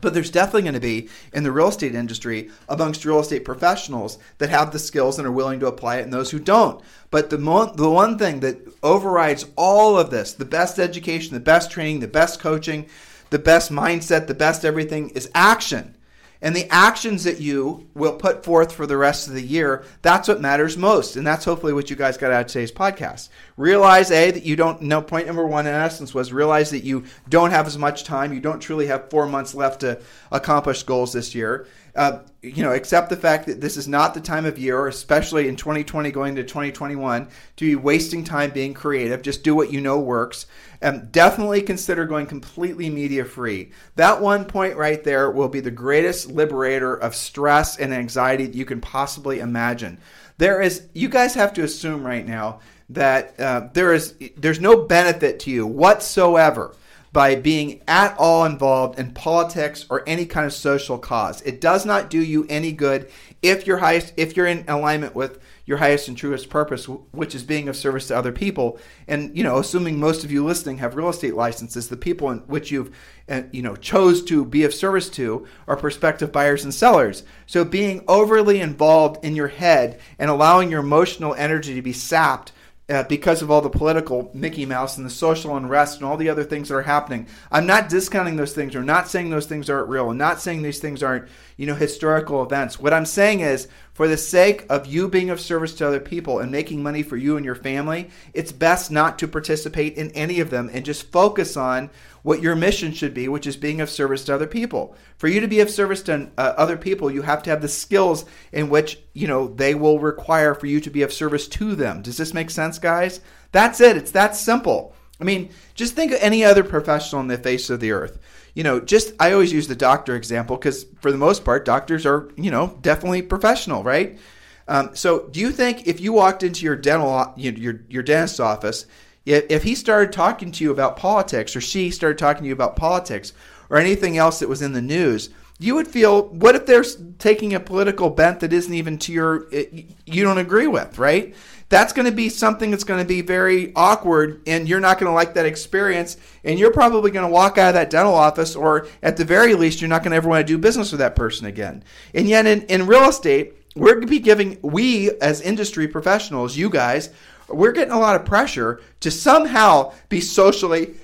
but 0.00 0.14
there's 0.14 0.30
definitely 0.30 0.62
going 0.62 0.74
to 0.74 0.80
be 0.80 1.08
in 1.32 1.42
the 1.42 1.52
real 1.52 1.68
estate 1.68 1.94
industry 1.94 2.50
amongst 2.68 3.04
real 3.04 3.20
estate 3.20 3.44
professionals 3.44 4.18
that 4.38 4.50
have 4.50 4.72
the 4.72 4.78
skills 4.78 5.18
and 5.18 5.26
are 5.26 5.32
willing 5.32 5.60
to 5.60 5.66
apply 5.66 5.96
it 5.96 6.02
and 6.02 6.12
those 6.12 6.30
who 6.30 6.38
don't. 6.38 6.82
But 7.10 7.30
the, 7.30 7.38
mo- 7.38 7.72
the 7.74 7.90
one 7.90 8.18
thing 8.18 8.40
that 8.40 8.58
overrides 8.82 9.46
all 9.56 9.98
of 9.98 10.10
this 10.10 10.32
the 10.32 10.44
best 10.44 10.78
education, 10.78 11.34
the 11.34 11.40
best 11.40 11.70
training, 11.70 12.00
the 12.00 12.08
best 12.08 12.40
coaching, 12.40 12.86
the 13.30 13.38
best 13.38 13.70
mindset, 13.70 14.26
the 14.26 14.34
best 14.34 14.64
everything 14.64 15.10
is 15.10 15.30
action 15.34 15.94
and 16.42 16.56
the 16.56 16.68
actions 16.70 17.24
that 17.24 17.40
you 17.40 17.88
will 17.94 18.14
put 18.14 18.44
forth 18.44 18.72
for 18.72 18.86
the 18.86 18.96
rest 18.96 19.28
of 19.28 19.34
the 19.34 19.42
year, 19.42 19.84
that's 20.02 20.28
what 20.28 20.40
matters 20.40 20.76
most. 20.76 21.16
And 21.16 21.26
that's 21.26 21.44
hopefully 21.44 21.72
what 21.72 21.90
you 21.90 21.96
guys 21.96 22.16
got 22.16 22.32
out 22.32 22.42
of 22.42 22.46
today's 22.46 22.72
podcast. 22.72 23.28
Realize, 23.56 24.10
A, 24.10 24.30
that 24.30 24.44
you 24.44 24.56
don't 24.56 24.82
know, 24.82 25.02
point 25.02 25.26
number 25.26 25.46
one 25.46 25.66
in 25.66 25.74
essence 25.74 26.14
was 26.14 26.32
realize 26.32 26.70
that 26.70 26.84
you 26.84 27.04
don't 27.28 27.50
have 27.50 27.66
as 27.66 27.76
much 27.76 28.04
time. 28.04 28.32
You 28.32 28.40
don't 28.40 28.60
truly 28.60 28.86
have 28.86 29.10
four 29.10 29.26
months 29.26 29.54
left 29.54 29.80
to 29.80 30.00
accomplish 30.32 30.82
goals 30.82 31.12
this 31.12 31.34
year. 31.34 31.66
Uh, 31.94 32.20
you 32.42 32.62
know, 32.62 32.72
accept 32.72 33.10
the 33.10 33.16
fact 33.16 33.46
that 33.46 33.60
this 33.60 33.76
is 33.76 33.86
not 33.86 34.14
the 34.14 34.20
time 34.20 34.46
of 34.46 34.58
year, 34.58 34.86
especially 34.86 35.48
in 35.48 35.56
2020 35.56 36.10
going 36.10 36.36
to 36.36 36.42
2021, 36.42 37.28
to 37.56 37.64
be 37.64 37.76
wasting 37.76 38.24
time 38.24 38.50
being 38.50 38.72
creative. 38.72 39.22
Just 39.22 39.42
do 39.42 39.54
what 39.54 39.72
you 39.72 39.80
know 39.80 39.98
works. 39.98 40.46
And 40.80 41.00
um, 41.00 41.08
definitely 41.10 41.60
consider 41.60 42.06
going 42.06 42.26
completely 42.26 42.88
media 42.88 43.24
free. 43.24 43.72
That 43.96 44.20
one 44.20 44.46
point 44.46 44.76
right 44.76 45.02
there 45.04 45.30
will 45.30 45.48
be 45.48 45.60
the 45.60 45.70
greatest 45.70 46.30
liberator 46.30 46.94
of 46.94 47.14
stress 47.14 47.76
and 47.76 47.92
anxiety 47.92 48.46
that 48.46 48.54
you 48.54 48.64
can 48.64 48.80
possibly 48.80 49.40
imagine. 49.40 49.98
There 50.38 50.62
is, 50.62 50.86
you 50.94 51.10
guys 51.10 51.34
have 51.34 51.52
to 51.54 51.64
assume 51.64 52.02
right 52.02 52.26
now 52.26 52.60
that 52.88 53.38
uh, 53.38 53.68
there 53.74 53.92
is, 53.92 54.14
there's 54.36 54.60
no 54.60 54.84
benefit 54.84 55.40
to 55.40 55.50
you 55.50 55.66
whatsoever 55.66 56.74
by 57.12 57.34
being 57.34 57.82
at 57.88 58.16
all 58.18 58.44
involved 58.44 58.98
in 58.98 59.10
politics 59.12 59.84
or 59.90 60.04
any 60.06 60.24
kind 60.24 60.46
of 60.46 60.52
social 60.52 60.96
cause. 60.96 61.42
It 61.42 61.60
does 61.60 61.84
not 61.84 62.08
do 62.08 62.22
you 62.22 62.46
any 62.48 62.70
good 62.70 63.10
if 63.42 63.66
you're 63.66 63.78
highest 63.78 64.12
if 64.16 64.36
you're 64.36 64.46
in 64.46 64.64
alignment 64.68 65.14
with 65.14 65.40
your 65.66 65.78
highest 65.78 66.08
and 66.08 66.16
truest 66.16 66.50
purpose, 66.50 66.86
which 66.88 67.34
is 67.34 67.42
being 67.42 67.68
of 67.68 67.76
service 67.76 68.08
to 68.08 68.16
other 68.16 68.32
people. 68.32 68.78
And 69.08 69.36
you 69.36 69.42
know, 69.42 69.58
assuming 69.58 69.98
most 69.98 70.24
of 70.24 70.30
you 70.30 70.44
listening 70.44 70.78
have 70.78 70.94
real 70.94 71.08
estate 71.08 71.34
licenses, 71.34 71.88
the 71.88 71.96
people 71.96 72.30
in 72.30 72.38
which 72.40 72.70
you've 72.70 72.94
uh, 73.28 73.42
you 73.50 73.62
know 73.62 73.74
chose 73.74 74.22
to 74.24 74.44
be 74.44 74.62
of 74.64 74.74
service 74.74 75.08
to 75.10 75.46
are 75.66 75.76
prospective 75.76 76.30
buyers 76.30 76.62
and 76.62 76.72
sellers. 76.72 77.24
So 77.46 77.64
being 77.64 78.04
overly 78.06 78.60
involved 78.60 79.24
in 79.24 79.34
your 79.34 79.48
head 79.48 79.98
and 80.18 80.30
allowing 80.30 80.70
your 80.70 80.80
emotional 80.80 81.34
energy 81.34 81.74
to 81.74 81.82
be 81.82 81.92
sapped 81.92 82.52
uh, 82.90 83.04
because 83.04 83.40
of 83.40 83.50
all 83.50 83.60
the 83.60 83.70
political 83.70 84.30
Mickey 84.34 84.66
Mouse 84.66 84.96
and 84.96 85.06
the 85.06 85.10
social 85.10 85.56
unrest 85.56 85.96
and 85.96 86.04
all 86.04 86.16
the 86.16 86.28
other 86.28 86.42
things 86.42 86.68
that 86.68 86.74
are 86.74 86.82
happening. 86.82 87.26
I'm 87.50 87.66
not 87.66 87.88
discounting 87.88 88.36
those 88.36 88.52
things 88.52 88.74
or 88.74 88.82
not 88.82 89.08
saying 89.08 89.30
those 89.30 89.46
things 89.46 89.70
aren't 89.70 89.88
real 89.88 90.10
and 90.10 90.18
not 90.18 90.40
saying 90.40 90.62
these 90.62 90.80
things 90.80 91.02
aren't, 91.02 91.28
you 91.56 91.66
know, 91.66 91.74
historical 91.74 92.42
events. 92.42 92.80
What 92.80 92.92
I'm 92.92 93.06
saying 93.06 93.40
is, 93.40 93.68
for 93.92 94.08
the 94.08 94.16
sake 94.16 94.64
of 94.68 94.86
you 94.86 95.08
being 95.08 95.30
of 95.30 95.40
service 95.40 95.74
to 95.74 95.86
other 95.86 96.00
people 96.00 96.38
and 96.38 96.50
making 96.50 96.82
money 96.82 97.02
for 97.02 97.16
you 97.16 97.36
and 97.36 97.44
your 97.44 97.54
family, 97.54 98.10
it's 98.32 98.50
best 98.50 98.90
not 98.90 99.18
to 99.18 99.28
participate 99.28 99.94
in 99.94 100.10
any 100.12 100.40
of 100.40 100.50
them 100.50 100.70
and 100.72 100.84
just 100.84 101.12
focus 101.12 101.56
on 101.56 101.90
what 102.22 102.42
your 102.42 102.54
mission 102.54 102.92
should 102.92 103.14
be, 103.14 103.28
which 103.28 103.46
is 103.46 103.56
being 103.56 103.80
of 103.80 103.90
service 103.90 104.24
to 104.24 104.34
other 104.34 104.46
people. 104.46 104.94
For 105.16 105.28
you 105.28 105.40
to 105.40 105.48
be 105.48 105.60
of 105.60 105.70
service 105.70 106.02
to 106.02 106.30
uh, 106.36 106.54
other 106.56 106.76
people, 106.76 107.10
you 107.10 107.22
have 107.22 107.42
to 107.44 107.50
have 107.50 107.62
the 107.62 107.68
skills 107.68 108.24
in 108.52 108.68
which, 108.68 109.00
you 109.12 109.26
know, 109.26 109.48
they 109.48 109.74
will 109.74 109.98
require 109.98 110.54
for 110.54 110.66
you 110.66 110.80
to 110.80 110.90
be 110.90 111.02
of 111.02 111.12
service 111.12 111.48
to 111.48 111.74
them. 111.74 112.02
Does 112.02 112.16
this 112.16 112.34
make 112.34 112.50
sense, 112.50 112.78
guys? 112.78 113.20
That's 113.52 113.80
it. 113.80 113.96
It's 113.96 114.12
that 114.12 114.36
simple. 114.36 114.94
I 115.20 115.24
mean, 115.24 115.50
just 115.74 115.94
think 115.94 116.12
of 116.12 116.18
any 116.20 116.44
other 116.44 116.64
professional 116.64 117.20
on 117.20 117.28
the 117.28 117.36
face 117.36 117.70
of 117.70 117.80
the 117.80 117.92
earth. 117.92 118.18
You 118.54 118.64
know, 118.64 118.80
just 118.80 119.12
I 119.20 119.32
always 119.32 119.52
use 119.52 119.68
the 119.68 119.76
doctor 119.76 120.16
example 120.16 120.56
because 120.56 120.86
for 121.00 121.12
the 121.12 121.18
most 121.18 121.44
part, 121.44 121.64
doctors 121.64 122.04
are, 122.04 122.30
you 122.36 122.50
know, 122.50 122.78
definitely 122.80 123.22
professional, 123.22 123.84
right? 123.84 124.18
Um, 124.66 124.90
so, 124.94 125.28
do 125.28 125.40
you 125.40 125.50
think 125.50 125.86
if 125.86 126.00
you 126.00 126.12
walked 126.12 126.42
into 126.42 126.64
your 126.64 126.76
dental, 126.76 127.32
your 127.36 127.80
your 127.88 128.02
dentist's 128.02 128.40
office 128.40 128.86
if, 129.30 129.46
if 129.48 129.62
he 129.62 129.74
started 129.74 130.12
talking 130.12 130.50
to 130.52 130.64
you 130.64 130.72
about 130.72 130.96
politics 130.96 131.54
or 131.54 131.60
she 131.60 131.90
started 131.90 132.18
talking 132.18 132.42
to 132.42 132.48
you 132.48 132.52
about 132.52 132.76
politics 132.76 133.32
or 133.68 133.76
anything 133.76 134.18
else 134.18 134.40
that 134.40 134.48
was 134.48 134.60
in 134.60 134.72
the 134.72 134.82
news, 134.82 135.30
you 135.60 135.74
would 135.74 135.86
feel 135.86 136.28
what 136.28 136.56
if 136.56 136.66
they're 136.66 136.84
taking 137.18 137.54
a 137.54 137.60
political 137.60 138.10
bent 138.10 138.40
that 138.40 138.52
isn't 138.52 138.74
even 138.74 138.98
to 138.98 139.12
your 139.12 139.48
you 139.52 140.24
don't 140.24 140.38
agree 140.38 140.66
with, 140.66 140.98
right? 140.98 141.34
That's 141.68 141.92
going 141.92 142.06
to 142.06 142.12
be 142.12 142.28
something 142.28 142.72
that's 142.72 142.82
going 142.82 142.98
to 142.98 143.06
be 143.06 143.20
very 143.20 143.72
awkward 143.76 144.42
and 144.48 144.68
you're 144.68 144.80
not 144.80 144.98
going 144.98 145.08
to 145.08 145.14
like 145.14 145.34
that 145.34 145.46
experience 145.46 146.16
and 146.42 146.58
you're 146.58 146.72
probably 146.72 147.12
going 147.12 147.26
to 147.26 147.32
walk 147.32 147.58
out 147.58 147.68
of 147.68 147.74
that 147.74 147.90
dental 147.90 148.14
office 148.14 148.56
or 148.56 148.88
at 149.02 149.16
the 149.16 149.24
very 149.24 149.54
least 149.54 149.80
you're 149.80 149.88
not 149.88 150.02
going 150.02 150.10
to 150.10 150.16
ever 150.16 150.28
want 150.28 150.44
to 150.44 150.52
do 150.52 150.58
business 150.58 150.90
with 150.90 150.98
that 150.98 151.14
person 151.14 151.46
again. 151.46 151.84
And 152.14 152.26
yet 152.26 152.46
in, 152.46 152.62
in 152.62 152.88
real 152.88 153.08
estate, 153.08 153.54
we're 153.76 153.92
going 153.92 154.06
to 154.06 154.08
be 154.08 154.18
giving 154.18 154.58
we 154.62 155.12
as 155.20 155.40
industry 155.40 155.86
professionals, 155.86 156.56
you 156.56 156.70
guys 156.70 157.10
we're 157.52 157.72
getting 157.72 157.92
a 157.92 157.98
lot 157.98 158.16
of 158.16 158.24
pressure 158.24 158.80
to 159.00 159.10
somehow 159.10 159.92
be 160.08 160.20
socially 160.20 160.94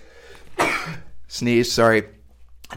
sneeze, 1.29 1.71
sorry, 1.73 2.05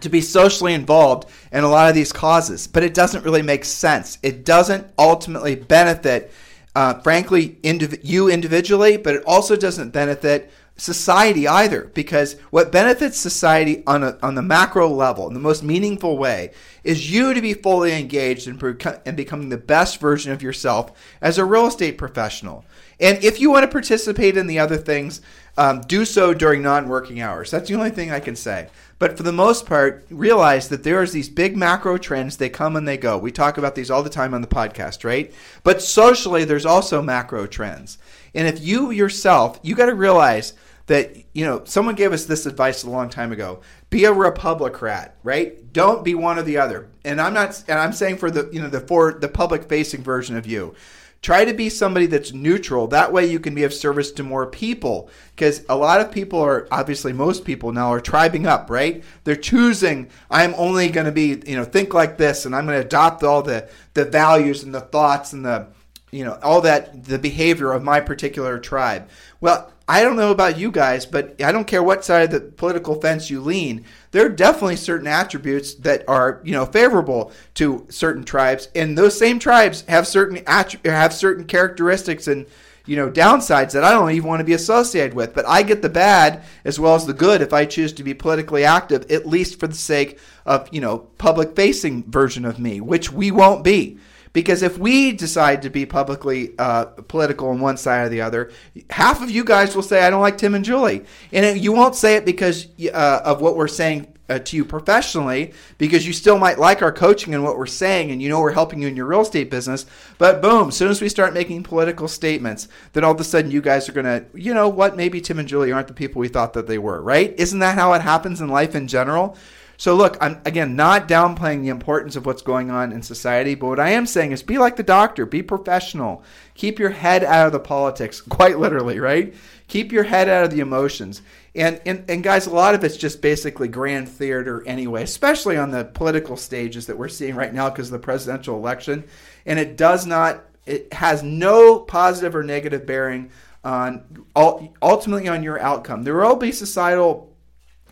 to 0.01 0.09
be 0.09 0.21
socially 0.21 0.73
involved 0.73 1.29
in 1.51 1.63
a 1.63 1.69
lot 1.69 1.89
of 1.89 1.95
these 1.95 2.13
causes, 2.13 2.67
but 2.67 2.83
it 2.83 2.93
doesn't 2.93 3.23
really 3.23 3.41
make 3.41 3.65
sense. 3.65 4.17
It 4.21 4.45
doesn't 4.45 4.87
ultimately 4.97 5.55
benefit, 5.55 6.31
uh, 6.75 6.95
frankly, 7.01 7.57
indiv- 7.63 7.99
you 8.03 8.29
individually, 8.29 8.97
but 8.97 9.15
it 9.15 9.23
also 9.25 9.55
doesn't 9.55 9.91
benefit 9.91 10.51
society 10.77 11.47
either. 11.47 11.85
Because 11.93 12.39
what 12.51 12.71
benefits 12.71 13.17
society 13.17 13.83
on, 13.87 14.03
a, 14.03 14.17
on 14.21 14.35
the 14.35 14.41
macro 14.41 14.87
level 14.87 15.27
in 15.27 15.33
the 15.33 15.39
most 15.39 15.63
meaningful 15.63 16.17
way 16.17 16.51
is 16.83 17.11
you 17.11 17.33
to 17.33 17.41
be 17.41 17.53
fully 17.53 17.93
engaged 17.93 18.47
in, 18.47 18.59
in 19.05 19.15
becoming 19.15 19.49
the 19.49 19.57
best 19.57 19.99
version 19.99 20.31
of 20.31 20.43
yourself 20.43 20.91
as 21.21 21.37
a 21.37 21.45
real 21.45 21.67
estate 21.67 21.97
professional 21.97 22.63
and 22.99 23.23
if 23.23 23.39
you 23.39 23.49
want 23.49 23.63
to 23.63 23.71
participate 23.71 24.37
in 24.37 24.47
the 24.47 24.59
other 24.59 24.77
things, 24.77 25.21
um, 25.57 25.81
do 25.81 26.05
so 26.05 26.33
during 26.33 26.61
non-working 26.61 27.19
hours. 27.19 27.51
That's 27.51 27.69
the 27.69 27.75
only 27.75 27.89
thing 27.89 28.11
I 28.11 28.19
can 28.19 28.35
say. 28.35 28.69
But 28.97 29.15
for 29.15 29.23
the 29.23 29.31
most 29.31 29.65
part, 29.65 30.05
realize 30.09 30.69
that 30.69 30.83
there's 30.83 31.11
these 31.11 31.29
big 31.29 31.55
macro 31.55 31.97
trends. 31.97 32.37
They 32.37 32.49
come 32.49 32.75
and 32.75 32.87
they 32.87 32.97
go. 32.97 33.17
We 33.17 33.31
talk 33.31 33.57
about 33.57 33.75
these 33.75 33.89
all 33.89 34.03
the 34.03 34.09
time 34.09 34.33
on 34.33 34.41
the 34.41 34.47
podcast, 34.47 35.03
right? 35.03 35.33
But 35.63 35.81
socially, 35.81 36.43
there's 36.43 36.65
also 36.65 37.01
macro 37.01 37.47
trends. 37.47 37.97
And 38.33 38.47
if 38.47 38.61
you 38.61 38.91
yourself, 38.91 39.59
you 39.63 39.75
got 39.75 39.87
to 39.87 39.95
realize 39.95 40.53
that 40.89 41.15
you 41.33 41.45
know 41.45 41.63
someone 41.65 41.93
gave 41.93 42.11
us 42.11 42.25
this 42.25 42.47
advice 42.47 42.83
a 42.83 42.89
long 42.89 43.11
time 43.11 43.31
ago 43.31 43.61
be 43.91 44.05
a 44.05 44.11
republicrat 44.11 45.11
right 45.21 45.71
don't 45.71 46.03
be 46.03 46.15
one 46.15 46.39
or 46.39 46.41
the 46.41 46.57
other 46.57 46.89
and 47.05 47.21
i'm 47.21 47.31
not 47.31 47.63
and 47.67 47.77
i'm 47.77 47.93
saying 47.93 48.17
for 48.17 48.31
the 48.31 48.49
you 48.51 48.59
know 48.59 48.69
the 48.69 48.79
for 48.79 49.13
the 49.13 49.27
public 49.27 49.69
facing 49.69 50.01
version 50.01 50.35
of 50.35 50.47
you 50.47 50.73
Try 51.21 51.43
to 51.43 51.53
be 51.53 51.69
somebody 51.69 52.05
that's 52.05 52.31
neutral. 52.31 52.87
That 52.87 53.11
way 53.11 53.25
you 53.25 53.39
can 53.39 53.53
be 53.53 53.63
of 53.63 53.73
service 53.73 54.11
to 54.13 54.23
more 54.23 54.47
people. 54.47 55.09
Because 55.35 55.65
a 55.67 55.75
lot 55.75 55.99
of 55.99 56.11
people 56.11 56.39
are, 56.39 56.67
obviously 56.71 57.11
most 57.11 57.43
people 57.43 57.73
now 57.73 57.91
are 57.91 57.99
tribing 57.99 58.47
up, 58.47 58.69
right? 58.69 59.03
They're 59.25 59.35
choosing, 59.35 60.09
I'm 60.31 60.53
only 60.55 60.89
going 60.89 61.07
to 61.07 61.11
be, 61.11 61.41
you 61.45 61.57
know, 61.57 61.65
think 61.65 61.93
like 61.93 62.17
this 62.17 62.45
and 62.45 62.55
I'm 62.55 62.65
going 62.65 62.79
to 62.79 62.85
adopt 62.85 63.23
all 63.23 63.41
the, 63.41 63.69
the 63.95 64.05
values 64.05 64.63
and 64.63 64.73
the 64.73 64.81
thoughts 64.81 65.33
and 65.33 65.43
the, 65.43 65.67
you 66.11 66.23
know, 66.23 66.39
all 66.41 66.61
that, 66.61 67.03
the 67.03 67.19
behavior 67.19 67.73
of 67.73 67.83
my 67.83 67.99
particular 67.99 68.57
tribe. 68.57 69.09
Well, 69.41 69.71
I 69.89 70.03
don't 70.03 70.17
know 70.17 70.29
about 70.29 70.59
you 70.59 70.69
guys, 70.69 71.07
but 71.07 71.41
I 71.41 71.51
don't 71.51 71.65
care 71.65 71.81
what 71.81 72.05
side 72.05 72.25
of 72.25 72.31
the 72.31 72.41
political 72.41 73.01
fence 73.01 73.31
you 73.31 73.41
lean. 73.41 73.85
There 74.11 74.23
are 74.23 74.29
definitely 74.29 74.75
certain 74.75 75.07
attributes 75.07 75.73
that 75.75 76.03
are, 76.07 76.41
you 76.43 76.51
know, 76.51 76.67
favorable 76.67 77.31
to 77.55 77.87
certain 77.89 78.23
tribes, 78.23 78.69
and 78.75 78.95
those 78.95 79.17
same 79.17 79.39
tribes 79.39 79.83
have 79.87 80.05
certain 80.05 80.45
have 80.45 81.11
certain 81.11 81.45
characteristics 81.45 82.27
and 82.27 82.45
you 82.85 82.97
know 82.97 83.09
downsides 83.09 83.71
that 83.71 83.83
I 83.83 83.89
don't 83.89 84.11
even 84.11 84.29
want 84.29 84.41
to 84.41 84.45
be 84.45 84.53
associated 84.53 85.15
with. 85.15 85.33
But 85.33 85.47
I 85.47 85.63
get 85.63 85.81
the 85.81 85.89
bad 85.89 86.43
as 86.63 86.79
well 86.79 86.93
as 86.93 87.07
the 87.07 87.13
good 87.13 87.41
if 87.41 87.51
I 87.51 87.65
choose 87.65 87.91
to 87.93 88.03
be 88.03 88.13
politically 88.13 88.63
active, 88.63 89.09
at 89.09 89.25
least 89.25 89.59
for 89.59 89.65
the 89.65 89.73
sake 89.73 90.19
of 90.45 90.69
you 90.71 90.81
know 90.81 90.99
public 91.17 91.55
facing 91.55 92.03
version 92.03 92.45
of 92.45 92.59
me, 92.59 92.79
which 92.79 93.11
we 93.11 93.31
won't 93.31 93.63
be. 93.63 93.97
Because 94.33 94.61
if 94.61 94.77
we 94.77 95.11
decide 95.11 95.63
to 95.63 95.69
be 95.69 95.85
publicly 95.85 96.53
uh, 96.59 96.85
political 96.85 97.49
on 97.49 97.59
one 97.59 97.77
side 97.77 98.05
or 98.05 98.09
the 98.09 98.21
other, 98.21 98.51
half 98.89 99.21
of 99.23 99.31
you 99.31 99.43
guys 99.43 99.75
will 99.75 99.83
say, 99.83 100.03
I 100.03 100.09
don't 100.09 100.21
like 100.21 100.37
Tim 100.37 100.55
and 100.55 100.63
Julie. 100.63 101.05
And 101.31 101.59
you 101.59 101.71
won't 101.71 101.95
say 101.95 102.15
it 102.15 102.25
because 102.25 102.67
uh, 102.93 103.21
of 103.25 103.41
what 103.41 103.55
we're 103.55 103.67
saying 103.67 104.13
uh, 104.29 104.39
to 104.39 104.55
you 104.55 104.63
professionally, 104.63 105.53
because 105.77 106.05
you 106.05 106.13
still 106.13 106.37
might 106.37 106.59
like 106.59 106.81
our 106.81 106.91
coaching 106.91 107.33
and 107.33 107.43
what 107.43 107.57
we're 107.57 107.65
saying, 107.65 108.11
and 108.11 108.21
you 108.21 108.29
know 108.29 108.39
we're 108.39 108.53
helping 108.53 108.81
you 108.81 108.87
in 108.87 108.95
your 108.95 109.07
real 109.07 109.21
estate 109.21 109.49
business. 109.49 109.85
But 110.17 110.41
boom, 110.41 110.69
as 110.69 110.77
soon 110.77 110.89
as 110.89 111.01
we 111.01 111.09
start 111.09 111.33
making 111.33 111.63
political 111.63 112.07
statements, 112.07 112.67
then 112.93 113.03
all 113.03 113.13
of 113.13 113.19
a 113.19 113.23
sudden 113.23 113.51
you 113.51 113.61
guys 113.61 113.89
are 113.89 113.93
going 113.93 114.05
to, 114.05 114.25
you 114.35 114.53
know 114.53 114.69
what, 114.69 114.95
maybe 114.95 115.19
Tim 115.19 115.39
and 115.39 115.47
Julie 115.47 115.71
aren't 115.71 115.87
the 115.87 115.93
people 115.93 116.19
we 116.19 116.27
thought 116.27 116.53
that 116.53 116.67
they 116.67 116.77
were, 116.77 117.01
right? 117.01 117.33
Isn't 117.39 117.59
that 117.59 117.75
how 117.75 117.93
it 117.93 118.01
happens 118.01 118.39
in 118.39 118.49
life 118.49 118.75
in 118.75 118.87
general? 118.87 119.35
So 119.79 119.95
look, 119.95 120.17
I'm 120.19 120.41
again 120.43 120.75
not 120.75 121.07
downplaying 121.07 121.61
the 121.61 121.69
importance 121.69 122.17
of 122.17 122.25
what's 122.25 122.41
going 122.41 122.69
on 122.69 122.91
in 122.91 123.01
society, 123.01 123.55
but 123.55 123.67
what 123.67 123.79
I 123.79 123.91
am 123.91 124.05
saying 124.05 124.33
is 124.33 124.43
be 124.43 124.57
like 124.57 124.75
the 124.75 124.83
doctor, 124.83 125.25
be 125.25 125.41
professional. 125.41 126.21
Keep 126.53 126.79
your 126.79 126.89
head 126.89 127.23
out 127.23 127.45
of 127.45 127.53
the 127.53 127.61
politics, 127.61 128.19
quite 128.29 128.59
literally, 128.59 128.99
right? 128.99 129.33
Keep 129.69 129.93
your 129.93 130.03
head 130.03 130.27
out 130.27 130.43
of 130.43 130.51
the 130.51 130.59
emotions. 130.59 131.21
And, 131.55 131.79
and, 131.85 132.03
and 132.09 132.21
guys, 132.21 132.45
a 132.45 132.49
lot 132.49 132.75
of 132.75 132.83
it's 132.83 132.97
just 132.97 133.21
basically 133.21 133.69
grand 133.69 134.09
theater 134.09 134.67
anyway, 134.67 135.03
especially 135.03 135.55
on 135.55 135.71
the 135.71 135.85
political 135.85 136.35
stages 136.35 136.85
that 136.87 136.97
we're 136.97 137.07
seeing 137.07 137.35
right 137.35 137.53
now 137.53 137.69
because 137.69 137.87
of 137.87 137.93
the 137.93 138.05
presidential 138.05 138.57
election. 138.57 139.05
And 139.45 139.59
it 139.59 139.77
does 139.77 140.05
not, 140.05 140.43
it 140.65 140.91
has 140.91 141.23
no 141.23 141.79
positive 141.79 142.35
or 142.35 142.43
negative 142.43 142.85
bearing 142.85 143.31
on 143.63 144.25
ultimately 144.35 145.29
on 145.29 145.41
your 145.41 145.57
outcome. 145.61 146.03
There 146.03 146.15
will 146.15 146.35
be 146.35 146.51
societal 146.51 147.28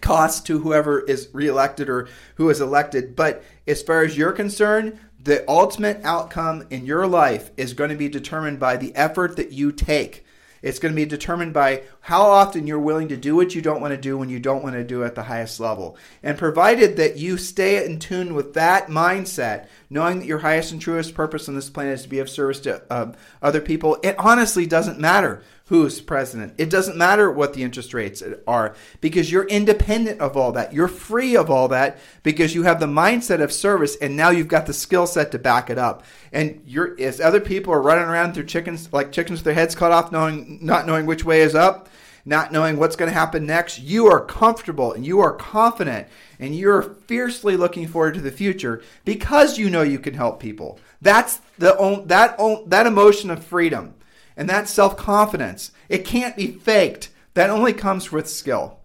cost 0.02 0.46
to 0.48 0.60
whoever 0.60 1.00
is 1.02 1.30
reelected 1.34 1.90
or 1.90 2.08
who 2.36 2.50
is 2.50 2.62
elected. 2.62 3.16
But 3.16 3.44
as 3.68 3.82
far 3.82 4.04
as 4.04 4.18
you're 4.18 4.32
concerned, 4.32 5.00
the 5.22 5.44
ultimate 5.50 6.00
outcome 6.04 6.66
in 6.70 6.86
your 6.86 7.08
life 7.08 7.52
is 7.58 7.74
going 7.74 7.90
to 7.90 7.96
be 7.96 8.10
determined 8.10 8.60
by 8.60 8.78
the 8.78 8.96
effort 8.96 9.36
that 9.36 9.52
you 9.52 9.72
take. 9.72 10.26
It's 10.62 10.80
going 10.80 10.94
to 10.94 10.96
be 10.96 11.06
determined 11.06 11.54
by 11.54 11.84
how 12.02 12.22
often 12.24 12.66
you're 12.66 12.80
willing 12.80 13.10
to 13.10 13.18
do 13.18 13.36
what 13.36 13.54
you 13.54 13.62
don't 13.62 13.82
want 13.82 13.92
to 13.92 14.00
do 14.00 14.18
when 14.18 14.30
you 14.30 14.40
don't 14.40 14.64
want 14.64 14.76
to 14.76 14.84
do 14.84 15.04
at 15.04 15.16
the 15.16 15.24
highest 15.24 15.60
level. 15.60 15.98
And 16.24 16.38
provided 16.38 16.98
that 16.98 17.18
you 17.18 17.38
stay 17.38 17.86
in 17.86 18.00
tune 18.00 18.34
with 18.34 18.54
that 18.56 18.88
mindset, 18.88 19.68
knowing 19.90 20.20
that 20.20 20.26
your 20.26 20.40
highest 20.40 20.72
and 20.72 20.82
truest 20.82 21.14
purpose 21.14 21.48
on 21.48 21.56
this 21.56 21.70
planet 21.70 21.94
is 21.94 22.04
to 22.04 22.10
be 22.10 22.20
of 22.20 22.30
service 22.30 22.60
to 22.62 22.82
uh, 22.90 23.12
other 23.42 23.62
people, 23.62 23.98
it 24.04 24.16
honestly 24.18 24.66
doesn't 24.66 25.00
matter 25.00 25.44
who's 25.68 26.00
president. 26.00 26.54
It 26.58 26.70
doesn't 26.70 26.98
matter 26.98 27.30
what 27.30 27.54
the 27.54 27.64
interest 27.64 27.94
rates 27.94 28.24
are 28.48 28.76
because 29.02 29.32
you're 29.32 29.46
independent 29.46 30.22
of 30.22 30.38
all 30.38 30.54
that. 30.54 30.74
You're 30.74 30.88
free 30.88 31.36
of 31.36 31.50
all 31.50 31.68
that 31.70 32.00
because 32.24 32.56
you 32.56 32.64
have 32.64 32.80
the 32.80 32.86
mindset 32.86 33.42
of 33.42 33.52
service 33.52 33.98
and 33.98 34.16
now 34.16 34.30
you've 34.30 34.48
got 34.48 34.66
the 34.66 34.74
skill 34.74 35.06
set 35.06 35.32
to 35.32 35.40
back 35.40 35.70
it 35.70 35.78
up. 35.78 36.04
And 36.32 36.62
you're 36.66 37.00
as 37.00 37.20
other 37.20 37.42
people 37.42 37.74
are 37.74 37.82
running 37.82 38.06
around 38.06 38.34
through 38.34 38.46
chickens 38.46 38.92
like 38.94 39.12
chickens 39.12 39.40
with 39.40 39.46
their 39.46 39.54
heads 39.54 39.76
cut 39.76 39.92
off 39.92 40.12
knowing 40.12 40.60
not 40.62 40.88
knowing 40.88 41.06
which 41.06 41.26
way 41.26 41.42
is 41.42 41.54
up 41.54 41.90
not 42.28 42.52
knowing 42.52 42.76
what's 42.76 42.98
going 42.98 43.10
to 43.10 43.18
happen 43.18 43.46
next, 43.46 43.80
you 43.80 44.08
are 44.08 44.20
comfortable 44.20 44.92
and 44.92 45.06
you 45.06 45.22
are 45.22 45.32
confident 45.32 46.10
and 46.40 46.54
you're 46.54 46.82
fiercely 47.08 47.56
looking 47.56 47.88
forward 47.88 48.16
to 48.16 48.22
the 48.22 48.32
future 48.32 48.84
because 49.06 49.58
you 49.58 49.70
know 49.70 49.82
you 49.82 49.98
can 49.98 50.14
help 50.14 50.38
people. 50.38 50.78
That's 51.02 51.40
the 51.58 52.04
that 52.08 52.38
that 52.70 52.86
emotion 52.86 53.32
of 53.32 53.46
freedom 53.46 53.94
and 54.38 54.48
that's 54.48 54.72
self-confidence. 54.72 55.72
It 55.90 56.06
can't 56.06 56.38
be 56.38 56.48
faked. 56.52 57.10
That 57.34 57.50
only 57.50 57.74
comes 57.74 58.12
with 58.12 58.30
skill. 58.30 58.80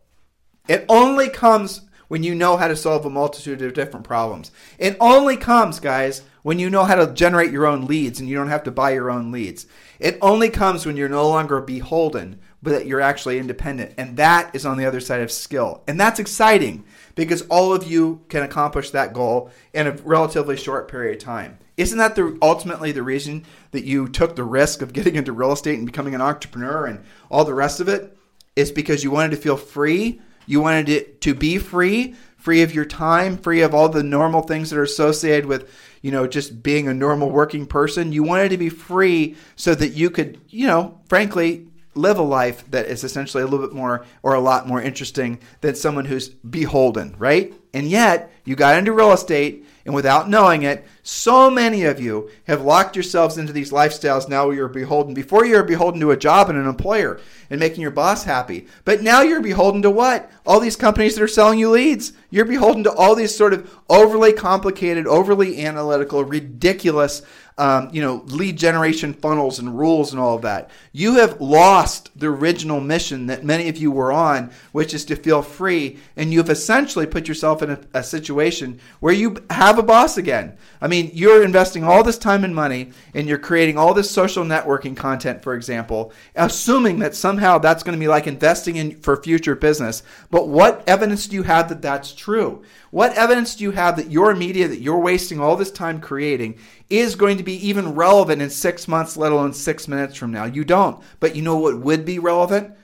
It 0.68 0.84
only 0.88 1.28
comes 1.28 1.82
when 2.08 2.22
you 2.22 2.34
know 2.34 2.56
how 2.56 2.68
to 2.68 2.76
solve 2.76 3.06
a 3.06 3.10
multitude 3.10 3.62
of 3.62 3.74
different 3.74 4.06
problems. 4.06 4.50
It 4.78 4.96
only 4.98 5.36
comes, 5.36 5.78
guys, 5.78 6.22
when 6.42 6.58
you 6.58 6.68
know 6.68 6.84
how 6.84 6.96
to 6.96 7.14
generate 7.14 7.52
your 7.52 7.66
own 7.66 7.86
leads 7.86 8.18
and 8.18 8.28
you 8.28 8.36
don't 8.36 8.48
have 8.48 8.64
to 8.64 8.70
buy 8.70 8.90
your 8.90 9.10
own 9.10 9.30
leads. 9.30 9.66
It 9.98 10.18
only 10.20 10.50
comes 10.50 10.84
when 10.84 10.96
you're 10.96 11.08
no 11.08 11.28
longer 11.28 11.60
beholden 11.60 12.40
but 12.62 12.70
that 12.70 12.86
you're 12.86 13.00
actually 13.00 13.38
independent. 13.38 13.94
And 13.98 14.16
that 14.16 14.54
is 14.54 14.64
on 14.64 14.78
the 14.78 14.86
other 14.86 15.00
side 15.00 15.20
of 15.20 15.32
skill. 15.32 15.82
And 15.88 15.98
that's 15.98 16.20
exciting 16.20 16.84
because 17.14 17.42
all 17.42 17.72
of 17.72 17.84
you 17.90 18.24
can 18.28 18.42
accomplish 18.42 18.90
that 18.90 19.12
goal 19.12 19.50
in 19.72 19.86
a 19.86 19.92
relatively 19.92 20.56
short 20.56 20.88
period 20.88 21.16
of 21.16 21.22
time. 21.22 21.58
Isn't 21.76 21.98
that 21.98 22.14
the 22.14 22.38
ultimately 22.42 22.92
the 22.92 23.02
reason 23.02 23.44
that 23.70 23.84
you 23.84 24.08
took 24.08 24.36
the 24.36 24.44
risk 24.44 24.82
of 24.82 24.92
getting 24.92 25.16
into 25.16 25.32
real 25.32 25.52
estate 25.52 25.78
and 25.78 25.86
becoming 25.86 26.14
an 26.14 26.20
entrepreneur 26.20 26.86
and 26.86 27.04
all 27.30 27.44
the 27.44 27.54
rest 27.54 27.80
of 27.80 27.88
it? 27.88 28.16
Is 28.54 28.70
because 28.70 29.02
you 29.02 29.10
wanted 29.10 29.30
to 29.30 29.38
feel 29.38 29.56
free, 29.56 30.20
you 30.46 30.60
wanted 30.60 30.90
it 30.90 31.22
to 31.22 31.34
be 31.34 31.56
free, 31.56 32.14
free 32.36 32.62
of 32.62 32.74
your 32.74 32.84
time, 32.84 33.38
free 33.38 33.62
of 33.62 33.74
all 33.74 33.88
the 33.88 34.02
normal 34.02 34.42
things 34.42 34.68
that 34.68 34.78
are 34.78 34.82
associated 34.82 35.46
with, 35.46 35.70
you 36.02 36.10
know, 36.10 36.26
just 36.26 36.62
being 36.62 36.86
a 36.86 36.92
normal 36.92 37.30
working 37.30 37.66
person. 37.66 38.12
You 38.12 38.22
wanted 38.24 38.50
to 38.50 38.58
be 38.58 38.68
free 38.68 39.36
so 39.56 39.74
that 39.74 39.90
you 39.90 40.10
could, 40.10 40.40
you 40.48 40.66
know, 40.66 41.00
frankly, 41.08 41.68
live 41.94 42.18
a 42.18 42.22
life 42.22 42.68
that 42.70 42.86
is 42.86 43.04
essentially 43.04 43.42
a 43.42 43.46
little 43.46 43.66
bit 43.66 43.74
more 43.74 44.04
or 44.22 44.34
a 44.34 44.40
lot 44.40 44.66
more 44.66 44.80
interesting 44.80 45.38
than 45.60 45.74
someone 45.74 46.06
who's 46.06 46.28
beholden, 46.28 47.14
right? 47.18 47.52
And 47.74 47.88
yet, 47.88 48.30
you 48.44 48.56
got 48.56 48.76
into 48.76 48.92
real 48.92 49.12
estate, 49.12 49.66
and 49.84 49.94
without 49.94 50.28
knowing 50.28 50.62
it, 50.62 50.84
so 51.02 51.50
many 51.50 51.84
of 51.84 52.00
you 52.00 52.30
have 52.46 52.62
locked 52.62 52.94
yourselves 52.94 53.38
into 53.38 53.52
these 53.52 53.72
lifestyles 53.72 54.28
now 54.28 54.50
you're 54.50 54.68
beholden. 54.68 55.14
Before 55.14 55.44
you 55.44 55.56
were 55.56 55.62
beholden 55.62 56.00
to 56.00 56.10
a 56.10 56.16
job 56.16 56.48
and 56.48 56.58
an 56.58 56.68
employer 56.68 57.20
and 57.50 57.58
making 57.58 57.80
your 57.80 57.90
boss 57.90 58.24
happy. 58.24 58.66
But 58.84 59.02
now 59.02 59.22
you're 59.22 59.40
beholden 59.40 59.82
to 59.82 59.90
what? 59.90 60.30
All 60.46 60.60
these 60.60 60.76
companies 60.76 61.14
that 61.16 61.22
are 61.22 61.28
selling 61.28 61.58
you 61.58 61.70
leads. 61.70 62.12
You're 62.30 62.44
beholden 62.44 62.84
to 62.84 62.92
all 62.92 63.14
these 63.14 63.34
sort 63.34 63.52
of 63.52 63.74
overly 63.88 64.32
complicated, 64.32 65.06
overly 65.06 65.64
analytical, 65.64 66.24
ridiculous 66.24 67.22
um, 67.58 67.90
you 67.92 68.00
know, 68.00 68.22
lead 68.26 68.56
generation 68.56 69.12
funnels 69.12 69.58
and 69.58 69.78
rules 69.78 70.12
and 70.12 70.20
all 70.20 70.36
of 70.36 70.42
that. 70.42 70.70
You 70.92 71.16
have 71.16 71.40
lost 71.40 72.10
the 72.18 72.28
original 72.28 72.80
mission 72.80 73.26
that 73.26 73.44
many 73.44 73.68
of 73.68 73.76
you 73.76 73.90
were 73.90 74.12
on, 74.12 74.50
which 74.72 74.94
is 74.94 75.04
to 75.06 75.16
feel 75.16 75.42
free. 75.42 75.98
And 76.16 76.32
you've 76.32 76.50
essentially 76.50 77.06
put 77.06 77.28
yourself 77.28 77.62
in 77.62 77.70
a, 77.70 77.80
a 77.94 78.02
situation 78.02 78.80
where 79.00 79.14
you 79.14 79.36
have 79.50 79.78
a 79.78 79.82
boss 79.82 80.16
again. 80.16 80.56
I 80.80 80.88
mean, 80.88 81.10
you're 81.12 81.44
investing 81.44 81.84
all 81.84 82.02
this 82.02 82.18
time 82.18 82.44
and 82.44 82.54
money 82.54 82.90
and 83.14 83.28
you're 83.28 83.38
creating 83.38 83.76
all 83.76 83.94
this 83.94 84.10
social 84.10 84.44
networking 84.44 84.96
content, 84.96 85.42
for 85.42 85.54
example, 85.54 86.12
assuming 86.34 86.98
that 87.00 87.14
somehow 87.14 87.58
that's 87.58 87.82
going 87.82 87.96
to 87.96 88.00
be 88.00 88.08
like 88.08 88.26
investing 88.26 88.76
in 88.76 89.00
for 89.00 89.22
future 89.22 89.54
business. 89.54 90.02
But 90.30 90.48
what 90.48 90.82
evidence 90.88 91.26
do 91.26 91.36
you 91.36 91.42
have 91.42 91.68
that 91.68 91.82
that's 91.82 92.12
true? 92.12 92.62
What 92.92 93.14
evidence 93.14 93.56
do 93.56 93.64
you 93.64 93.70
have 93.70 93.96
that 93.96 94.10
your 94.10 94.34
media 94.34 94.68
that 94.68 94.82
you're 94.82 94.98
wasting 94.98 95.40
all 95.40 95.56
this 95.56 95.70
time 95.70 95.98
creating 95.98 96.58
is 96.90 97.14
going 97.14 97.38
to 97.38 97.42
be 97.42 97.54
even 97.66 97.94
relevant 97.94 98.42
in 98.42 98.50
six 98.50 98.86
months, 98.86 99.16
let 99.16 99.32
alone 99.32 99.54
six 99.54 99.88
minutes 99.88 100.14
from 100.14 100.30
now? 100.30 100.44
You 100.44 100.62
don't. 100.62 101.02
But 101.18 101.34
you 101.34 101.40
know 101.40 101.56
what 101.56 101.80
would 101.80 102.04
be 102.04 102.18
relevant? 102.18 102.76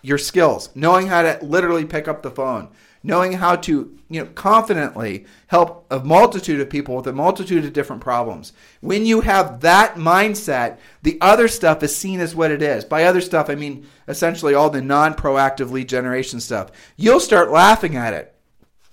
Your 0.00 0.16
skills, 0.16 0.68
knowing 0.76 1.08
how 1.08 1.22
to 1.22 1.40
literally 1.42 1.84
pick 1.84 2.06
up 2.06 2.22
the 2.22 2.30
phone, 2.30 2.68
knowing 3.02 3.32
how 3.32 3.56
to 3.56 3.98
you 4.08 4.20
know 4.20 4.26
confidently 4.36 5.26
help 5.48 5.86
a 5.90 5.98
multitude 5.98 6.60
of 6.60 6.70
people 6.70 6.94
with 6.94 7.08
a 7.08 7.12
multitude 7.12 7.64
of 7.64 7.72
different 7.72 8.00
problems 8.00 8.52
when 8.80 9.04
you 9.04 9.22
have 9.22 9.60
that 9.60 9.96
mindset 9.96 10.78
the 11.02 11.18
other 11.20 11.48
stuff 11.48 11.82
is 11.82 11.96
seen 11.96 12.20
as 12.20 12.34
what 12.34 12.50
it 12.50 12.62
is 12.62 12.84
by 12.84 13.04
other 13.04 13.20
stuff 13.20 13.48
i 13.48 13.54
mean 13.54 13.86
essentially 14.06 14.54
all 14.54 14.70
the 14.70 14.80
non-proactive 14.80 15.70
lead 15.70 15.88
generation 15.88 16.38
stuff 16.38 16.70
you'll 16.96 17.18
start 17.18 17.50
laughing 17.50 17.96
at 17.96 18.14
it 18.14 18.31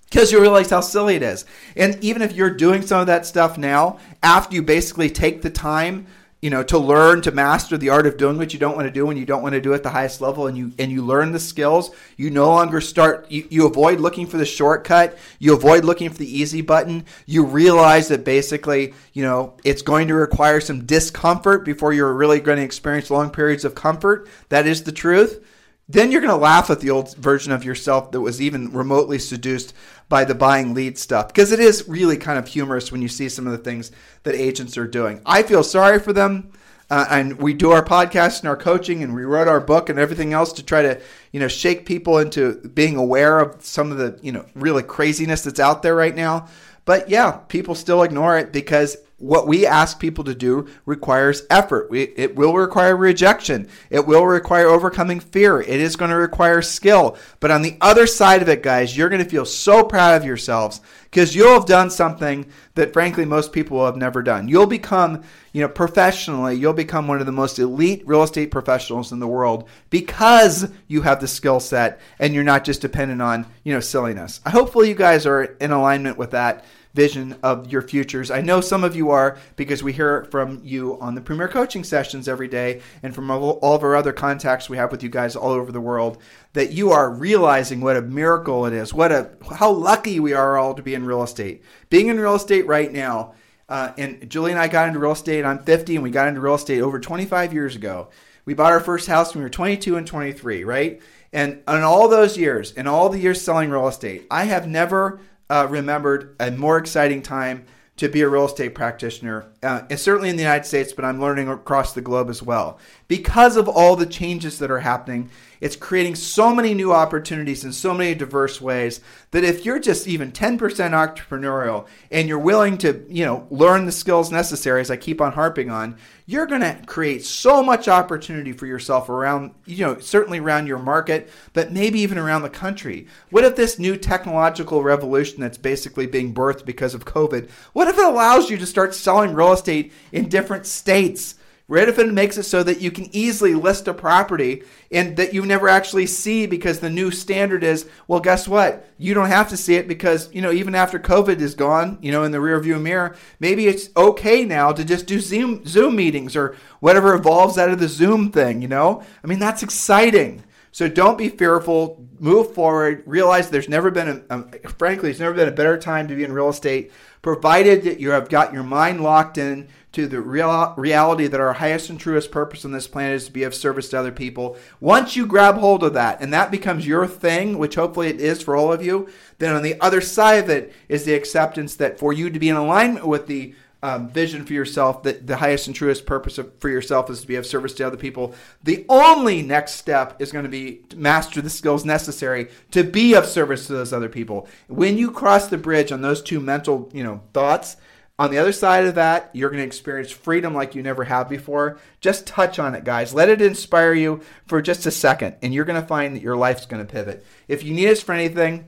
because 0.09 0.31
you 0.31 0.41
realize 0.41 0.69
how 0.69 0.81
silly 0.81 1.15
it 1.15 1.23
is. 1.23 1.45
And 1.75 2.03
even 2.03 2.21
if 2.21 2.33
you're 2.33 2.49
doing 2.49 2.81
some 2.81 3.01
of 3.01 3.07
that 3.07 3.25
stuff 3.25 3.57
now, 3.57 3.99
after 4.23 4.55
you 4.55 4.63
basically 4.63 5.09
take 5.09 5.41
the 5.41 5.49
time, 5.49 6.07
you 6.41 6.49
know, 6.49 6.63
to 6.63 6.77
learn 6.77 7.21
to 7.21 7.31
master 7.31 7.77
the 7.77 7.89
art 7.89 8.07
of 8.07 8.15
doing 8.15 8.37
what 8.37 8.53
you 8.53 8.59
don't 8.59 8.75
want 8.75 8.87
to 8.87 8.91
do 8.91 9.09
and 9.09 9.19
you 9.19 9.25
don't 9.25 9.41
want 9.43 9.53
to 9.53 9.61
do 9.61 9.73
at 9.73 9.83
the 9.83 9.89
highest 9.89 10.21
level 10.21 10.47
and 10.47 10.57
you 10.57 10.71
and 10.79 10.89
you 10.89 11.01
learn 11.01 11.33
the 11.33 11.39
skills, 11.39 11.91
you 12.15 12.29
no 12.29 12.47
longer 12.47 12.79
start 12.79 13.29
you, 13.29 13.45
you 13.49 13.67
avoid 13.67 13.99
looking 13.99 14.25
for 14.25 14.37
the 14.37 14.45
shortcut, 14.45 15.17
you 15.39 15.53
avoid 15.53 15.83
looking 15.83 16.09
for 16.09 16.17
the 16.17 16.39
easy 16.39 16.61
button. 16.61 17.03
You 17.25 17.43
realize 17.43 18.07
that 18.07 18.23
basically, 18.23 18.93
you 19.11 19.21
know, 19.21 19.55
it's 19.65 19.81
going 19.81 20.07
to 20.07 20.15
require 20.15 20.61
some 20.61 20.85
discomfort 20.85 21.65
before 21.65 21.91
you're 21.91 22.13
really 22.13 22.39
going 22.39 22.57
to 22.57 22.63
experience 22.63 23.11
long 23.11 23.31
periods 23.31 23.65
of 23.65 23.75
comfort. 23.75 24.29
That 24.47 24.65
is 24.65 24.83
the 24.83 24.93
truth 24.93 25.43
then 25.89 26.11
you're 26.11 26.21
going 26.21 26.29
to 26.29 26.37
laugh 26.37 26.69
at 26.69 26.79
the 26.81 26.91
old 26.91 27.15
version 27.15 27.51
of 27.51 27.65
yourself 27.65 28.11
that 28.11 28.21
was 28.21 28.39
even 28.39 28.71
remotely 28.71 29.17
seduced 29.17 29.73
by 30.07 30.23
the 30.23 30.35
buying 30.35 30.75
lead 30.75 30.99
stuff 30.99 31.27
because 31.27 31.51
it 31.51 31.59
is 31.59 31.89
really 31.89 32.15
kind 32.15 32.37
of 32.37 32.47
humorous 32.47 32.91
when 32.91 33.01
you 33.01 33.07
see 33.07 33.27
some 33.27 33.47
of 33.47 33.51
the 33.51 33.57
things 33.57 33.91
that 34.23 34.35
agents 34.35 34.77
are 34.77 34.87
doing. 34.87 35.19
I 35.25 35.41
feel 35.41 35.63
sorry 35.63 35.99
for 35.99 36.13
them. 36.13 36.51
Uh, 36.91 37.05
and 37.11 37.37
we 37.37 37.53
do 37.53 37.71
our 37.71 37.85
podcast 37.85 38.39
and 38.39 38.49
our 38.49 38.57
coaching 38.57 39.03
and 39.03 39.13
we 39.13 39.23
wrote 39.23 39.47
our 39.47 39.59
book 39.59 39.89
and 39.89 39.99
everything 39.99 40.33
else 40.33 40.51
to 40.51 40.63
try 40.63 40.81
to 40.81 40.99
you 41.31 41.39
know 41.39 41.47
shake 41.47 41.85
people 41.85 42.17
into 42.17 42.55
being 42.69 42.95
aware 42.95 43.39
of 43.39 43.63
some 43.63 43.91
of 43.91 43.99
the 43.99 44.17
you 44.23 44.31
know 44.31 44.43
really 44.55 44.81
craziness 44.81 45.43
that's 45.43 45.59
out 45.59 45.83
there 45.83 45.93
right 45.93 46.15
now 46.15 46.47
but 46.85 47.07
yeah 47.07 47.29
people 47.47 47.75
still 47.75 48.01
ignore 48.01 48.39
it 48.39 48.51
because 48.51 48.97
what 49.19 49.47
we 49.47 49.65
ask 49.65 49.99
people 49.99 50.23
to 50.23 50.33
do 50.33 50.67
requires 50.85 51.43
effort. 51.49 51.89
We, 51.89 52.03
it 52.03 52.35
will 52.35 52.53
require 52.53 52.95
rejection. 52.95 53.69
It 53.89 54.07
will 54.07 54.25
require 54.25 54.67
overcoming 54.67 55.19
fear. 55.19 55.61
It 55.61 55.69
is 55.69 55.95
going 55.95 56.11
to 56.11 56.17
require 56.17 56.61
skill. 56.61 57.17
But 57.39 57.51
on 57.51 57.61
the 57.61 57.77
other 57.81 58.07
side 58.07 58.41
of 58.41 58.49
it, 58.49 58.63
guys, 58.63 58.95
you're 58.95 59.09
going 59.09 59.23
to 59.23 59.29
feel 59.29 59.45
so 59.45 59.83
proud 59.83 60.15
of 60.15 60.25
yourselves 60.25 60.81
because 61.03 61.35
you'll 61.35 61.53
have 61.53 61.65
done 61.65 61.89
something 61.89 62.49
that 62.75 62.93
frankly 62.93 63.25
most 63.25 63.51
people 63.51 63.85
have 63.85 63.97
never 63.97 64.23
done. 64.23 64.47
You'll 64.47 64.67
become, 64.67 65.23
you 65.51 65.61
know, 65.61 65.67
professionally, 65.67 66.55
you'll 66.55 66.73
become 66.73 67.07
one 67.07 67.19
of 67.19 67.25
the 67.25 67.31
most 67.31 67.59
elite 67.59 68.03
real 68.05 68.23
estate 68.23 68.51
professionals 68.51 69.11
in 69.11 69.19
the 69.19 69.27
world 69.27 69.67
because 69.89 70.71
you 70.87 71.01
have 71.01 71.19
the 71.19 71.27
skill 71.27 71.59
set 71.59 71.99
and 72.19 72.33
you're 72.33 72.43
not 72.43 72.63
just 72.63 72.81
dependent 72.81 73.21
on, 73.21 73.45
you 73.63 73.73
know, 73.73 73.79
silliness. 73.79 74.39
Hopefully 74.47 74.87
you 74.87 74.95
guys 74.95 75.25
are 75.25 75.43
in 75.43 75.71
alignment 75.71 76.17
with 76.17 76.31
that 76.31 76.63
vision 76.99 77.33
of 77.43 77.71
your 77.71 77.81
futures. 77.81 78.29
I 78.29 78.41
know 78.41 78.59
some 78.59 78.83
of 78.83 78.93
you 78.93 79.09
are 79.11 79.37
because 79.55 79.81
we 79.81 79.93
hear 79.93 80.25
from 80.25 80.59
you 80.65 80.99
on 80.99 81.15
the 81.15 81.21
Premier 81.21 81.47
Coaching 81.47 81.85
sessions 81.85 82.27
every 82.27 82.49
day 82.49 82.81
and 83.01 83.15
from 83.15 83.31
all 83.31 83.73
of 83.73 83.83
our 83.83 83.95
other 83.95 84.11
contacts 84.11 84.69
we 84.69 84.75
have 84.75 84.91
with 84.91 85.01
you 85.01 85.07
guys 85.07 85.33
all 85.33 85.51
over 85.51 85.71
the 85.71 85.79
world 85.79 86.17
that 86.51 86.73
you 86.73 86.91
are 86.91 87.09
realizing 87.09 87.79
what 87.79 87.95
a 87.95 88.01
miracle 88.01 88.65
it 88.65 88.73
is. 88.73 88.93
What 88.93 89.13
a 89.13 89.29
how 89.55 89.71
lucky 89.71 90.19
we 90.19 90.33
are 90.33 90.57
all 90.57 90.73
to 90.73 90.83
be 90.83 90.93
in 90.93 91.05
real 91.05 91.23
estate. 91.23 91.63
Being 91.89 92.09
in 92.09 92.19
real 92.19 92.35
estate 92.35 92.67
right 92.67 92.91
now, 92.91 93.33
uh, 93.69 93.93
and 93.97 94.29
Julie 94.29 94.51
and 94.51 94.59
I 94.59 94.67
got 94.67 94.89
into 94.89 94.99
real 94.99 95.13
estate. 95.13 95.45
I'm 95.45 95.63
50, 95.63 95.95
and 95.95 96.03
we 96.03 96.11
got 96.11 96.27
into 96.27 96.41
real 96.41 96.55
estate 96.55 96.81
over 96.81 96.99
25 96.99 97.53
years 97.53 97.77
ago. 97.77 98.09
We 98.43 98.55
bought 98.55 98.73
our 98.73 98.81
first 98.81 99.07
house 99.07 99.33
when 99.33 99.39
we 99.39 99.45
were 99.45 99.49
22 99.51 99.95
and 99.95 100.05
23, 100.05 100.65
right? 100.65 101.01
And 101.31 101.61
in 101.65 101.83
all 101.83 102.09
those 102.09 102.37
years, 102.37 102.73
in 102.73 102.87
all 102.87 103.07
the 103.07 103.19
years 103.19 103.41
selling 103.41 103.69
real 103.69 103.87
estate, 103.87 104.25
I 104.29 104.45
have 104.45 104.67
never 104.67 105.21
uh, 105.49 105.67
remembered 105.69 106.35
a 106.39 106.51
more 106.51 106.77
exciting 106.77 107.21
time 107.21 107.65
to 107.97 108.07
be 108.07 108.21
a 108.21 108.29
real 108.29 108.45
estate 108.45 108.73
practitioner, 108.75 109.51
uh, 109.61 109.81
and 109.89 109.99
certainly 109.99 110.29
in 110.29 110.37
the 110.37 110.41
United 110.41 110.65
States, 110.65 110.93
but 110.93 111.03
I'm 111.03 111.19
learning 111.19 111.49
across 111.49 111.93
the 111.93 112.01
globe 112.01 112.29
as 112.29 112.41
well. 112.41 112.79
Because 113.09 113.57
of 113.57 113.67
all 113.67 113.95
the 113.95 114.05
changes 114.05 114.59
that 114.59 114.69
are 114.69 114.81
happening, 114.81 115.31
it's 115.59 115.75
creating 115.75 116.13
so 116.13 116.53
many 116.53 116.75
new 116.75 116.93
opportunities 116.93 117.65
in 117.65 117.73
so 117.73 117.91
many 117.91 118.13
diverse 118.13 118.61
ways 118.61 119.01
that 119.31 119.43
if 119.43 119.65
you're 119.65 119.79
just 119.79 120.07
even 120.07 120.31
10% 120.31 120.59
entrepreneurial 120.59 121.87
and 122.11 122.27
you're 122.27 122.37
willing 122.37 122.77
to, 122.77 123.03
you 123.09 123.25
know, 123.25 123.47
learn 123.49 123.87
the 123.87 123.91
skills 123.91 124.31
necessary, 124.31 124.79
as 124.79 124.91
I 124.91 124.95
keep 124.95 125.21
on 125.21 125.33
harping 125.33 125.71
on, 125.71 125.97
you're 126.27 126.45
going 126.45 126.61
to 126.61 126.79
create 126.85 127.25
so 127.25 127.63
much 127.63 127.87
opportunity 127.87 128.53
for 128.53 128.67
yourself 128.67 129.09
around, 129.09 129.55
you 129.65 129.87
know, 129.87 129.97
certainly 129.97 130.37
around 130.37 130.67
your 130.67 130.77
market, 130.77 131.31
but 131.53 131.71
maybe 131.71 132.01
even 132.01 132.19
around 132.19 132.43
the 132.43 132.49
country. 132.49 133.07
What 133.31 133.43
if 133.43 133.55
this 133.55 133.79
new 133.79 133.97
technological 133.97 134.83
revolution 134.83 135.41
that's 135.41 135.57
basically 135.57 136.05
being 136.05 136.31
birthed 136.31 136.63
because 136.63 136.93
of 136.93 137.05
COVID, 137.05 137.49
what 137.73 137.87
if 137.87 137.97
it 137.97 138.05
allows 138.05 138.51
you 138.51 138.57
to 138.57 138.67
start 138.67 138.93
selling 138.93 139.33
real 139.33 139.51
estate 139.51 139.91
in 140.11 140.29
different 140.29 140.67
states? 140.67 141.33
Redfin 141.69 142.13
makes 142.13 142.37
it 142.37 142.43
so 142.43 142.63
that 142.63 142.81
you 142.81 142.89
can 142.89 143.15
easily 143.15 143.53
list 143.53 143.87
a 143.87 143.93
property 143.93 144.63
and 144.91 145.15
that 145.17 145.35
you 145.35 145.45
never 145.45 145.69
actually 145.69 146.07
see 146.07 146.47
because 146.47 146.79
the 146.79 146.89
new 146.89 147.11
standard 147.11 147.63
is, 147.63 147.87
well, 148.07 148.19
guess 148.19 148.47
what? 148.47 148.89
You 148.97 149.13
don't 149.13 149.27
have 149.27 149.49
to 149.49 149.57
see 149.57 149.75
it 149.75 149.87
because, 149.87 150.33
you 150.33 150.41
know, 150.41 150.51
even 150.51 150.73
after 150.73 150.97
COVID 150.97 151.39
is 151.39 151.53
gone, 151.53 151.99
you 152.01 152.11
know, 152.11 152.23
in 152.23 152.31
the 152.31 152.39
rearview 152.39 152.81
mirror, 152.81 153.15
maybe 153.39 153.67
it's 153.67 153.89
okay 153.95 154.45
now 154.45 154.71
to 154.71 154.83
just 154.83 155.05
do 155.05 155.19
Zoom, 155.19 155.63
Zoom 155.67 155.95
meetings 155.95 156.35
or 156.35 156.55
whatever 156.79 157.13
evolves 157.13 157.59
out 157.59 157.69
of 157.69 157.79
the 157.79 157.87
Zoom 157.87 158.31
thing, 158.31 158.63
you 158.63 158.67
know? 158.67 159.03
I 159.23 159.27
mean, 159.27 159.39
that's 159.39 159.61
exciting. 159.61 160.43
So 160.71 160.87
don't 160.87 161.17
be 161.17 161.29
fearful. 161.29 162.07
Move 162.19 162.53
forward. 162.53 163.03
Realize 163.05 163.49
there's 163.49 163.69
never 163.69 163.91
been 163.91 164.23
a, 164.29 164.69
frankly, 164.69 165.09
there's 165.09 165.19
never 165.19 165.35
been 165.35 165.47
a 165.47 165.51
better 165.51 165.77
time 165.77 166.07
to 166.07 166.15
be 166.15 166.23
in 166.23 166.31
real 166.31 166.49
estate, 166.49 166.91
provided 167.21 167.83
that 167.83 167.99
you 167.99 168.11
have 168.11 168.29
got 168.29 168.53
your 168.53 168.63
mind 168.63 169.01
locked 169.01 169.37
in 169.37 169.67
to 169.91 170.07
the 170.07 170.21
real, 170.21 170.73
reality 170.77 171.27
that 171.27 171.39
our 171.39 171.53
highest 171.53 171.89
and 171.89 171.99
truest 171.99 172.31
purpose 172.31 172.63
on 172.63 172.71
this 172.71 172.87
planet 172.87 173.15
is 173.15 173.25
to 173.25 173.31
be 173.31 173.43
of 173.43 173.55
service 173.55 173.89
to 173.89 173.99
other 173.99 174.11
people. 174.11 174.55
Once 174.79 175.15
you 175.15 175.25
grab 175.25 175.55
hold 175.55 175.83
of 175.83 175.93
that 175.93 176.21
and 176.21 176.31
that 176.31 176.51
becomes 176.51 176.85
your 176.85 177.07
thing, 177.07 177.57
which 177.57 177.75
hopefully 177.75 178.07
it 178.07 178.21
is 178.21 178.41
for 178.41 178.55
all 178.55 178.71
of 178.71 178.83
you, 178.85 179.09
then 179.39 179.55
on 179.55 179.63
the 179.63 179.79
other 179.81 180.01
side 180.01 180.43
of 180.43 180.49
it 180.49 180.73
is 180.87 181.05
the 181.05 181.13
acceptance 181.13 181.75
that 181.75 181.97
for 181.97 182.13
you 182.13 182.29
to 182.29 182.39
be 182.39 182.49
in 182.49 182.55
alignment 182.55 183.07
with 183.07 183.25
the 183.27 183.55
um, 183.81 184.09
vision 184.09 184.45
for 184.45 184.53
yourself, 184.53 185.03
that 185.03 185.25
the 185.25 185.37
highest 185.37 185.67
and 185.67 185.75
truest 185.75 186.05
purpose 186.05 186.37
of, 186.37 186.51
for 186.59 186.69
yourself 186.69 187.09
is 187.09 187.21
to 187.21 187.27
be 187.27 187.35
of 187.35 187.45
service 187.45 187.73
to 187.75 187.87
other 187.87 187.97
people. 187.97 188.35
The 188.63 188.85
only 188.89 189.41
next 189.41 189.75
step 189.75 190.21
is 190.21 190.31
going 190.31 190.43
to 190.43 190.49
be 190.49 190.81
to 190.89 190.97
master 190.97 191.41
the 191.41 191.49
skills 191.49 191.85
necessary 191.85 192.49
to 192.71 192.83
be 192.83 193.13
of 193.13 193.25
service 193.25 193.67
to 193.67 193.73
those 193.73 193.93
other 193.93 194.09
people. 194.09 194.47
When 194.67 194.97
you 194.97 195.11
cross 195.11 195.47
the 195.47 195.57
bridge 195.57 195.91
on 195.91 196.01
those 196.01 196.21
two 196.21 196.41
mental, 196.41 196.89
you 196.93 197.03
know, 197.03 197.21
thoughts, 197.33 197.77
on 198.19 198.31
the 198.31 198.37
other 198.37 198.51
side 198.51 198.85
of 198.85 198.95
that, 198.95 199.29
you're 199.31 199.49
going 199.49 199.61
to 199.61 199.65
experience 199.65 200.11
freedom 200.11 200.53
like 200.53 200.75
you 200.75 200.83
never 200.83 201.05
have 201.05 201.29
before. 201.29 201.79
Just 202.01 202.27
touch 202.27 202.59
on 202.59 202.75
it, 202.75 202.83
guys. 202.83 203.13
Let 203.13 203.29
it 203.29 203.41
inspire 203.41 203.93
you 203.93 204.21
for 204.45 204.61
just 204.61 204.85
a 204.85 204.91
second, 204.91 205.37
and 205.41 205.53
you're 205.53 205.63
going 205.63 205.81
to 205.81 205.87
find 205.87 206.13
that 206.13 206.21
your 206.21 206.35
life's 206.35 206.65
going 206.65 206.85
to 206.85 206.91
pivot. 206.91 207.25
If 207.47 207.63
you 207.63 207.73
need 207.73 207.87
us 207.87 208.01
for 208.01 208.11
anything, 208.11 208.67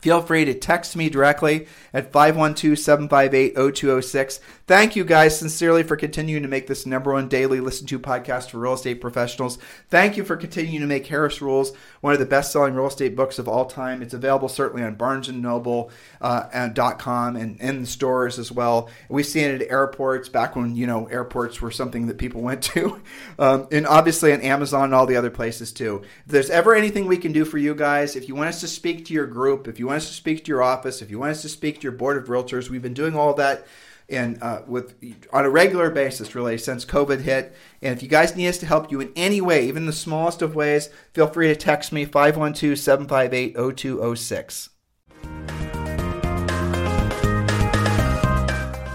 Feel 0.00 0.22
free 0.22 0.44
to 0.44 0.54
text 0.54 0.96
me 0.96 1.08
directly 1.08 1.66
at 1.92 2.12
512 2.12 2.78
758 2.78 3.54
0206. 3.54 4.40
Thank 4.66 4.96
you 4.96 5.04
guys 5.04 5.38
sincerely 5.38 5.82
for 5.82 5.96
continuing 5.96 6.42
to 6.42 6.48
make 6.48 6.66
this 6.66 6.86
number 6.86 7.12
one 7.12 7.28
daily 7.28 7.60
listen 7.60 7.86
to 7.86 7.98
podcast 7.98 8.50
for 8.50 8.58
real 8.58 8.74
estate 8.74 9.00
professionals. 9.00 9.58
Thank 9.88 10.16
you 10.16 10.24
for 10.24 10.36
continuing 10.36 10.80
to 10.80 10.86
make 10.86 11.06
Harris 11.06 11.40
Rules 11.40 11.72
one 12.00 12.12
of 12.12 12.18
the 12.18 12.26
best 12.26 12.52
selling 12.52 12.74
real 12.74 12.86
estate 12.86 13.16
books 13.16 13.38
of 13.38 13.48
all 13.48 13.64
time. 13.64 14.02
It's 14.02 14.14
available 14.14 14.48
certainly 14.48 14.82
on 14.82 14.94
Barnes 14.94 15.28
and 15.28 15.42
Noble 15.42 15.90
uh, 16.20 16.48
and 16.52 16.78
and 16.78 17.60
in 17.60 17.86
stores 17.86 18.38
as 18.38 18.52
well. 18.52 18.88
We've 19.08 19.26
seen 19.26 19.44
it 19.44 19.62
at 19.62 19.70
airports 19.70 20.28
back 20.28 20.54
when 20.56 20.76
you 20.76 20.86
know 20.86 21.06
airports 21.06 21.60
were 21.60 21.70
something 21.70 22.06
that 22.06 22.18
people 22.18 22.40
went 22.48 22.62
to, 22.64 23.00
um, 23.38 23.66
and 23.72 23.86
obviously 23.86 24.32
on 24.32 24.40
Amazon 24.40 24.84
and 24.84 24.94
all 24.94 25.06
the 25.06 25.16
other 25.16 25.30
places 25.30 25.72
too. 25.72 26.02
If 26.26 26.32
there's 26.32 26.50
ever 26.50 26.74
anything 26.74 27.06
we 27.06 27.16
can 27.16 27.32
do 27.32 27.44
for 27.44 27.58
you 27.58 27.74
guys, 27.74 28.16
if 28.16 28.28
you 28.28 28.34
want 28.34 28.48
us 28.48 28.60
to 28.60 28.68
speak 28.68 29.06
to 29.06 29.14
your 29.14 29.26
group, 29.26 29.66
if 29.66 29.78
you 29.78 29.87
want 29.88 30.02
us 30.02 30.08
to 30.08 30.14
speak 30.14 30.44
to 30.44 30.48
your 30.48 30.62
office, 30.62 31.02
if 31.02 31.10
you 31.10 31.18
want 31.18 31.32
us 31.32 31.42
to 31.42 31.48
speak 31.48 31.76
to 31.76 31.82
your 31.82 31.92
board 31.92 32.16
of 32.16 32.28
realtors, 32.28 32.70
we've 32.70 32.82
been 32.82 32.94
doing 32.94 33.16
all 33.16 33.34
that 33.34 33.66
and 34.10 34.42
uh, 34.42 34.62
with 34.66 34.94
on 35.32 35.44
a 35.44 35.50
regular 35.50 35.90
basis 35.90 36.34
really 36.34 36.56
since 36.56 36.86
covid 36.86 37.20
hit 37.20 37.54
and 37.82 37.94
if 37.94 38.02
you 38.02 38.08
guys 38.08 38.34
need 38.34 38.48
us 38.48 38.56
to 38.56 38.64
help 38.64 38.90
you 38.90 39.02
in 39.02 39.12
any 39.14 39.38
way 39.38 39.68
even 39.68 39.84
the 39.84 39.92
smallest 39.92 40.40
of 40.40 40.54
ways 40.54 40.88
feel 41.12 41.26
free 41.26 41.48
to 41.48 41.54
text 41.54 41.92
me 41.92 42.06
512-758-0206 42.06 44.70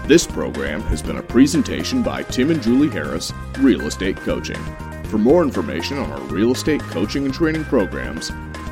This 0.06 0.26
program 0.26 0.82
has 0.82 1.00
been 1.00 1.16
a 1.16 1.22
presentation 1.22 2.02
by 2.02 2.24
Tim 2.24 2.50
and 2.50 2.62
Julie 2.62 2.90
Harris, 2.90 3.32
Real 3.58 3.86
Estate 3.86 4.18
Coaching. 4.18 4.62
For 5.04 5.16
more 5.16 5.42
information 5.42 5.96
on 5.96 6.12
our 6.12 6.20
real 6.24 6.52
estate 6.52 6.82
coaching 6.82 7.24
and 7.24 7.32
training 7.32 7.64
programs, 7.64 8.30